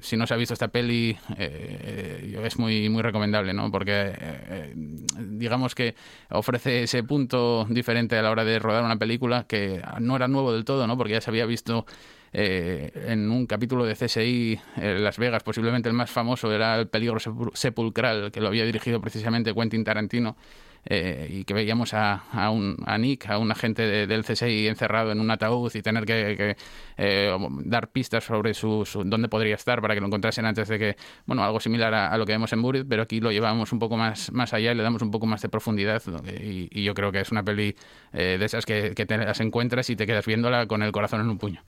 si 0.01 0.17
no 0.17 0.27
se 0.27 0.33
ha 0.33 0.37
visto 0.37 0.53
esta 0.53 0.67
peli, 0.67 1.17
es 1.37 2.59
muy, 2.59 2.89
muy 2.89 3.01
recomendable, 3.01 3.53
¿no? 3.53 3.71
Porque 3.71 4.73
digamos 5.17 5.75
que 5.75 5.95
ofrece 6.29 6.83
ese 6.83 7.03
punto 7.03 7.65
diferente 7.69 8.17
a 8.17 8.21
la 8.21 8.31
hora 8.31 8.43
de 8.43 8.59
rodar 8.59 8.83
una 8.83 8.97
película 8.97 9.45
que 9.47 9.81
no 9.99 10.15
era 10.15 10.27
nuevo 10.27 10.53
del 10.53 10.65
todo, 10.65 10.87
¿no? 10.87 10.97
Porque 10.97 11.13
ya 11.13 11.21
se 11.21 11.29
había 11.29 11.45
visto 11.45 11.85
eh, 12.33 12.91
en 13.07 13.29
un 13.29 13.45
capítulo 13.45 13.85
de 13.85 13.95
CSI 13.95 14.59
eh, 14.77 14.97
Las 14.99 15.17
Vegas, 15.17 15.43
posiblemente 15.43 15.87
el 15.89 15.95
más 15.95 16.09
famoso 16.11 16.51
era 16.51 16.75
El 16.77 16.87
peligro 16.87 17.17
sepul- 17.19 17.53
sepulcral, 17.53 18.31
que 18.31 18.41
lo 18.41 18.47
había 18.47 18.65
dirigido 18.65 18.99
precisamente 18.99 19.53
Quentin 19.53 19.83
Tarantino. 19.83 20.35
Eh, 20.85 21.27
y 21.29 21.43
que 21.45 21.53
veíamos 21.53 21.93
a, 21.93 22.23
a, 22.31 22.49
un, 22.49 22.77
a 22.85 22.97
Nick, 22.97 23.29
a 23.29 23.37
un 23.37 23.51
agente 23.51 23.83
de- 23.83 24.07
del 24.07 24.23
CSI 24.23 24.67
encerrado 24.67 25.11
en 25.11 25.19
un 25.19 25.31
ataúd 25.31 25.71
y 25.73 25.81
tener 25.81 26.05
que, 26.05 26.55
eh, 26.97 27.37
dar 27.65 27.89
pistas 27.89 28.23
sobre 28.25 28.53
su, 28.53 28.85
su- 28.85 29.03
dónde 29.03 29.29
podría 29.29 29.55
estar 29.55 29.81
para 29.81 29.93
que 29.93 30.01
lo 30.01 30.07
encontrasen 30.07 30.45
antes 30.45 30.67
de 30.67 30.79
que, 30.79 30.95
bueno, 31.25 31.43
algo 31.43 31.59
similar 31.59 31.93
a, 31.93 32.17
lo 32.17 32.25
que 32.25 32.33
vemos 32.33 32.51
en 32.53 32.61
Buried, 32.61 32.85
pero 32.87 33.03
aquí 33.03 33.19
lo 33.19 33.31
llevamos 33.31 33.71
un 33.71 33.79
poco 33.79 33.97
más, 33.97 34.31
más 34.31 34.53
allá 34.53 34.71
y 34.71 34.75
le 34.75 34.83
damos 34.83 35.01
un 35.01 35.11
poco 35.11 35.25
más 35.25 35.41
de 35.41 35.49
profundidad 35.49 36.01
y, 36.41 36.83
yo 36.83 36.93
creo 36.93 37.11
que 37.11 37.21
es 37.21 37.31
una 37.31 37.43
peli 37.43 37.75
eh, 38.11 38.37
de 38.37 38.45
esas 38.45 38.65
que, 38.65 38.93
te 38.93 39.17
las 39.17 39.39
encuentras 39.39 39.89
y 39.89 39.95
te 39.95 40.05
quedas 40.05 40.25
viéndola 40.25 40.67
con 40.67 40.83
el 40.83 40.91
corazón 40.91 41.21
en 41.21 41.29
un 41.29 41.37
puño. 41.37 41.61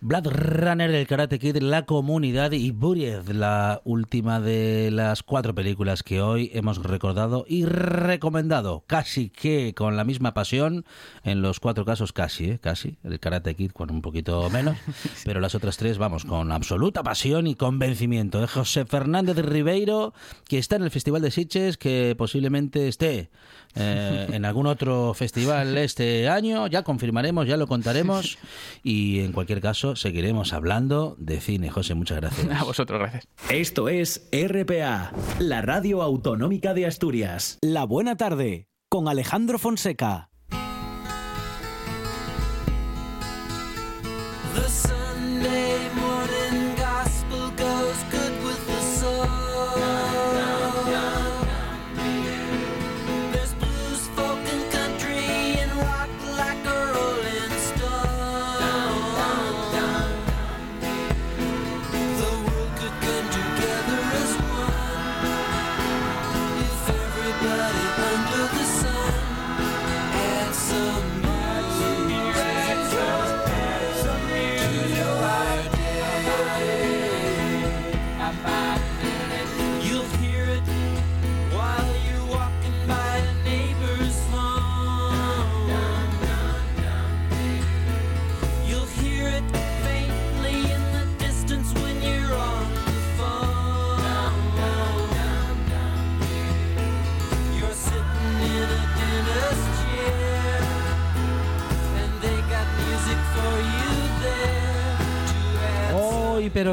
Blade 0.00 0.30
Runner, 0.30 0.90
el 0.90 1.06
Karate 1.06 1.38
Kid, 1.38 1.56
La 1.58 1.86
Comunidad 1.86 2.52
y 2.52 2.70
Buried, 2.70 3.28
la 3.28 3.80
última 3.84 4.40
de 4.40 4.90
las 4.90 5.22
cuatro 5.22 5.54
películas 5.54 6.02
que 6.02 6.20
hoy 6.20 6.50
hemos 6.52 6.82
recordado 6.82 7.44
y 7.48 7.64
recomendado, 7.64 8.55
casi 8.86 9.30
que 9.30 9.74
con 9.74 9.96
la 9.96 10.04
misma 10.04 10.34
pasión, 10.34 10.84
en 11.24 11.42
los 11.42 11.60
cuatro 11.60 11.84
casos 11.84 12.12
casi, 12.12 12.50
¿eh? 12.50 12.58
casi, 12.60 12.96
el 13.04 13.20
Karate 13.20 13.54
Kid 13.54 13.72
con 13.72 13.90
un 13.90 14.02
poquito 14.02 14.48
menos, 14.50 14.76
pero 15.24 15.40
las 15.40 15.54
otras 15.54 15.76
tres 15.76 15.98
vamos 15.98 16.24
con 16.24 16.52
absoluta 16.52 17.02
pasión 17.02 17.46
y 17.46 17.54
convencimiento. 17.54 18.40
De 18.40 18.46
José 18.46 18.84
Fernández 18.84 19.36
Ribeiro, 19.38 20.14
que 20.48 20.58
está 20.58 20.76
en 20.76 20.82
el 20.82 20.90
Festival 20.90 21.22
de 21.22 21.30
Sitges, 21.30 21.76
que 21.76 22.14
posiblemente 22.16 22.88
esté 22.88 23.30
eh, 23.76 24.26
en 24.32 24.44
algún 24.44 24.66
otro 24.66 25.14
festival 25.14 25.76
este 25.78 26.28
año, 26.28 26.66
ya 26.66 26.82
confirmaremos, 26.82 27.46
ya 27.46 27.56
lo 27.56 27.66
contaremos 27.66 28.38
y 28.82 29.20
en 29.20 29.32
cualquier 29.32 29.60
caso 29.60 29.96
seguiremos 29.96 30.52
hablando 30.52 31.14
de 31.18 31.40
cine. 31.40 31.70
José, 31.70 31.94
muchas 31.94 32.18
gracias. 32.18 32.48
A 32.60 32.64
vosotros, 32.64 32.98
gracias. 32.98 33.28
Esto 33.50 33.88
es 33.88 34.28
RPA, 34.32 35.12
la 35.38 35.62
radio 35.62 36.02
autonómica 36.02 36.74
de 36.74 36.86
Asturias. 36.86 37.58
La 37.60 37.84
buena 37.84 38.16
tarde 38.16 38.68
con 38.88 39.08
Alejandro 39.08 39.58
Fonseca. 39.58 40.30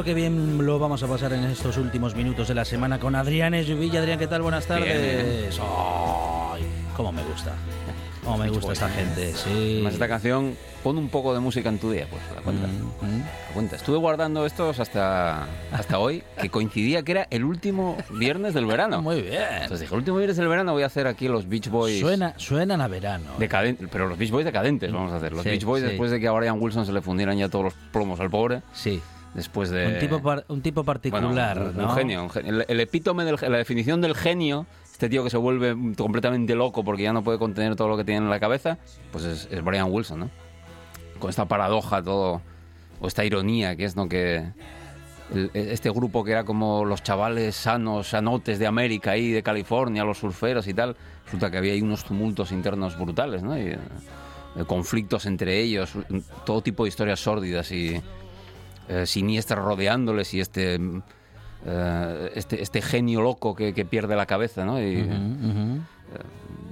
Qué 0.04 0.14
bien 0.14 0.64
lo 0.64 0.78
vamos 0.78 1.02
a 1.02 1.06
pasar 1.06 1.32
en 1.32 1.44
estos 1.44 1.76
últimos 1.78 2.14
minutos 2.14 2.48
de 2.48 2.54
la 2.54 2.64
semana 2.64 2.98
con 2.98 3.14
Adrián 3.14 3.54
Esvilla. 3.54 4.00
Adrián, 4.00 4.18
¿qué 4.18 4.26
tal? 4.26 4.42
Buenas 4.42 4.66
tardes. 4.66 5.58
Ay, 5.60 6.62
cómo 6.96 7.10
me 7.12 7.22
gusta. 7.24 7.52
Cómo 8.22 8.38
me 8.38 8.48
gusta 8.48 8.72
esta 8.72 8.88
gente, 8.88 9.32
sí. 9.34 9.84
Esta 9.86 10.08
canción, 10.08 10.56
pon 10.82 10.96
un 10.96 11.08
poco 11.10 11.34
de 11.34 11.40
música 11.40 11.68
en 11.68 11.78
tu 11.78 11.90
día, 11.90 12.06
pues, 12.10 12.22
la 12.34 12.40
cuenta. 12.40 12.66
Mm, 12.66 13.18
La 13.20 13.54
cuenta. 13.54 13.76
Estuve 13.76 13.98
guardando 13.98 14.46
estos 14.46 14.80
hasta, 14.80 15.46
hasta 15.72 15.98
hoy, 15.98 16.22
que 16.40 16.48
coincidía 16.48 17.02
que 17.02 17.12
era 17.12 17.26
el 17.30 17.44
último 17.44 17.98
viernes 18.10 18.54
del 18.54 18.64
verano. 18.64 19.02
Muy 19.02 19.20
bien. 19.20 19.42
Entonces 19.52 19.80
dije, 19.80 19.94
el 19.94 19.98
último 19.98 20.16
viernes 20.18 20.38
del 20.38 20.48
verano 20.48 20.72
voy 20.72 20.84
a 20.84 20.86
hacer 20.86 21.06
aquí 21.06 21.28
los 21.28 21.46
Beach 21.48 21.68
Boys. 21.68 22.00
Suena, 22.00 22.32
suenan 22.38 22.80
a 22.80 22.88
verano. 22.88 23.26
Decadentes, 23.38 23.88
pero 23.92 24.06
los 24.08 24.16
Beach 24.18 24.30
Boys 24.30 24.44
decadentes 24.46 24.90
vamos 24.90 25.12
a 25.12 25.16
hacer. 25.16 25.32
Los 25.32 25.42
Sí, 25.42 25.50
Beach 25.50 25.64
Boys 25.64 25.82
sí. 25.82 25.88
después 25.90 26.10
de 26.10 26.18
que 26.20 26.26
a 26.26 26.32
Brian 26.32 26.56
Wilson 26.60 26.86
se 26.86 26.92
le 26.92 27.02
fundieran 27.02 27.36
ya 27.36 27.48
todos 27.50 27.66
los 27.66 27.74
plomos 27.92 28.20
al 28.20 28.30
pobre. 28.30 28.62
Sí. 28.72 29.02
Después 29.34 29.68
de... 29.70 29.86
Un 29.94 29.98
tipo, 29.98 30.22
par- 30.22 30.44
un 30.48 30.62
tipo 30.62 30.82
Bueno, 30.84 30.92
particular, 31.00 31.58
un, 31.58 31.66
un 31.68 31.76
¿no? 31.76 31.88
genio. 31.94 32.22
un 32.22 32.30
genio. 32.30 32.52
El, 32.62 32.64
el 32.68 32.80
epítome, 32.80 33.24
de 33.24 33.32
la 33.50 33.58
definición 33.58 34.00
del 34.00 34.14
genio, 34.14 34.64
este 34.92 35.08
tío 35.08 35.24
que 35.24 35.30
se 35.30 35.36
vuelve 35.36 35.76
completamente 35.96 36.54
loco 36.54 36.84
porque 36.84 37.02
ya 37.02 37.12
no 37.12 37.24
puede 37.24 37.38
contener 37.38 37.74
todo 37.74 37.88
lo 37.88 37.96
que 37.96 38.04
tiene 38.04 38.20
en 38.24 38.30
la 38.30 38.38
cabeza, 38.38 38.78
pues 39.10 39.24
es, 39.24 39.48
es 39.50 39.62
Brian 39.64 39.88
Wilson, 39.90 40.20
¿no? 40.20 40.30
Con 41.18 41.30
esta 41.30 41.46
paradoja, 41.46 42.00
todo, 42.02 42.42
o 43.00 43.08
esta 43.08 43.24
ironía 43.24 43.74
que 43.74 43.84
es, 43.86 43.96
¿no? 43.96 44.08
Que 44.08 44.44
el- 45.34 45.50
este 45.52 45.90
grupo 45.90 46.22
que 46.22 46.30
era 46.30 46.44
como 46.44 46.84
los 46.84 47.02
chavales 47.02 47.56
sanos, 47.56 48.08
sanotes 48.10 48.60
de 48.60 48.68
América 48.68 49.16
y 49.16 49.32
de 49.32 49.42
California, 49.42 50.04
los 50.04 50.18
surferos 50.18 50.68
y 50.68 50.74
tal, 50.74 50.94
resulta 51.24 51.50
que 51.50 51.58
había 51.58 51.72
ahí 51.72 51.82
unos 51.82 52.04
tumultos 52.04 52.52
internos 52.52 52.96
brutales, 52.96 53.42
¿no? 53.42 53.58
Y, 53.58 53.62
eh, 53.70 53.78
conflictos 54.68 55.26
entre 55.26 55.58
ellos, 55.60 55.90
todo 56.46 56.62
tipo 56.62 56.84
de 56.84 56.90
historias 56.90 57.18
sórdidas 57.18 57.72
y 57.72 58.00
eh, 58.88 59.06
siniestras 59.06 59.64
rodeándoles 59.64 60.34
y 60.34 60.40
este, 60.40 60.78
mm, 60.78 61.02
eh, 61.66 62.32
este, 62.34 62.62
este 62.62 62.82
genio 62.82 63.22
loco 63.22 63.54
que, 63.54 63.72
que 63.72 63.84
pierde 63.84 64.16
la 64.16 64.26
cabeza, 64.26 64.64
¿no? 64.64 64.80
Y, 64.80 65.02
ujú. 65.02 65.80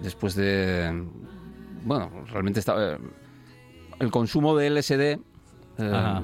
después 0.02 0.34
de 0.34 1.04
bueno 1.84 2.10
realmente 2.30 2.60
está 2.60 2.94
eh, 2.94 2.98
el 3.98 4.10
consumo 4.10 4.56
de 4.56 4.70
LSD 4.70 5.18
eh. 5.78 6.20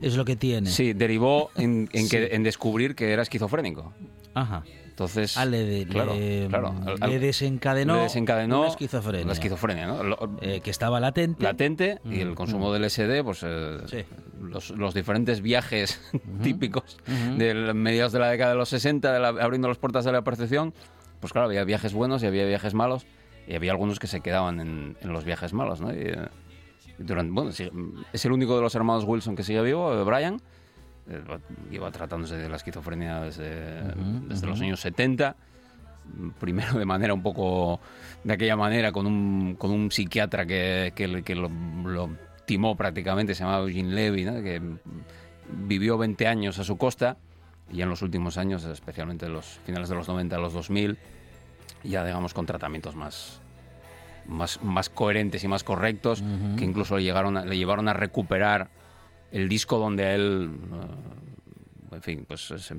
Es 0.00 0.16
lo 0.16 0.24
que 0.24 0.36
tiene. 0.36 0.70
sí 0.70 0.92
derivó 0.92 1.50
en, 1.56 1.88
en 1.92 2.08
que, 2.08 2.28
en 2.32 2.44
descubrir 2.44 2.94
que 2.94 3.12
era 3.12 3.22
esquizofrénico 3.22 3.92
Ajá. 4.34 4.62
entonces 4.86 5.36
Ah, 5.36 5.44
le, 5.44 5.86
claro, 5.86 6.14
le- 6.14 6.46
claro, 6.48 6.74
le 7.08 7.18
desencadenó, 7.18 7.96
le 7.96 8.02
desencadenó 8.02 8.60
una 8.60 8.68
esquizofrenia. 8.68 9.26
la 9.26 9.32
esquizofrenia 9.32 9.86
¿no? 9.86 10.02
Lo- 10.02 10.30
Eh, 10.40 10.60
que 10.60 10.70
estaba 10.70 11.00
latente. 11.00 11.42
latente 11.42 11.98
y 12.04 12.20
el 12.20 12.30
Mm, 12.30 12.34
consumo 12.34 12.68
mm. 12.68 12.72
del 12.74 12.84
LSD 12.84 13.22
pues 13.24 13.42
eh, 13.46 13.78
Sí. 13.86 13.98
los, 14.40 14.70
los 14.70 14.94
diferentes 14.94 15.40
viajes 15.40 16.00
típicos 16.42 16.98
de 17.36 17.72
mediados 17.74 18.12
de 18.12 18.18
la 18.18 18.28
década 18.30 18.52
de 18.52 18.58
los 18.58 18.68
60 18.68 19.12
de 19.12 19.20
la- 19.20 19.28
abriendo 19.28 19.68
las 19.68 19.78
puertas 19.78 20.04
de 20.04 20.12
la 20.12 20.22
percepción 20.22 20.72
pues 21.20 21.32
claro 21.32 21.46
había 21.48 21.64
viajes 21.64 21.92
buenos 21.94 22.22
y 22.22 22.26
había 22.26 22.44
viajes 22.46 22.74
malos 22.74 23.06
y 23.46 23.54
había 23.54 23.72
algunos 23.72 23.98
que 23.98 24.06
se 24.06 24.20
quedaban 24.20 24.60
en, 24.60 24.96
en 25.00 25.12
los 25.12 25.24
viajes 25.24 25.52
malos 25.52 25.80
¿no? 25.80 25.92
Y, 25.92 25.98
eh, 25.98 26.16
durante, 26.98 27.32
bueno, 27.32 27.50
es 28.12 28.24
el 28.24 28.32
único 28.32 28.54
de 28.56 28.62
los 28.62 28.74
hermanos 28.74 29.04
Wilson 29.04 29.34
que 29.34 29.42
sigue 29.42 29.60
vivo, 29.62 29.92
eh, 29.94 30.04
Brian. 30.04 30.40
Eh, 31.08 31.20
Lleva 31.70 31.90
tratándose 31.90 32.36
de 32.36 32.48
la 32.48 32.56
esquizofrenia 32.56 33.20
desde, 33.20 33.80
Ujú, 33.82 34.28
desde 34.28 34.46
los 34.46 34.56
ujú. 34.58 34.64
años 34.66 34.80
70. 34.80 35.34
Primero 36.40 36.78
de 36.78 36.84
manera 36.84 37.14
un 37.14 37.22
poco 37.22 37.80
de 38.24 38.32
aquella 38.32 38.56
manera 38.56 38.92
con 38.92 39.06
un, 39.06 39.54
con 39.56 39.70
un 39.70 39.90
psiquiatra 39.90 40.44
que, 40.46 40.92
que, 40.94 41.22
que 41.22 41.34
lo, 41.34 41.48
lo 41.84 42.10
timó 42.44 42.76
prácticamente, 42.76 43.34
se 43.34 43.44
llamaba 43.44 43.64
Eugene 43.64 43.92
Levy, 43.94 44.24
¿no? 44.24 44.34
que 44.42 44.60
vivió 45.48 45.96
20 45.98 46.26
años 46.26 46.58
a 46.58 46.64
su 46.64 46.76
costa 46.76 47.16
y 47.72 47.82
en 47.82 47.88
los 47.88 48.02
últimos 48.02 48.36
años, 48.36 48.64
especialmente 48.64 49.26
en 49.26 49.32
los 49.32 49.46
finales 49.64 49.88
de 49.88 49.94
los 49.94 50.08
90 50.08 50.36
a 50.36 50.38
los 50.40 50.52
2000, 50.52 50.98
ya 51.84 52.04
digamos 52.04 52.34
con 52.34 52.46
tratamientos 52.46 52.94
más, 52.96 53.40
más, 54.26 54.62
más 54.62 54.88
coherentes 54.88 55.42
y 55.44 55.48
más 55.48 55.62
correctos, 55.64 56.20
Ujú. 56.20 56.56
que 56.56 56.64
incluso 56.64 56.96
le, 56.96 57.04
llegaron 57.04 57.36
a- 57.36 57.44
le 57.44 57.56
llevaron 57.56 57.88
a 57.88 57.92
recuperar 57.92 58.68
el 59.32 59.48
disco 59.48 59.78
donde 59.78 60.14
él, 60.14 60.50
eh, 61.90 61.94
en 61.96 62.02
fin, 62.02 62.24
pues 62.28 62.40
se- 62.56 62.76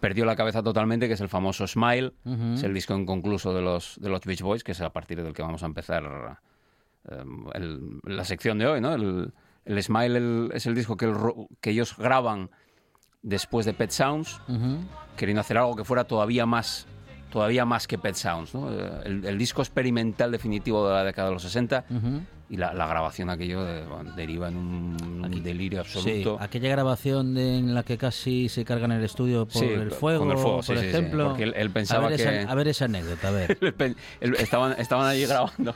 perdió 0.00 0.24
la 0.24 0.36
cabeza 0.36 0.62
totalmente, 0.62 1.08
que 1.08 1.14
es 1.14 1.20
el 1.20 1.28
famoso 1.28 1.66
Smile, 1.66 2.12
es 2.54 2.62
el 2.62 2.72
disco 2.72 2.94
inconcluso 2.96 3.52
de 3.52 3.60
los, 3.60 3.96
de 4.00 4.08
los 4.08 4.20
Beach 4.20 4.40
Boys, 4.42 4.62
que 4.64 4.72
es 4.72 4.80
a 4.80 4.90
partir 4.90 5.20
del 5.22 5.32
que 5.32 5.42
vamos 5.42 5.62
a 5.62 5.66
empezar 5.66 6.38
eh, 7.10 7.22
el- 7.54 8.00
la 8.04 8.24
sección 8.24 8.58
de 8.58 8.66
hoy, 8.66 8.80
¿no? 8.80 8.94
El, 8.94 9.32
el 9.64 9.82
Smile 9.82 10.16
el- 10.18 10.50
es 10.54 10.66
el 10.66 10.74
disco 10.74 10.96
que, 10.96 11.12
ellos 11.70 11.96
graban 11.98 12.50
después 13.22 13.66
de 13.66 13.72
Pet 13.74 13.90
Sounds, 13.90 14.40
queriendo 15.16 15.40
hacer 15.40 15.58
algo 15.58 15.74
que 15.76 15.84
fuera 15.84 16.04
todavía 16.04 16.46
más 16.46 16.86
todavía 17.30 17.64
más 17.64 17.86
que 17.86 17.96
Pet 17.98 18.14
Sounds, 18.14 18.54
¿no? 18.54 18.70
Eh, 18.72 18.90
el, 19.04 19.24
el 19.24 19.38
disco 19.38 19.62
experimental 19.62 20.30
definitivo 20.32 20.86
de 20.88 20.94
la 20.94 21.04
década 21.04 21.28
de 21.28 21.34
los 21.34 21.42
60 21.42 21.84
Ujú. 21.88 22.20
y 22.50 22.56
la, 22.56 22.74
la 22.74 22.86
grabación 22.86 23.30
aquello 23.30 23.64
de- 23.64 23.84
bueno, 23.86 24.12
deriva 24.14 24.48
en 24.48 24.56
un, 24.56 25.42
delirio 25.42 25.82
Sí, 25.84 25.98
absoluto. 25.98 26.36
aquella 26.40 26.68
grabación 26.70 27.34
de- 27.34 27.58
en 27.58 27.74
la 27.74 27.82
que 27.82 27.96
casi 27.96 28.48
se 28.48 28.64
cargan 28.64 28.92
el 28.92 29.02
estudio 29.04 29.46
por 29.46 29.62
Sí, 29.62 29.66
el 29.66 29.88
con 29.88 29.98
fuego, 29.98 30.32
el 30.32 30.38
fuego, 30.38 30.62
sí, 30.62 30.72
por 30.72 30.76
sí, 30.76 30.82
sí, 30.82 30.88
ejemplo. 30.90 31.28
porque 31.28 31.44
él- 31.44 31.54
él 31.56 31.70
pensaba 31.70 32.06
a 32.06 32.10
ver 32.10 32.16
que- 32.18 32.40
Esa, 32.40 32.50
a 32.50 32.54
ver 32.54 32.68
esa 32.68 32.84
anécdota, 32.86 33.28
a 33.28 33.30
ver. 33.30 33.58
Él 34.20 34.34
estaban, 34.38 34.74
estaban 34.78 35.06
allí 35.06 35.24
grabando. 35.26 35.74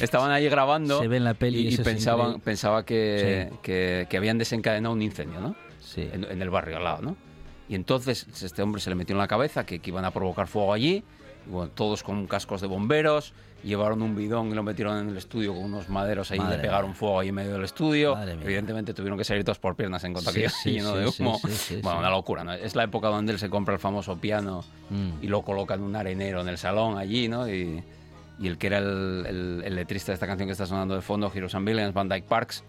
Estaban 0.00 0.30
allí 0.30 0.48
grabando. 0.48 1.00
Se 1.00 1.08
ve 1.08 1.16
en 1.18 1.24
la 1.24 1.34
peli, 1.34 1.68
Y, 1.68 1.74
y 1.74 1.76
pensaban, 1.78 2.40
pensaba 2.40 2.84
que, 2.84 3.48
Sí. 3.52 3.58
que, 3.62 4.06
que 4.08 4.16
habían 4.16 4.38
desencadenado 4.38 4.94
un 4.94 5.02
incendio, 5.02 5.40
¿no? 5.40 5.54
Sí. 5.80 6.08
En, 6.12 6.24
en 6.24 6.40
el 6.40 6.48
barrio 6.50 6.76
al 6.78 6.84
lado, 6.84 7.02
¿no? 7.02 7.16
Y 7.68 7.74
entonces 7.74 8.26
este 8.42 8.62
hombre 8.62 8.80
se 8.80 8.90
le 8.90 8.96
metió 8.96 9.14
en 9.14 9.18
la 9.18 9.28
cabeza 9.28 9.64
que, 9.64 9.78
que 9.78 9.90
iban 9.90 10.04
a 10.04 10.10
provocar 10.10 10.46
fuego 10.46 10.72
allí. 10.72 11.02
Y 11.46 11.50
bueno, 11.50 11.70
todos 11.74 12.02
con 12.02 12.26
cascos 12.26 12.60
de 12.60 12.66
bomberos. 12.66 13.32
Llevaron 13.62 14.02
un 14.02 14.14
bidón 14.14 14.48
y 14.50 14.54
lo 14.54 14.62
metieron 14.62 14.98
en 14.98 15.08
el 15.08 15.16
estudio 15.16 15.54
con 15.54 15.64
unos 15.64 15.88
maderos 15.88 16.30
ahí 16.30 16.36
y 16.36 16.40
Madre 16.42 16.56
le 16.58 16.62
pegaron 16.64 16.94
fuego 16.94 17.20
ahí 17.20 17.28
en 17.30 17.34
medio 17.34 17.52
del 17.54 17.64
estudio. 17.64 18.14
Evidentemente 18.22 18.92
tuvieron 18.92 19.16
que 19.16 19.24
salir 19.24 19.42
todos 19.42 19.58
por 19.58 19.74
piernas 19.74 20.04
en 20.04 20.12
cuanto 20.12 20.32
Sí, 20.32 20.42
que 20.42 20.48
sí, 20.50 20.70
lleno 20.72 20.92
sí, 20.92 20.98
de 20.98 21.06
humo. 21.22 21.40
bueno, 21.82 21.98
una 22.00 22.10
locura, 22.10 22.44
¿no? 22.44 22.52
Es 22.52 22.76
la 22.76 22.84
época 22.84 23.08
donde 23.08 23.32
él 23.32 23.38
se 23.38 23.48
compra 23.48 23.72
el 23.72 23.80
famoso 23.80 24.18
piano 24.18 24.62
Mm. 24.90 25.22
y 25.22 25.28
lo 25.28 25.40
coloca 25.40 25.72
en 25.72 25.82
un 25.82 25.96
arenero 25.96 26.42
en 26.42 26.48
el 26.48 26.58
salón 26.58 26.98
allí, 26.98 27.26
¿no? 27.28 27.48
Y, 27.48 27.82
y 28.38 28.48
el 28.48 28.58
que 28.58 28.66
era 28.66 28.76
el, 28.76 29.24
el- 29.26 29.62
el 29.64 29.74
letrista 29.76 30.12
de 30.12 30.14
esta 30.16 30.26
canción 30.26 30.46
que 30.46 30.52
está 30.52 30.66
sonando 30.66 30.94
de 30.94 31.00
fondo, 31.00 31.32
Heroes 31.34 31.54
and 31.54 31.66
Villains, 31.66 31.94
Van 31.94 32.06
Dyke 32.06 32.26
Parks, 32.28 32.64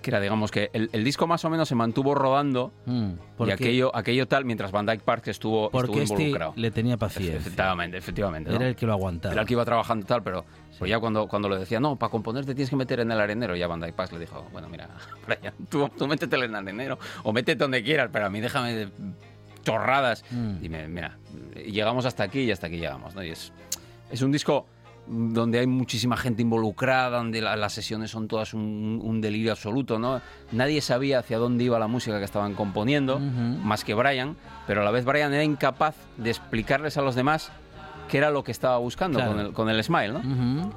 que 0.00 0.10
era, 0.10 0.20
digamos, 0.20 0.50
que 0.50 0.70
el, 0.72 0.88
el 0.92 1.04
disco 1.04 1.26
más 1.26 1.44
o 1.44 1.50
menos 1.50 1.68
se 1.68 1.74
mantuvo 1.74 2.14
rodando 2.14 2.72
Mm, 2.86 3.12
y 3.46 3.50
aquello, 3.50 3.94
aquello 3.94 4.26
tal, 4.26 4.44
mientras 4.44 4.72
Van 4.72 4.86
Dyke 4.86 5.02
Parks 5.02 5.28
estuvo, 5.28 5.70
Porque 5.70 5.90
estuvo 5.90 6.02
este 6.02 6.14
involucrado. 6.22 6.52
le 6.56 6.70
tenía 6.70 6.96
paciencia. 6.96 7.36
Efectivamente, 7.36 7.96
efectivamente. 7.96 8.50
¿no? 8.50 8.56
Era 8.56 8.68
el 8.68 8.76
que 8.76 8.86
lo 8.86 8.92
aguantaba. 8.92 9.32
Era 9.32 9.42
el 9.42 9.46
que 9.48 9.54
iba 9.54 9.64
trabajando 9.64 10.06
tal, 10.06 10.22
pero 10.22 10.44
pues 10.78 10.88
ya 10.90 10.98
cuando, 10.98 11.26
cuando 11.28 11.48
le 11.48 11.58
decía, 11.58 11.78
no, 11.80 11.96
para 11.96 12.10
componer 12.10 12.44
te 12.46 12.54
tienes 12.54 12.70
que 12.70 12.76
meter 12.76 13.00
en 13.00 13.10
el 13.12 13.20
arenero, 13.20 13.54
ya 13.56 13.66
Van 13.66 13.80
Dyke 13.80 13.94
Parks 13.94 14.12
le 14.12 14.20
dijo, 14.20 14.46
bueno, 14.52 14.68
mira, 14.68 14.88
Brian, 15.26 15.54
tú, 15.68 15.88
tú 15.96 16.06
métete 16.06 16.36
en 16.36 16.42
el 16.44 16.54
arenero 16.54 16.98
o 17.22 17.32
métete 17.32 17.56
donde 17.58 17.82
quieras, 17.82 18.08
pero 18.12 18.26
a 18.26 18.30
mí 18.30 18.40
déjame 18.40 18.74
de 18.74 18.88
chorradas. 19.62 20.24
Mm. 20.30 20.60
Dime, 20.60 20.88
mira, 20.88 21.18
llegamos 21.66 22.06
hasta 22.06 22.24
aquí 22.24 22.40
y 22.40 22.50
hasta 22.50 22.66
aquí 22.68 22.78
llegamos, 22.78 23.14
¿no? 23.14 23.22
Y 23.22 23.30
es, 23.30 23.52
es 24.10 24.22
un 24.22 24.32
disco 24.32 24.66
donde 25.12 25.58
hay 25.58 25.66
muchísima 25.66 26.16
gente 26.16 26.40
involucrada, 26.42 27.18
donde 27.18 27.40
la- 27.40 27.56
las 27.56 27.72
sesiones 27.72 28.10
son 28.12 28.28
todas 28.28 28.54
un, 28.54 29.00
un 29.02 29.20
delirio 29.20 29.50
absoluto, 29.50 29.98
¿no? 29.98 30.20
Nadie 30.52 30.80
sabía 30.80 31.18
hacia 31.18 31.38
dónde 31.38 31.64
iba 31.64 31.78
la 31.80 31.88
música 31.88 32.18
que 32.18 32.24
estaban 32.24 32.54
componiendo, 32.54 33.18
más 33.18 33.82
que 33.84 33.94
Brian, 33.94 34.36
pero 34.66 34.82
a 34.82 34.84
la 34.84 34.90
vez 34.92 35.04
Brian 35.04 35.34
era 35.34 35.42
incapaz 35.42 35.96
de 36.16 36.30
explicarles 36.30 36.96
a 36.96 37.02
los 37.02 37.14
demás 37.16 37.50
qué 38.08 38.18
era 38.18 38.30
lo 38.30 38.42
que 38.44 38.50
estaba 38.52 38.76
buscando 38.78 39.18
Claro. 39.18 39.32
con, 39.32 39.40
el, 39.40 39.52
con 39.52 39.68
el 39.70 39.82
Smile. 39.84 40.14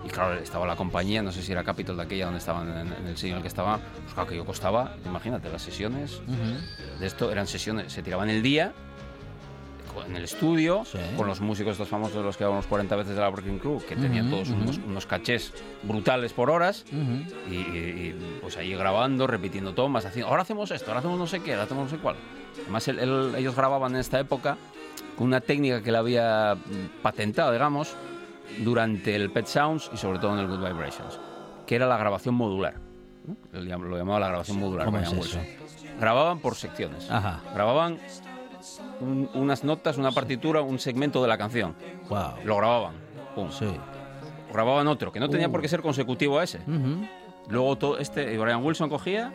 Y 0.05 0.09
claro, 0.09 0.33
estaba 0.35 0.65
la 0.67 0.75
compañía, 0.75 1.21
no 1.23 1.31
sé 1.31 1.41
si 1.41 1.51
era 1.51 1.63
Capitol 1.63 1.97
de 1.97 2.03
aquella 2.03 2.25
donde 2.25 2.39
estaban 2.39 2.67
en, 2.69 2.87
en 2.93 3.07
el 3.07 3.15
sitio 3.15 3.31
en 3.31 3.35
el 3.37 3.41
que 3.41 3.47
estaba, 3.47 3.77
pues 4.01 4.13
claro, 4.13 4.29
que 4.29 4.35
yo 4.35 4.45
costaba, 4.45 4.95
imagínate, 5.05 5.49
las 5.49 5.61
sesiones 5.61 6.21
de 6.99 7.05
esto 7.05 7.31
eran 7.31 7.47
sesiones, 7.47 7.91
se 7.91 8.01
tiraban 8.03 8.29
el 8.29 8.41
día 8.43 8.73
en 10.07 10.15
el 10.15 10.23
estudio, 10.23 10.83
con 11.17 11.27
los 11.27 11.41
músicos 11.41 11.73
estos 11.73 11.87
famosos 11.89 12.15
de 12.17 12.23
los 12.23 12.37
que 12.37 12.43
hablábamos 12.43 12.67
40 12.67 12.95
veces 12.95 13.15
de 13.15 13.21
la 13.21 13.29
Breaking 13.29 13.59
Crew, 13.59 13.81
que 13.87 13.95
tenían 13.95 14.27
Ujú, 14.27 14.35
todos 14.35 14.49
ujú. 14.49 14.61
unos, 14.61 14.77
unos 14.79 15.05
cachés 15.05 15.53
brutales 15.83 16.33
por 16.33 16.49
horas, 16.49 16.85
Ujú. 16.91 17.51
y, 17.51 17.55
y- 17.55 17.57
y, 17.57 18.37
pues 18.41 18.57
ahí 18.57 18.73
grabando, 18.75 19.27
repitiendo 19.27 19.73
tomas, 19.73 20.05
haciendo, 20.05 20.29
ahora 20.29 20.41
hacemos 20.43 20.71
esto, 20.71 20.87
ahora 20.91 20.99
hacemos 20.99 21.19
no 21.19 21.27
sé 21.27 21.41
qué, 21.41 21.51
ahora 21.53 21.63
hacemos 21.63 21.83
no 21.91 21.97
sé 21.97 22.01
cuál. 22.01 22.15
Además, 22.63 22.87
él- 22.87 22.99
él- 22.99 23.33
ellos 23.37 23.55
grababan 23.55 23.93
en 23.93 23.99
esta 24.01 24.19
época 24.19 24.57
con 25.17 25.27
una 25.27 25.41
técnica 25.41 25.81
que 25.81 25.91
le 25.91 25.97
había 25.97 26.57
patentado, 27.01 27.51
digamos, 27.51 27.95
durante 28.59 29.15
el 29.15 29.31
Pet 29.31 29.45
Sounds 29.47 29.89
y 29.93 29.97
sobre 29.97 30.19
todo 30.19 30.33
en 30.33 30.39
el 30.39 30.47
Good 30.47 30.65
Vibrations, 30.65 31.19
que 31.65 31.75
era 31.75 31.87
la 31.87 31.97
grabación 31.97 32.35
modular. 32.35 32.75
¿no? 33.25 33.35
Él 33.57 33.67
lo 33.69 33.97
llamaba 33.97 34.19
la 34.19 34.27
grabación 34.27 34.59
modular. 34.59 34.85
¿Cómo 34.85 34.99
es 34.99 35.11
eso? 35.11 35.39
Grababan 35.99 36.39
por 36.39 36.55
secciones. 36.55 37.09
Ajá. 37.09 37.41
Grababan 37.53 37.99
un- 38.99 39.29
unas 39.33 39.63
notas, 39.63 39.97
una 39.97 40.11
partitura, 40.11 40.61
un 40.61 40.79
segmento 40.79 41.21
de 41.21 41.27
la 41.27 41.37
canción. 41.37 41.75
Wow. 42.09 42.33
Lo 42.45 42.57
grababan. 42.57 42.95
Pum. 43.35 43.49
Sí. 43.51 43.67
Grababan 44.51 44.87
otro, 44.87 45.11
que 45.11 45.19
no 45.19 45.29
tenía 45.29 45.47
Uh. 45.47 45.51
por 45.51 45.61
qué 45.61 45.67
ser 45.67 45.81
consecutivo 45.81 46.39
a 46.39 46.43
ese. 46.43 46.59
Luego 47.49 47.77
todo 47.77 47.97
este 47.97 48.37
Brian 48.37 48.63
Wilson 48.63 48.89
cogía 48.89 49.33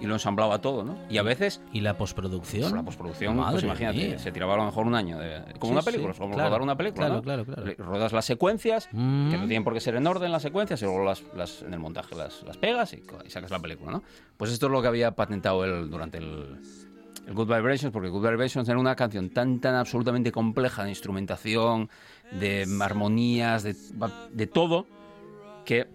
y 0.00 0.06
lo 0.06 0.14
ensamblaba 0.14 0.60
todo, 0.60 0.84
¿no? 0.84 0.96
Y 1.08 1.18
a 1.18 1.22
veces 1.24 1.60
¿Y 1.72 1.80
la 1.80 1.98
postproducción? 1.98 2.72
la 2.76 2.84
postproducción, 2.84 3.44
pues 3.50 3.64
imagínate, 3.64 3.96
mía. 4.06 4.18
se 4.20 4.30
tiraba 4.30 4.54
a 4.54 4.58
lo 4.58 4.66
mejor 4.66 4.86
un 4.86 4.94
año 4.94 5.18
de, 5.18 5.42
como 5.58 5.72
Sí, 5.72 5.72
una 5.72 5.82
película, 5.82 6.12
sí, 6.14 6.20
como 6.20 6.34
claro, 6.34 6.48
rodar 6.50 6.62
una 6.62 6.76
película, 6.76 7.06
claro, 7.20 7.42
¿no? 7.44 7.44
claro, 7.54 7.74
Rodas 7.78 8.12
las 8.12 8.24
secuencias, 8.24 8.86
que 8.86 8.96
no 8.96 9.46
tienen 9.48 9.64
por 9.64 9.74
qué 9.74 9.80
ser 9.80 9.96
en 9.96 10.06
orden 10.06 10.30
las 10.30 10.42
secuencias, 10.42 10.80
y 10.82 10.84
luego 10.84 11.02
las, 11.04 11.24
las- 11.34 11.62
en 11.62 11.74
el 11.74 11.80
montaje 11.80 12.14
las, 12.14 12.44
las 12.44 12.56
pegas 12.56 12.92
y, 12.92 13.02
y 13.26 13.30
sacas 13.30 13.50
la 13.50 13.58
película, 13.58 13.90
¿no? 13.90 14.04
Pues 14.36 14.52
esto 14.52 14.66
es 14.66 14.72
lo 14.72 14.80
que 14.80 14.86
había 14.86 15.10
patentado 15.16 15.64
él 15.64 15.90
durante 15.90 16.18
el, 16.18 16.60
el 17.26 17.34
Good 17.34 17.54
Vibrations, 17.54 17.92
porque 17.92 18.08
Good 18.08 18.28
Vibrations 18.28 18.68
era 18.68 18.78
una 18.78 18.96
canción 18.96 19.30
tan, 19.30 19.60
tan 19.60 19.74
absolutamente 19.74 20.32
compleja 20.32 20.84
de 20.84 20.90
instrumentación, 20.90 21.88
de 22.32 22.66
armonías, 22.80 23.62
de, 23.62 23.76
de 24.32 24.46
todo, 24.46 24.86
que 25.64 25.86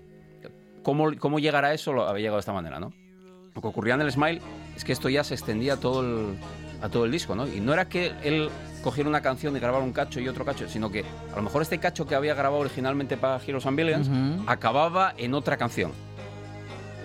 cómo, 0.84 1.12
cómo 1.18 1.40
llegar 1.40 1.66
a 1.66 1.74
eso 1.74 1.94
lo 1.94 2.08
había 2.08 2.22
llegado 2.22 2.38
de 2.38 2.42
esta 2.42 2.54
manera, 2.54 2.80
¿no? 2.80 2.94
Lo 3.54 3.62
que 3.62 3.68
ocurría 3.68 3.96
en 3.96 4.02
el 4.02 4.12
Smile 4.12 4.42
es 4.76 4.84
que 4.84 4.92
esto 4.92 5.10
ya 5.10 5.24
se 5.24 5.34
extendía 5.34 5.74
a 5.74 5.78
todo 5.78 6.02
el, 6.02 6.36
a 6.82 6.90
todo 6.90 7.06
el 7.06 7.12
disco, 7.12 7.36
¿no? 7.36 7.48
Y 7.48 7.60
no 7.62 7.74
era 7.74 7.88
que 7.88 8.12
él 8.24 8.50
cogiera 8.84 9.10
una 9.10 9.22
canción 9.22 9.56
y 9.56 9.60
grabara 9.60 9.84
un 9.84 9.94
cacho 9.94 10.20
y 10.20 10.28
otro 10.28 10.46
cacho, 10.46 10.68
sino 10.68 10.92
que 10.92 11.04
a 11.32 11.36
lo 11.36 11.42
mejor 11.42 11.62
este 11.62 11.80
cacho 11.80 12.06
que 12.06 12.16
había 12.16 12.36
grabado 12.36 12.62
originalmente 12.62 13.18
para 13.18 13.42
Heroes 13.44 13.66
and 13.66 13.78
Billions 13.78 14.08
Ujú. 14.08 14.44
acababa 14.48 15.14
en 15.18 15.34
otra 15.34 15.58
canción 15.58 15.92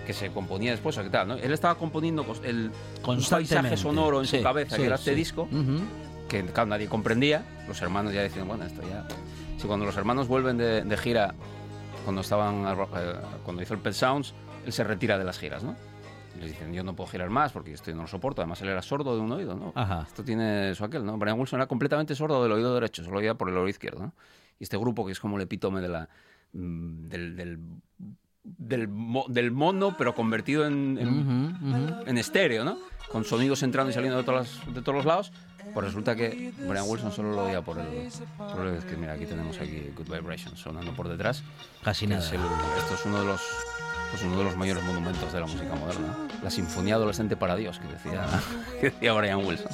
que 0.05 0.13
se 0.13 0.31
componía 0.31 0.71
después 0.71 0.97
o 0.97 1.03
qué 1.03 1.09
tal, 1.09 1.27
¿no? 1.27 1.35
Él 1.35 1.51
estaba 1.51 1.75
componiendo 1.75 2.25
el 2.43 2.71
un 3.07 3.23
paisaje 3.29 3.77
sonoro 3.77 4.19
en 4.19 4.25
Sí, 4.27 4.37
su 4.37 4.43
cabeza 4.43 4.75
sí, 4.75 4.81
que 4.81 4.87
era 4.87 4.95
este 4.95 5.11
sí. 5.11 5.15
disco 5.15 5.43
Ujú. 5.43 5.79
que 6.27 6.43
claro, 6.45 6.69
nadie 6.69 6.87
comprendía. 6.87 7.43
Los 7.67 7.81
hermanos 7.81 8.13
ya 8.13 8.21
decían, 8.21 8.47
bueno, 8.47 8.65
esto 8.65 8.81
ya. 8.81 9.05
Si 9.57 9.67
cuando 9.67 9.85
los 9.85 9.95
hermanos 9.97 10.27
vuelven 10.27 10.57
de, 10.57 10.83
de 10.83 10.97
gira, 10.97 11.35
cuando 12.03 12.21
estaban 12.21 12.65
eh, 12.95 13.15
cuando 13.43 13.61
hizo 13.61 13.73
el 13.75 13.79
Pet 13.79 13.93
Sounds, 13.93 14.33
él 14.65 14.73
se 14.73 14.83
retira 14.83 15.17
de 15.17 15.23
las 15.23 15.37
giras, 15.37 15.63
¿no? 15.63 15.75
Y 16.35 16.39
les 16.41 16.51
dicen, 16.51 16.73
yo 16.73 16.83
no 16.83 16.95
puedo 16.95 17.09
girar 17.09 17.29
más 17.29 17.51
porque 17.51 17.73
esto 17.73 17.91
no 17.93 18.03
lo 18.03 18.07
soporto. 18.07 18.41
Además, 18.41 18.61
él 18.61 18.69
era 18.69 18.81
sordo 18.81 19.13
de 19.15 19.21
un 19.21 19.31
oído, 19.33 19.55
¿no? 19.55 19.73
Ajá. 19.75 20.05
Esto 20.07 20.23
tiene 20.23 20.71
eso 20.71 20.85
aquel, 20.85 21.05
¿no? 21.05 21.17
Brian 21.17 21.37
Wilson 21.39 21.59
era 21.59 21.67
completamente 21.67 22.15
sordo 22.15 22.41
del 22.41 22.51
oído 22.53 22.73
derecho, 22.73 23.03
solo 23.03 23.17
oía 23.19 23.35
por 23.35 23.49
el 23.49 23.55
oído 23.57 23.67
izquierdo, 23.69 23.99
¿no? 23.99 24.13
Y 24.57 24.63
este 24.63 24.77
grupo, 24.77 25.05
que 25.05 25.11
es 25.11 25.19
como 25.19 25.35
el 25.37 25.43
epítome 25.43 25.81
de 25.81 25.89
la, 25.89 26.09
mm, 26.53 27.07
del, 27.09 27.35
del, 27.35 27.59
del, 28.43 28.87
mo- 28.87 29.25
del 29.27 29.51
mono, 29.51 29.95
pero 29.97 30.15
convertido 30.15 30.65
en, 30.65 30.97
en, 30.99 31.07
Ujú, 31.09 31.67
ujú. 31.67 32.03
en 32.09 32.17
estéreo, 32.17 32.63
¿no? 32.63 32.77
Con 33.11 33.23
sonidos 33.25 33.61
entrando 33.63 33.91
y 33.91 33.93
saliendo 33.93 34.17
de, 34.17 34.23
todas 34.23 34.57
las- 34.65 34.73
de 34.73 34.81
todos 34.81 34.95
los 34.95 35.05
lados. 35.05 35.31
Pues 35.73 35.85
resulta 35.85 36.15
que 36.15 36.51
Brian 36.67 36.85
Wilson 36.87 37.11
solo 37.11 37.31
lo 37.33 37.43
oía 37.45 37.61
por 37.61 37.77
el... 37.77 38.09
Por 38.37 38.65
el 38.65 38.79
que 38.83 38.97
mira, 38.97 39.13
aquí 39.13 39.25
tenemos 39.25 39.59
aquí 39.59 39.91
Good 39.95 40.07
Vibrations 40.11 40.59
sonando 40.59 40.91
por 40.93 41.07
detrás. 41.07 41.43
Casi 41.83 42.07
nada. 42.07 42.21
es 42.25 42.31
el- 42.31 42.41
esto 42.79 42.95
es 42.95 43.05
uno 43.05 43.19
de 43.21 43.25
los 43.27 43.41
pues 44.09 44.23
uno 44.23 44.37
de 44.39 44.43
los 44.43 44.57
mayores 44.57 44.83
monumentos 44.83 45.31
de 45.31 45.39
la 45.39 45.45
música 45.45 45.73
moderna. 45.73 46.17
La 46.43 46.49
Sinfonía 46.49 46.95
Adolescente 46.95 47.37
para 47.37 47.55
Dios, 47.55 47.79
que 47.79 47.87
decía, 47.87 48.25
que 48.81 48.89
decía 48.89 49.13
Brian 49.13 49.45
Wilson. 49.45 49.71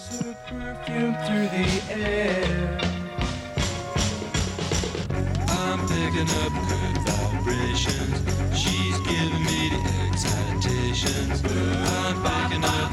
Vibrations. 7.77 8.57
She's 8.57 8.97
giving 8.99 9.43
me 9.43 9.69
the 9.69 9.77
excitations. 10.07 11.41
I'm 11.45 12.49
picking 12.49 12.63
up 12.63 12.91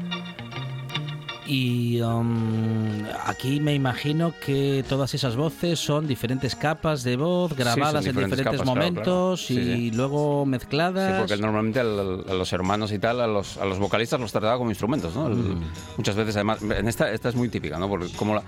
Y 1.53 1.99
um, 1.99 3.03
aquí 3.25 3.59
me 3.59 3.73
imagino 3.75 4.33
que 4.45 4.85
todas 4.87 5.13
esas 5.13 5.35
voces 5.35 5.79
son 5.79 6.07
diferentes 6.07 6.55
capas 6.55 7.03
de 7.03 7.17
voz 7.17 7.53
grabadas 7.57 8.05
en 8.05 8.11
diferentes 8.13 8.37
diferentes 8.39 8.45
capas, 8.45 8.61
claro, 8.61 8.79
momentos 8.79 9.45
claro. 9.45 9.61
Sí, 9.65 9.71
y 9.71 9.89
sí. 9.89 9.91
luego 9.91 10.43
Sí, 10.45 10.49
mezcladas. 10.49 11.19
porque 11.19 11.33
él 11.33 11.41
normalmente 11.41 11.81
al- 11.81 12.23
a 12.29 12.33
los 12.35 12.53
hermanos 12.53 12.93
y 12.93 12.99
tal, 12.99 13.19
a 13.19 13.27
los, 13.27 13.57
a 13.57 13.65
los 13.65 13.79
vocalistas 13.79 14.17
los 14.21 14.31
trataba 14.31 14.57
como 14.57 14.69
instrumentos, 14.71 15.13
¿no? 15.13 15.27
Mm. 15.27 15.61
Muchas 15.97 16.15
veces, 16.15 16.37
además, 16.37 16.61
en 16.61 16.87
esta, 16.87 17.11
esta 17.11 17.27
es 17.27 17.35
muy 17.35 17.49
típica, 17.49 17.77
¿no? 17.77 17.89
Porque 17.89 18.07
como 18.15 18.35
la- 18.35 18.43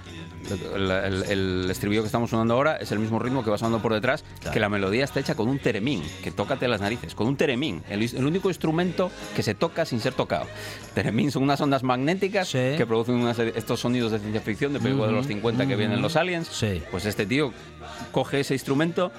el, 0.76 0.92
el- 0.92 1.24
el 1.64 1.72
estribillo 1.72 2.04
que 2.04 2.08
estamos 2.08 2.30
sonando 2.30 2.54
ahora 2.54 2.78
es 2.78 2.90
el 2.94 3.00
mismo 3.00 3.20
ritmo 3.20 3.44
que 3.44 3.50
va 3.50 3.58
sonando 3.58 3.82
por 3.82 3.94
detrás, 3.94 4.24
que 4.54 4.60
la 4.62 4.70
melodía 4.70 5.04
está 5.04 5.20
hecha 5.20 5.36
con 5.36 5.50
un 5.50 5.60
teremín, 5.60 6.04
que 6.24 6.32
tócate 6.32 6.70
las 6.70 6.80
narices, 6.80 7.16
con 7.16 7.28
un 7.28 7.36
teremín, 7.36 7.84
el, 7.90 8.02
el 8.02 8.26
único 8.26 8.48
instrumento 8.48 9.12
que 9.36 9.44
se 9.44 9.56
toca 9.56 9.84
sin 9.84 10.00
ser 10.00 10.14
tocado. 10.14 10.46
Teremín 10.94 11.32
son 11.32 11.44
unas 11.44 11.60
ondas 11.60 11.84
magnéticas 11.84 12.50
que 12.52 12.86
producen 12.94 13.16
una 13.16 13.34
serie- 13.34 13.54
estos 13.56 13.80
sonidos 13.80 14.12
de 14.12 14.20
ciencia 14.20 14.42
ficción 14.42 14.74
de 14.74 14.80
películas 14.80 15.10
de 15.10 15.16
los 15.16 15.28
50 15.28 15.66
que 15.66 15.76
vienen 15.76 16.02
los 16.02 16.16
aliens. 16.16 16.48
Pues 16.92 17.06
este 17.06 17.26
tío 17.26 17.52
coge 18.12 18.40
ese 18.42 18.54
instrumento 18.54 19.12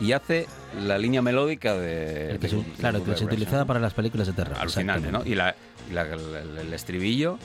y 0.00 0.12
hace 0.12 0.46
la 0.82 0.98
línea 0.98 1.22
melódica 1.22 1.74
de. 1.74 2.32
El 2.32 2.38
que 2.38 2.48
de 2.48 2.62
se- 2.62 2.72
claro, 2.78 3.02
que 3.04 3.16
se 3.16 3.24
utilizaba 3.24 3.64
para 3.64 3.80
las 3.80 3.94
películas 3.94 4.26
de 4.26 4.32
terror. 4.34 4.56
Alucinante, 4.58 5.10
¿no? 5.12 5.22
Y, 5.24 5.34
la, 5.34 5.54
y 5.90 5.92
la- 5.94 6.02
el, 6.02 6.58
el 6.58 6.74
estribillo 6.74 7.38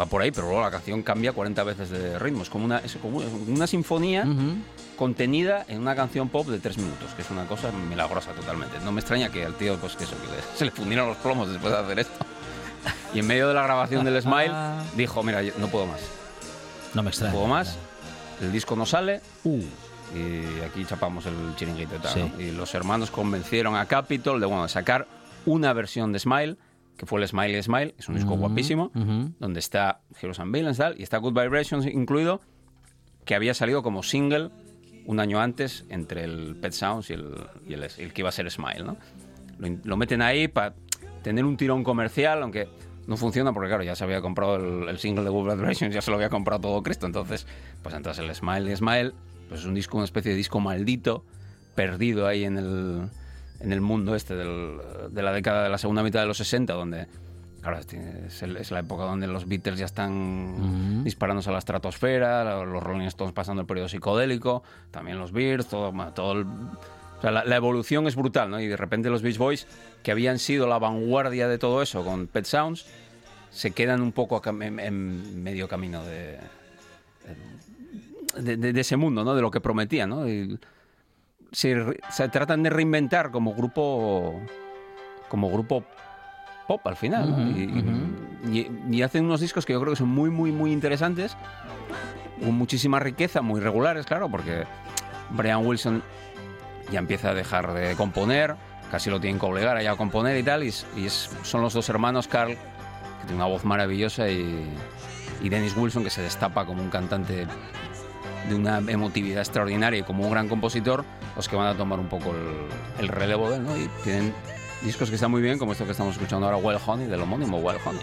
va 0.00 0.06
por 0.06 0.22
ahí, 0.22 0.30
pero 0.30 0.46
luego 0.46 0.62
la 0.62 0.70
canción 0.70 1.02
cambia 1.02 1.32
40 1.32 1.64
veces 1.64 1.90
de 1.90 2.18
ritmo. 2.18 2.42
Es 2.42 2.48
como 2.50 2.64
una, 2.64 2.78
es 2.78 2.96
como 2.96 3.18
una 3.18 3.66
sinfonía 3.66 4.24
contenida 4.96 5.64
en 5.68 5.80
una 5.80 5.94
canción 5.94 6.28
pop 6.28 6.46
de 6.48 6.58
3 6.58 6.78
minutos, 6.78 7.10
que 7.14 7.22
es 7.22 7.30
una 7.30 7.46
cosa 7.46 7.70
milagrosa 7.72 8.32
totalmente. 8.32 8.76
No 8.84 8.92
me 8.92 9.00
extraña 9.00 9.28
que 9.30 9.44
al 9.44 9.54
tío, 9.54 9.76
pues 9.76 9.94
que 9.96 10.04
eso, 10.04 10.16
que 10.20 10.26
le- 10.28 10.42
se 10.56 10.64
le 10.64 10.70
fundieron 10.70 11.08
los 11.08 11.16
plomos 11.18 11.48
después 11.50 11.72
de 11.72 11.78
hacer 11.78 11.98
esto. 12.00 12.24
Y 13.14 13.20
en 13.20 13.26
medio 13.26 13.48
de 13.48 13.54
la 13.54 13.62
grabación 13.62 14.04
del 14.04 14.20
Smile 14.20 14.52
dijo, 14.96 15.22
mira, 15.22 15.42
yo 15.42 15.52
no 15.58 15.68
puedo 15.68 15.86
más. 15.86 16.00
No 16.94 17.02
me 17.02 17.08
extraña. 17.10 17.32
No 17.32 17.38
puedo 17.38 17.48
más. 17.50 17.76
El 18.40 18.52
disco 18.52 18.76
no 18.76 18.86
sale. 18.86 19.20
Y 20.14 20.60
aquí 20.64 20.84
chapamos 20.86 21.26
el 21.26 21.34
chiringuito 21.56 21.96
y 21.96 21.98
tal. 21.98 22.12
Sí. 22.12 22.20
¿no? 22.20 22.40
Y 22.40 22.50
los 22.52 22.74
hermanos 22.74 23.10
convencieron 23.10 23.76
a 23.76 23.86
Capitol 23.86 24.40
de 24.40 24.46
bueno, 24.46 24.62
de 24.62 24.68
sacar 24.68 25.06
una 25.46 25.72
versión 25.72 26.12
de 26.12 26.18
Smile, 26.18 26.56
que 26.96 27.06
fue 27.06 27.20
el 27.20 27.28
Smile 27.28 27.62
Smile. 27.62 27.94
Es 27.98 28.08
un 28.08 28.14
disco 28.14 28.32
Ujú, 28.32 28.40
guapísimo, 28.40 28.90
ujú. 28.94 29.32
donde 29.38 29.60
está 29.60 30.00
Heroes 30.20 30.40
and 30.40 30.52
Villains 30.54 30.78
tal, 30.78 30.98
y 30.98 31.02
está 31.02 31.18
Good 31.18 31.38
Vibrations 31.38 31.86
incluido, 31.86 32.40
que 33.24 33.34
había 33.34 33.52
salido 33.54 33.82
como 33.82 34.02
single 34.02 34.50
un 35.06 35.20
año 35.20 35.40
antes 35.40 35.84
entre 35.88 36.24
el 36.24 36.56
Pet 36.60 36.72
Sounds 36.72 37.10
y 37.10 37.14
el, 37.14 37.34
y 37.66 37.74
el, 37.74 37.82
el 37.84 38.12
que 38.12 38.22
iba 38.22 38.28
a 38.28 38.32
ser 38.32 38.50
Smile. 38.50 38.84
¿no? 38.84 38.96
Lo, 39.58 39.68
lo 39.84 39.96
meten 39.96 40.22
ahí 40.22 40.48
para 40.48 40.74
tener 41.22 41.44
un 41.44 41.56
tirón 41.56 41.84
comercial, 41.84 42.42
aunque 42.42 42.68
no 43.06 43.16
funciona 43.16 43.52
porque, 43.52 43.68
claro, 43.68 43.82
ya 43.84 43.96
se 43.96 44.04
había 44.04 44.20
comprado 44.20 44.56
el, 44.56 44.88
el 44.88 44.98
single 44.98 45.24
de 45.24 45.30
Good 45.30 45.50
Vibrations, 45.54 45.94
ya 45.94 46.02
se 46.02 46.10
lo 46.10 46.16
había 46.16 46.28
comprado 46.28 46.60
todo 46.60 46.82
Cristo. 46.82 47.06
Entonces, 47.06 47.46
pues 47.82 47.94
entonces 47.94 48.22
el 48.24 48.34
Smile 48.34 48.76
Smile, 48.76 49.12
pues 49.48 49.60
es 49.60 49.66
un 49.66 49.74
disco, 49.74 49.96
una 49.96 50.04
especie 50.04 50.30
de 50.32 50.36
disco 50.36 50.60
maldito, 50.60 51.24
perdido 51.74 52.26
ahí 52.26 52.44
en 52.44 52.58
el, 52.58 53.08
en 53.60 53.72
el 53.72 53.80
mundo 53.80 54.14
este 54.14 54.34
del- 54.34 54.78
de 55.10 55.22
la 55.22 55.32
década 55.32 55.62
de 55.64 55.68
la 55.70 55.78
segunda 55.78 56.02
mitad 56.02 56.20
de 56.20 56.26
los 56.26 56.36
60, 56.36 56.74
donde, 56.74 57.06
claro, 57.62 57.78
es, 57.78 58.42
el- 58.42 58.56
es 58.58 58.70
la 58.70 58.80
época 58.80 59.04
donde 59.04 59.26
los 59.26 59.48
Beatles 59.48 59.78
ya 59.78 59.86
están 59.86 61.02
disparándose 61.04 61.48
a 61.48 61.52
la 61.54 61.60
estratosfera, 61.60 62.62
los 62.64 62.82
Rolling 62.82 63.06
Stones 63.06 63.32
pasando 63.32 63.62
el 63.62 63.66
periodo 63.66 63.88
psicodélico, 63.88 64.62
también 64.90 65.18
los 65.18 65.32
Beatles, 65.32 65.66
todo, 65.68 65.92
todo 66.12 66.32
el- 66.32 66.46
o 67.18 67.20
sea, 67.20 67.30
la, 67.30 67.44
la 67.44 67.56
evolución 67.56 68.06
es 68.06 68.14
brutal, 68.16 68.50
¿no? 68.50 68.60
Y 68.60 68.66
de 68.68 68.76
repente 68.76 69.10
los 69.10 69.22
Beach 69.22 69.38
Boys, 69.38 69.66
que 70.02 70.10
habían 70.12 70.38
sido 70.38 70.66
la 70.68 70.78
vanguardia 70.78 71.48
de 71.48 71.58
todo 71.58 71.82
eso 71.82 72.04
con 72.04 72.26
Pet 72.28 72.44
Sounds, 72.44 72.86
se 73.50 73.72
quedan 73.72 74.00
un 74.02 74.12
poco 74.12 74.40
en, 74.46 74.78
en 74.78 75.42
medio 75.42 75.68
camino 75.68 76.04
de, 76.04 76.38
de, 78.36 78.56
de- 78.56 78.72
de 78.72 78.80
ese 78.80 78.96
mundo, 78.96 79.24
¿no? 79.24 79.34
De 79.34 79.42
lo 79.42 79.50
que 79.50 79.60
prometían, 79.60 80.10
¿no? 80.10 80.28
Y 80.28 80.58
se, 81.50 81.74
tratan 82.30 82.62
de 82.62 82.70
reinventar 82.70 83.30
como 83.30 83.54
grupo 83.54 84.40
como 85.28 85.50
grupo 85.50 85.84
pop 86.66 86.86
al 86.86 86.96
final, 86.96 87.52
y- 88.52 88.68
y 88.90 89.02
hacen 89.02 89.24
unos 89.24 89.40
discos 89.40 89.64
que 89.66 89.72
yo 89.72 89.80
creo 89.80 89.92
que 89.92 89.98
son 89.98 90.08
muy, 90.10 90.30
muy, 90.30 90.52
muy 90.52 90.72
interesantes, 90.72 91.36
con 92.40 92.54
muchísima 92.54 93.00
riqueza, 93.00 93.40
muy 93.42 93.60
regulares, 93.60 94.04
claro, 94.06 94.30
porque 94.30 94.64
Brian 95.30 95.66
Wilson 95.66 96.02
ya 96.90 96.98
empieza 96.98 97.30
a 97.30 97.34
dejar 97.34 97.72
de 97.72 97.94
componer, 97.96 98.56
casi 98.90 99.10
lo 99.10 99.20
tienen 99.20 99.38
que 99.38 99.46
obligar 99.46 99.76
a 99.76 99.82
ya 99.82 99.92
a 99.92 99.96
componer 99.96 100.36
y 100.36 100.42
tal, 100.42 100.64
y, 100.64 100.70
son 100.70 101.62
los 101.62 101.74
dos 101.74 101.88
hermanos, 101.88 102.28
Carl, 102.28 102.52
que 102.52 103.26
tiene 103.26 103.36
una 103.36 103.46
voz 103.46 103.64
maravillosa, 103.64 104.28
y, 104.28 104.68
Dennis 105.42 105.76
Wilson, 105.76 106.04
que 106.04 106.10
se 106.10 106.22
destapa 106.22 106.64
como 106.64 106.82
un 106.82 106.90
cantante 106.90 107.46
de 108.48 108.54
una 108.54 108.78
emotividad 108.78 109.40
extraordinaria 109.40 110.00
y 110.00 110.02
como 110.02 110.24
un 110.24 110.30
gran 110.30 110.48
compositor, 110.48 111.04
los 111.36 111.48
que 111.48 111.56
van 111.56 111.68
a 111.68 111.76
tomar 111.76 112.00
un 112.00 112.08
poco 112.08 112.30
el, 112.30 113.04
el 113.04 113.08
relevo 113.08 113.50
de 113.50 113.56
él, 113.56 113.64
¿no? 113.64 113.76
Y 113.76 113.88
tienen 114.02 114.34
discos 114.82 115.08
que 115.08 115.16
están 115.16 115.30
muy 115.30 115.42
bien, 115.42 115.58
como 115.58 115.72
esto 115.72 115.84
que 115.84 115.92
estamos 115.92 116.14
escuchando 116.14 116.46
ahora, 116.46 116.58
Well 116.58 116.78
Honey, 116.84 117.06
del 117.06 117.20
homónimo 117.20 117.58
Well 117.58 117.78
Honey. 117.84 118.02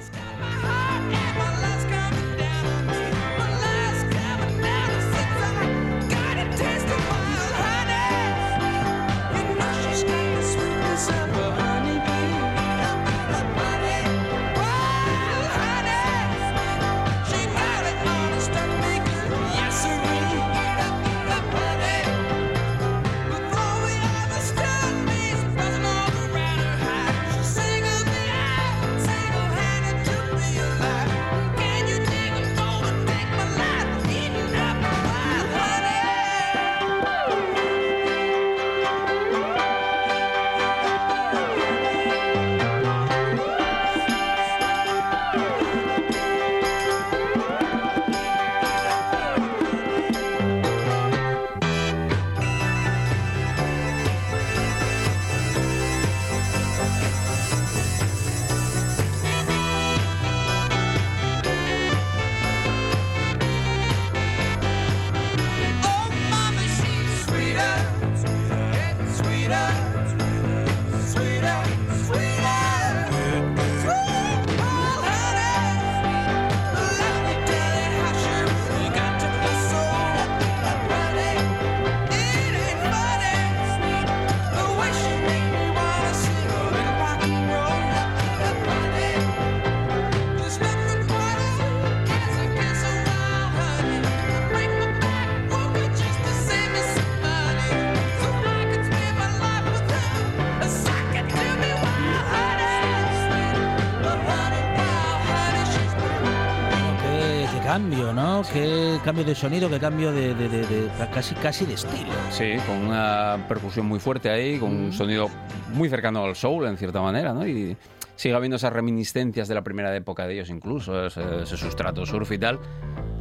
Cambio, 108.44 108.64
¿no? 108.66 108.98
Qué 108.98 109.00
cambio 109.04 109.24
de 109.24 109.36
sonido, 109.36 109.70
qué 109.70 109.80
cambio 109.80 110.12
de, 110.12 110.34
de- 110.36 110.50
de- 110.50 110.66
de- 110.68 110.90
casi, 111.14 111.36
casi 111.36 111.66
de 111.66 111.74
estilo. 111.76 112.12
Sí, 112.32 112.54
con 112.68 112.78
una 112.78 113.46
percusión 113.48 113.86
muy 113.86 114.00
fuerte 114.00 114.30
ahí, 114.30 114.58
con 114.60 114.72
un 114.76 114.94
sonido 114.94 115.30
muy 115.74 115.90
cercano 115.90 116.24
al 116.24 116.36
soul 116.36 116.66
en 116.68 116.78
cierta 116.78 117.02
manera, 117.02 117.34
¿no? 117.34 117.48
Y 117.48 117.76
sigue 118.16 118.36
habiendo 118.36 118.56
esas 118.56 118.72
reminiscencias 118.74 119.48
de 119.48 119.56
la 119.56 119.62
primera 119.64 119.96
época 119.96 120.26
de 120.28 120.34
ellos 120.36 120.50
incluso, 120.50 121.06
ese, 121.06 121.22
ese 121.44 121.58
sustrato 121.58 122.06
surf 122.06 122.32
y 122.32 122.38
tal, 122.38 122.60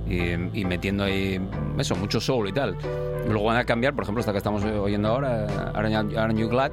y, 0.09 0.33
y 0.61 0.65
metiendo 0.65 1.05
ahí 1.05 1.41
eso, 1.79 1.97
mucho 1.97 2.21
soul 2.21 2.49
y 2.49 2.53
tal. 2.53 2.77
Luego 3.27 3.45
van 3.45 3.57
a 3.57 3.65
cambiar, 3.65 3.95
por 3.95 4.05
ejemplo, 4.05 4.21
esta 4.21 4.33
que 4.33 4.39
estamos 4.39 4.63
oyendo 4.65 5.09
ahora, 5.09 5.47
Aren't 5.75 6.39
You 6.39 6.49
Glad? 6.49 6.73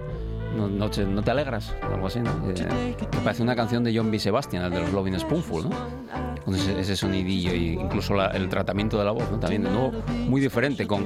No, 0.56 0.68
no 0.68 0.90
te, 0.90 1.06
no 1.06 1.22
te 1.24 1.32
alegras, 1.32 1.74
algo 1.82 2.08
así, 2.08 2.20
¿no? 2.20 2.30
Eh, 2.50 2.96
me 3.14 3.20
parece 3.24 3.42
una 3.42 3.56
canción 3.56 3.84
de 3.84 3.96
John 3.96 4.12
B. 4.12 4.20
Sebastian, 4.20 4.64
el 4.64 4.72
de 4.72 4.82
los 4.82 4.92
Loving 4.92 5.18
Spoonful, 5.20 5.70
¿no? 5.70 5.76
Con 6.44 6.56
ese, 6.56 6.80
ese 6.80 6.96
sonidillo 6.96 7.54
y 7.54 7.74
incluso 7.74 8.14
la- 8.16 8.28
el 8.28 8.50
tratamiento 8.50 8.98
de 8.98 9.06
la 9.06 9.12
voz, 9.12 9.30
¿no? 9.32 9.40
También, 9.40 9.64
de 9.64 9.70
nuevo, 9.70 9.92
muy 10.28 10.42
diferente, 10.42 10.86
con, 10.88 11.06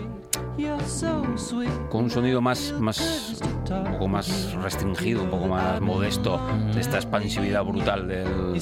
con 1.90 2.06
un 2.06 2.10
sonido 2.10 2.42
más, 2.42 2.74
más, 2.80 3.40
un 3.70 3.92
poco 3.92 4.08
más 4.08 4.54
restringido, 4.54 5.22
un 5.24 5.30
poco 5.30 5.48
más 5.48 5.80
modesto 5.82 6.40
de 6.74 6.80
esta 6.82 6.98
expansividad 6.98 7.64
brutal 7.64 8.08
del, 8.08 8.54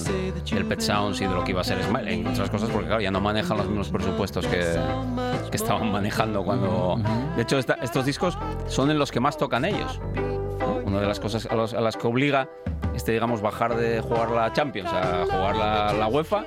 del 0.55 0.65
Pet 0.65 0.81
Sounds 0.81 1.21
y 1.21 1.25
de 1.27 1.33
lo 1.33 1.43
que 1.43 1.51
iba 1.51 1.61
a 1.61 1.63
ser 1.63 1.81
Smile, 1.83 2.11
entre 2.13 2.33
otras 2.33 2.49
cosas, 2.49 2.69
porque 2.71 2.87
claro, 2.87 3.01
ya 3.01 3.11
no 3.11 3.21
manejan 3.21 3.57
los 3.57 3.67
mismos 3.67 3.89
presupuestos 3.89 4.45
que, 4.47 4.59
que 5.49 5.57
estaban 5.57 5.91
manejando 5.93 6.43
cuando... 6.43 6.99
De 7.35 7.43
hecho, 7.43 7.57
esta- 7.57 7.75
estos 7.75 8.05
discos 8.05 8.37
son 8.67 8.89
en 8.91 8.97
los 8.99 9.11
que 9.11 9.19
más 9.19 9.37
tocan 9.37 9.63
ellos. 9.63 9.99
Una 10.93 11.01
de 11.01 11.07
las 11.07 11.19
cosas 11.19 11.47
a, 11.47 11.55
los- 11.55 11.73
a 11.73 11.81
las 11.81 11.97
que 11.97 12.05
obliga 12.07 12.49
este, 12.93 13.11
digamos, 13.13 13.41
bajar 13.41 13.75
de 13.75 14.01
jugar 14.01 14.29
la 14.29 14.53
Champions 14.53 14.91
a 14.93 15.25
jugar 15.25 15.55
la, 15.55 15.93
la 15.93 16.07
UEFA, 16.07 16.43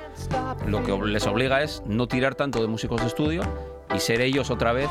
lo 0.68 0.82
que 0.84 0.96
les 1.06 1.26
obliga 1.26 1.60
es 1.62 1.82
no 1.86 2.06
tirar 2.06 2.36
tanto 2.36 2.60
de 2.60 2.68
músicos 2.68 3.00
de 3.00 3.08
estudio 3.08 3.42
y 3.92 3.98
ser 3.98 4.20
ellos 4.20 4.50
otra 4.50 4.72
vez 4.72 4.88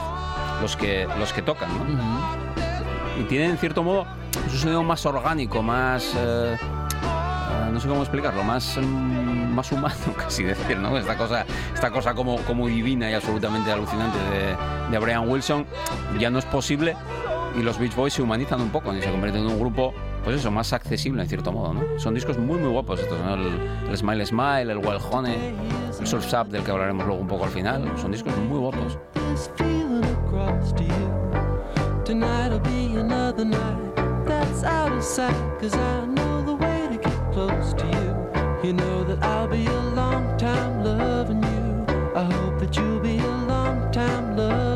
los 0.61 0.75
que, 0.75 1.07
los 1.17 1.31
que 1.31 1.41
tocan, 1.41 1.69
¿no? 1.69 3.21
Y 3.21 3.23
tienen, 3.23 3.51
en 3.51 3.57
cierto 3.57 3.83
modo, 3.83 4.05
un 4.43 4.49
sonido 4.57 4.83
más 4.83 5.05
orgánico, 5.05 5.63
más... 5.63 6.13
eh, 6.17 6.57
eh, 6.59 7.69
no 7.71 7.79
sé 7.79 7.87
cómo 7.87 8.01
explicarlo, 8.01 8.43
más, 8.43 8.77
mm, 8.77 9.53
más 9.55 9.71
humano, 9.71 9.95
casi 10.17 10.43
decir, 10.43 10.77
¿no? 10.77 10.97
Esta 10.97 11.15
cosa, 11.17 11.45
esta 11.73 11.89
cosa 11.89 12.13
como, 12.13 12.35
como 12.41 12.67
divina 12.67 13.09
y 13.09 13.13
absolutamente 13.13 13.71
alucinante 13.71 14.17
de, 14.29 14.57
de 14.91 14.99
Brian 14.99 15.29
Wilson 15.29 15.65
ya 16.19 16.29
no 16.29 16.39
es 16.39 16.45
posible 16.45 16.97
y 17.57 17.61
los 17.61 17.79
Beach 17.79 17.95
Boys 17.95 18.13
se 18.13 18.21
humanizan 18.21 18.61
un 18.61 18.69
poco 18.69 18.93
y 18.93 19.01
se 19.01 19.09
convierten 19.09 19.41
en 19.41 19.47
un 19.47 19.59
grupo, 19.59 19.93
pues 20.23 20.37
eso, 20.37 20.51
más 20.51 20.73
accesible 20.73 21.21
en 21.21 21.29
cierto 21.29 21.51
modo, 21.51 21.73
¿no? 21.73 21.83
Son 21.97 22.13
discos 22.13 22.37
muy, 22.37 22.57
muy 22.57 22.69
guapos 22.69 22.99
estos, 22.99 23.19
¿no? 23.19 23.35
El, 23.35 23.59
el 23.89 23.97
Smile 23.97 24.25
Smile, 24.25 24.71
el 24.71 24.77
Wild 24.77 25.01
Honey, 25.11 25.55
el 25.99 26.07
Surf 26.07 26.33
Up, 26.33 26.47
del 26.49 26.63
que 26.63 26.71
hablaremos 26.71 27.05
luego 27.05 27.21
un 27.21 27.27
poco 27.27 27.45
al 27.45 27.51
final. 27.51 27.91
Son 27.97 28.11
discos 28.11 28.35
muy 28.37 28.59
guapos. 28.59 28.97
I 42.15 42.23
hope 42.23 42.59
that 42.59 42.77
you'll 42.77 43.01
be 43.01 43.17
a 43.17 43.27
long 43.45 43.91
time 43.91 44.37
loving 44.37 44.74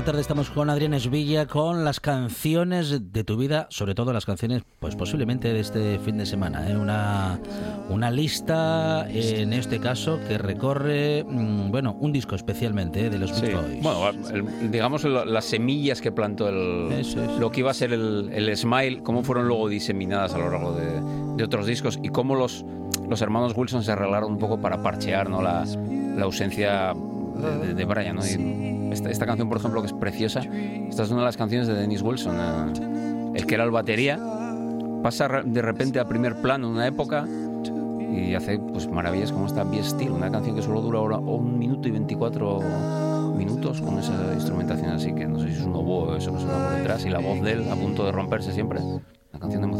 buena 0.00 0.12
tarde 0.12 0.20
estamos 0.22 0.48
con 0.48 0.70
Adrián 0.70 0.94
Esvilla 0.94 1.44
con 1.46 1.84
las 1.84 2.00
canciones 2.00 3.12
de 3.12 3.22
tu 3.22 3.36
vida, 3.36 3.66
sobre 3.68 3.94
todo 3.94 4.14
las 4.14 4.24
canciones, 4.24 4.62
pues 4.78 4.96
posiblemente 4.96 5.52
de 5.52 5.60
este 5.60 5.98
fin 5.98 6.16
de 6.16 6.24
semana. 6.24 6.70
¿eh? 6.70 6.74
Una, 6.74 7.38
una 7.90 8.10
lista, 8.10 9.06
en 9.10 9.52
este 9.52 9.78
caso, 9.78 10.18
que 10.26 10.38
recorre, 10.38 11.22
mm, 11.28 11.70
bueno, 11.70 11.92
un 12.00 12.12
disco 12.12 12.34
especialmente 12.34 13.04
¿eh? 13.06 13.10
de 13.10 13.18
los 13.18 13.38
Beach 13.42 13.54
Boys. 13.54 13.82
Bueno, 13.82 14.08
el- 14.32 14.70
digamos 14.70 15.04
las 15.04 15.44
semillas 15.44 16.00
que 16.00 16.10
plantó 16.12 16.48
el, 16.48 16.88
lo 17.38 17.50
que 17.50 17.60
iba 17.60 17.70
a 17.70 17.74
ser 17.74 17.92
el, 17.92 18.30
el 18.32 18.56
Smile, 18.56 19.02
cómo 19.02 19.22
fueron 19.22 19.48
luego 19.48 19.68
diseminadas 19.68 20.32
a 20.32 20.38
lo 20.38 20.48
largo 20.50 20.72
de, 20.72 21.36
de 21.36 21.44
otros 21.44 21.66
discos 21.66 21.98
y 22.02 22.08
cómo 22.08 22.36
los, 22.36 22.64
los 23.06 23.20
hermanos 23.20 23.52
Wilson 23.54 23.82
se 23.84 23.92
arreglaron 23.92 24.32
un 24.32 24.38
poco 24.38 24.58
para 24.62 24.82
parchear 24.82 25.28
¿no? 25.28 25.42
la, 25.42 25.66
la 26.16 26.24
ausencia 26.24 26.94
de, 27.40 27.58
de- 27.68 27.74
de 27.74 27.84
Brian. 27.84 28.16
¿no? 28.16 28.22
Esta, 28.92 29.08
esta 29.10 29.26
canción, 29.26 29.48
por 29.48 29.58
ejemplo, 29.58 29.80
que 29.80 29.86
es 29.86 29.92
preciosa, 29.92 30.40
esta 30.40 31.02
es 31.04 31.10
una 31.10 31.20
de 31.20 31.26
las 31.26 31.36
canciones 31.36 31.66
de 31.68 31.74
Dennis 31.74 32.02
Wilson, 32.02 32.36
eh, 32.38 33.32
el 33.34 33.46
que 33.46 33.54
era 33.54 33.64
el 33.64 33.70
batería, 33.70 34.18
pasa 35.02 35.28
de 35.44 35.62
repente 35.62 35.98
a 36.00 36.04
primer 36.06 36.36
plano 36.42 36.66
en 36.68 36.74
una 36.74 36.86
época 36.86 37.26
y 38.12 38.34
hace 38.34 38.58
pues 38.58 38.88
maravillas 38.88 39.30
como 39.32 39.46
esta 39.46 39.62
Be 39.64 39.82
Still, 39.82 40.10
una 40.10 40.30
canción 40.30 40.56
que 40.56 40.62
solo 40.62 40.80
dura 40.80 40.98
ahora 40.98 41.18
un 41.18 41.58
minuto 41.58 41.86
y 41.88 41.92
24 41.92 42.60
minutos 43.36 43.80
con 43.80 43.98
esa 43.98 44.12
instrumentación 44.34 44.90
así 44.90 45.14
que 45.14 45.26
no 45.26 45.38
sé 45.38 45.46
si 45.48 45.54
es 45.54 45.62
un 45.62 45.74
oboe 45.74 46.10
o 46.12 46.16
eso 46.16 46.32
que 46.34 46.40
suena 46.40 46.58
por 46.68 46.76
detrás 46.76 47.06
y 47.06 47.08
la 47.10 47.20
voz 47.20 47.40
de 47.42 47.52
él 47.52 47.64
a 47.70 47.76
punto 47.76 48.04
de 48.04 48.12
romperse 48.12 48.52
siempre. 48.52 48.80
Una 48.80 49.38
canción 49.40 49.62
emocionantísima. 49.62 49.79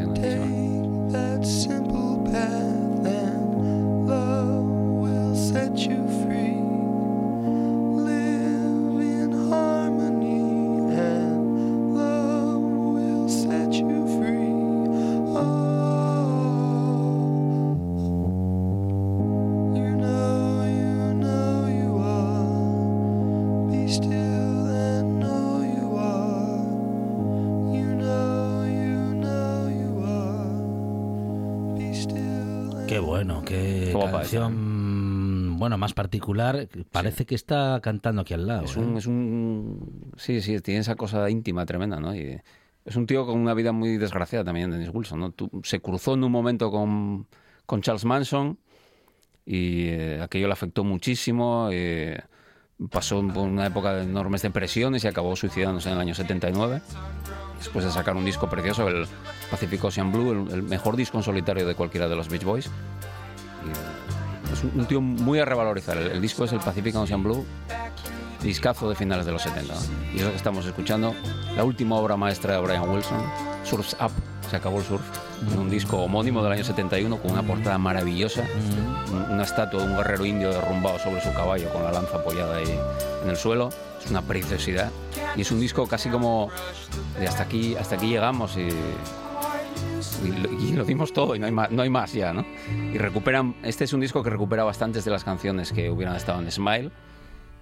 Bueno, 34.38 35.78
más 35.78 35.92
particular. 35.94 36.68
Parece 36.90 37.26
que 37.26 37.34
está 37.34 37.80
cantando 37.82 38.22
aquí 38.22 38.34
al 38.34 38.46
lado. 38.46 38.64
Es 38.64 38.76
¿eh? 38.76 38.80
un, 38.80 38.96
es 38.96 39.06
un. 39.06 40.12
Sí, 40.16 40.40
sí, 40.40 40.60
tiene 40.60 40.80
esa 40.80 40.94
cosa 40.96 41.28
íntima 41.30 41.66
tremenda, 41.66 41.98
¿no? 42.00 42.14
Y 42.14 42.40
es 42.84 42.96
un 42.96 43.06
tío 43.06 43.26
con 43.26 43.38
una 43.38 43.54
vida 43.54 43.72
muy 43.72 43.96
desgraciada 43.98 44.44
también, 44.44 44.70
Dennis 44.70 44.90
Wilson, 44.92 45.20
¿no? 45.20 45.30
Tú- 45.32 45.50
se 45.64 45.80
cruzó 45.80 46.14
en 46.14 46.24
un 46.24 46.32
momento 46.32 46.70
con, 46.70 47.26
con 47.66 47.82
Charles 47.82 48.04
Manson 48.04 48.58
y 49.44 49.88
eh, 49.88 50.20
aquello 50.22 50.46
le 50.46 50.52
afectó 50.52 50.84
muchísimo. 50.84 51.68
eh, 51.72 52.20
pasó 52.90 53.20
por 53.28 53.46
una 53.46 53.66
época 53.66 53.92
de 53.92 54.04
enormes 54.04 54.40
depresiones 54.40 55.04
y 55.04 55.08
acabó 55.08 55.36
suicidándose 55.36 55.90
en 55.90 55.96
el 55.96 56.00
año 56.00 56.14
79. 56.14 56.80
Después 57.58 57.84
de 57.84 57.90
sacar 57.90 58.16
un 58.16 58.24
disco 58.24 58.48
precioso, 58.48 58.88
el 58.88 59.06
Pacific 59.50 59.84
Ocean 59.84 60.10
Blue, 60.10 60.32
el, 60.32 60.50
el 60.54 60.62
mejor 60.62 60.96
disco 60.96 61.18
en 61.18 61.22
solitario 61.22 61.66
de 61.66 61.74
cualquiera 61.74 62.08
de 62.08 62.16
los 62.16 62.30
Beach 62.30 62.44
Boys. 62.44 62.66
Y, 62.66 63.68
eh, 63.68 63.72
es 64.68 64.74
un, 64.74 64.86
tío 64.86 65.00
muy 65.00 65.38
a 65.38 65.44
revalorizar. 65.44 65.96
El, 65.96 66.08
el 66.12 66.20
disco 66.20 66.44
es 66.44 66.52
el 66.52 66.60
Pacific 66.60 66.94
Ocean 66.96 67.22
Blue, 67.22 67.44
discazo 68.42 68.88
de 68.88 68.94
finales 68.94 69.26
de 69.26 69.32
los 69.32 69.42
70. 69.42 69.74
¿no? 69.74 69.80
Y 70.14 70.16
es 70.18 70.22
lo 70.24 70.30
que 70.30 70.36
estamos 70.36 70.64
escuchando, 70.66 71.14
la 71.56 71.64
última 71.64 71.96
obra 71.96 72.16
maestra 72.16 72.54
de 72.54 72.60
Brian 72.62 72.88
Wilson, 72.88 73.18
Surf's 73.64 73.96
Up, 74.00 74.10
se 74.48 74.56
acabó 74.56 74.78
el 74.78 74.84
surf, 74.84 75.02
en 75.52 75.58
un 75.58 75.70
disco 75.70 75.98
homónimo 75.98 76.42
del 76.42 76.52
año 76.52 76.64
71 76.64 77.16
con 77.18 77.30
una 77.32 77.42
portada 77.42 77.78
maravillosa, 77.78 78.42
un- 79.12 79.32
una 79.34 79.42
estatua 79.44 79.80
de 79.82 79.86
un 79.90 79.96
guerrero 79.96 80.24
indio 80.26 80.50
derrumbado 80.52 80.98
sobre 80.98 81.20
su 81.22 81.32
caballo 81.32 81.72
con 81.72 81.84
la 81.84 81.92
lanza 81.92 82.16
apoyada 82.16 82.56
ahí 82.56 82.78
en 83.22 83.30
el 83.30 83.36
suelo. 83.36 83.68
Es 84.04 84.10
una 84.10 84.22
preciosidad 84.22 84.90
y 85.36 85.42
es 85.42 85.50
un 85.52 85.60
disco 85.60 85.86
casi 85.86 86.08
como 86.08 86.48
de 87.18 87.28
hasta 87.28 87.42
aquí, 87.42 87.76
hasta 87.76 87.96
aquí 87.96 88.08
llegamos 88.08 88.56
y, 88.56 88.68
y 90.24 90.30
lo, 90.32 90.52
y 90.52 90.72
lo 90.72 90.84
dimos 90.84 91.12
todo 91.12 91.34
y 91.34 91.38
no 91.38 91.46
hay, 91.46 91.52
más, 91.52 91.70
no 91.70 91.82
hay 91.82 91.90
más 91.90 92.12
ya, 92.12 92.32
¿no? 92.32 92.44
Y 92.92 92.98
recuperan, 92.98 93.54
este 93.62 93.84
es 93.84 93.92
un 93.92 94.00
disco 94.00 94.22
que 94.22 94.30
recupera 94.30 94.64
bastantes 94.64 95.04
de 95.04 95.10
las 95.10 95.24
canciones 95.24 95.72
que 95.72 95.90
hubieran 95.90 96.16
estado 96.16 96.40
en 96.40 96.50
Smile 96.50 96.90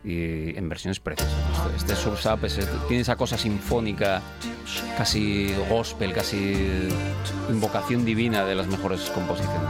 y 0.05 0.57
en 0.57 0.69
versiones 0.69 1.01
preciosas. 1.01 1.35
Este, 1.77 1.93
este 1.93 1.97
Surf's 1.97 2.27
Up 2.27 2.45
es- 2.45 2.59
tiene 2.87 3.01
esa 3.03 3.17
cosa 3.17 3.37
sinfónica, 3.37 4.23
casi 4.97 5.53
gospel, 5.69 6.13
casi 6.13 6.89
invocación 7.51 8.05
divina 8.05 8.45
de 8.45 8.55
las 8.55 8.67
mejores 8.69 9.11
composiciones 9.11 9.69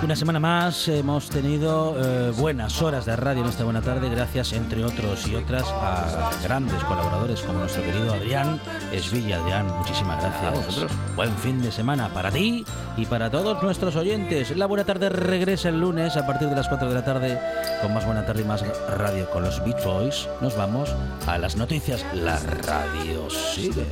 Una 0.00 0.14
semana 0.14 0.38
más 0.38 0.86
hemos 0.86 1.28
tenido 1.28 1.96
eh, 1.98 2.32
buenas 2.38 2.80
horas 2.82 3.04
de 3.04 3.16
radio 3.16 3.42
en 3.42 3.48
esta 3.48 3.64
buena 3.64 3.82
tarde, 3.82 4.08
gracias 4.08 4.52
entre 4.52 4.84
otros 4.84 5.26
y 5.26 5.34
otras 5.34 5.64
a 5.66 6.30
grandes 6.44 6.82
colaboradores 6.84 7.42
como 7.42 7.58
nuestro 7.58 7.82
querido 7.82 8.14
Adrián 8.14 8.60
Esvilla. 8.92 9.40
Adrián, 9.40 9.66
muchísimas 9.76 10.22
gracias. 10.22 10.44
A 10.44 10.50
vosotros. 10.50 10.92
Buen 11.16 11.36
fin 11.38 11.60
de 11.60 11.72
semana 11.72 12.14
para 12.14 12.30
ti 12.30 12.64
y 12.96 13.06
para 13.06 13.28
todos 13.28 13.60
nuestros 13.60 13.96
oyentes. 13.96 14.56
La 14.56 14.66
buena 14.66 14.84
tarde 14.84 15.08
regresa 15.08 15.68
el 15.68 15.80
lunes 15.80 16.16
a 16.16 16.24
partir 16.24 16.48
de 16.48 16.54
las 16.54 16.68
4 16.68 16.88
de 16.88 16.94
la 16.94 17.04
tarde 17.04 17.40
con 17.82 17.92
más 17.92 18.06
buena 18.06 18.24
tarde 18.24 18.42
y 18.42 18.44
más 18.44 18.64
radio 18.88 19.28
con 19.30 19.42
los 19.42 19.62
Beach 19.64 19.84
Boys. 19.84 20.28
Nos 20.40 20.56
vamos 20.56 20.94
a 21.26 21.38
las 21.38 21.56
noticias. 21.56 22.06
La 22.14 22.38
radio 22.38 23.28
sigue. 23.28 23.84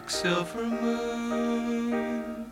Quicksilver 0.00 0.64
moon. 0.64 2.50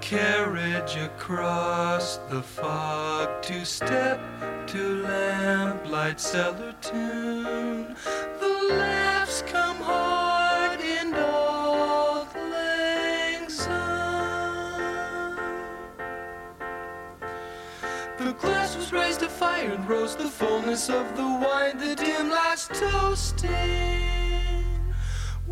Carriage 0.00 0.94
across 0.94 2.18
the 2.30 2.40
fog 2.40 3.42
to 3.42 3.64
step 3.64 4.20
to 4.68 5.02
lamplight 5.02 6.20
cellar 6.20 6.74
tune. 6.80 7.96
The 8.38 8.68
laughs 8.70 9.42
come 9.48 9.78
hard 9.78 10.80
in 10.80 11.12
old 11.12 12.28
lang. 12.52 13.48
The 18.16 18.32
glass 18.34 18.76
was 18.76 18.92
raised 18.92 19.20
to 19.20 19.28
fire 19.28 19.72
and 19.72 19.88
rose 19.88 20.14
the 20.14 20.28
fullness 20.28 20.88
of 20.88 21.16
the 21.16 21.24
wine, 21.24 21.78
the 21.78 21.96
dim 21.96 22.30
lights 22.30 22.68
toasting. 22.68 24.27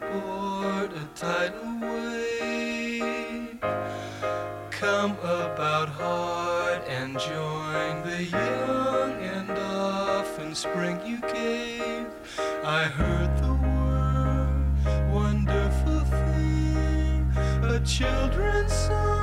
board 0.00 0.92
a 0.92 1.04
tidal 1.14 1.78
wave. 1.80 3.58
Come 4.70 5.12
about 5.22 5.88
hard 5.88 6.82
and 6.84 7.18
join 7.18 8.02
the 8.02 8.24
young 8.24 9.12
and 9.22 9.50
often 9.50 10.54
spring 10.54 11.00
you 11.06 11.20
gave. 11.32 12.06
I 12.64 12.84
heard 12.84 13.36
the 13.38 13.54
word, 13.54 15.12
wonderful 15.12 16.00
thing, 16.04 17.32
a 17.36 17.80
children's 17.84 18.72
song. 18.72 19.13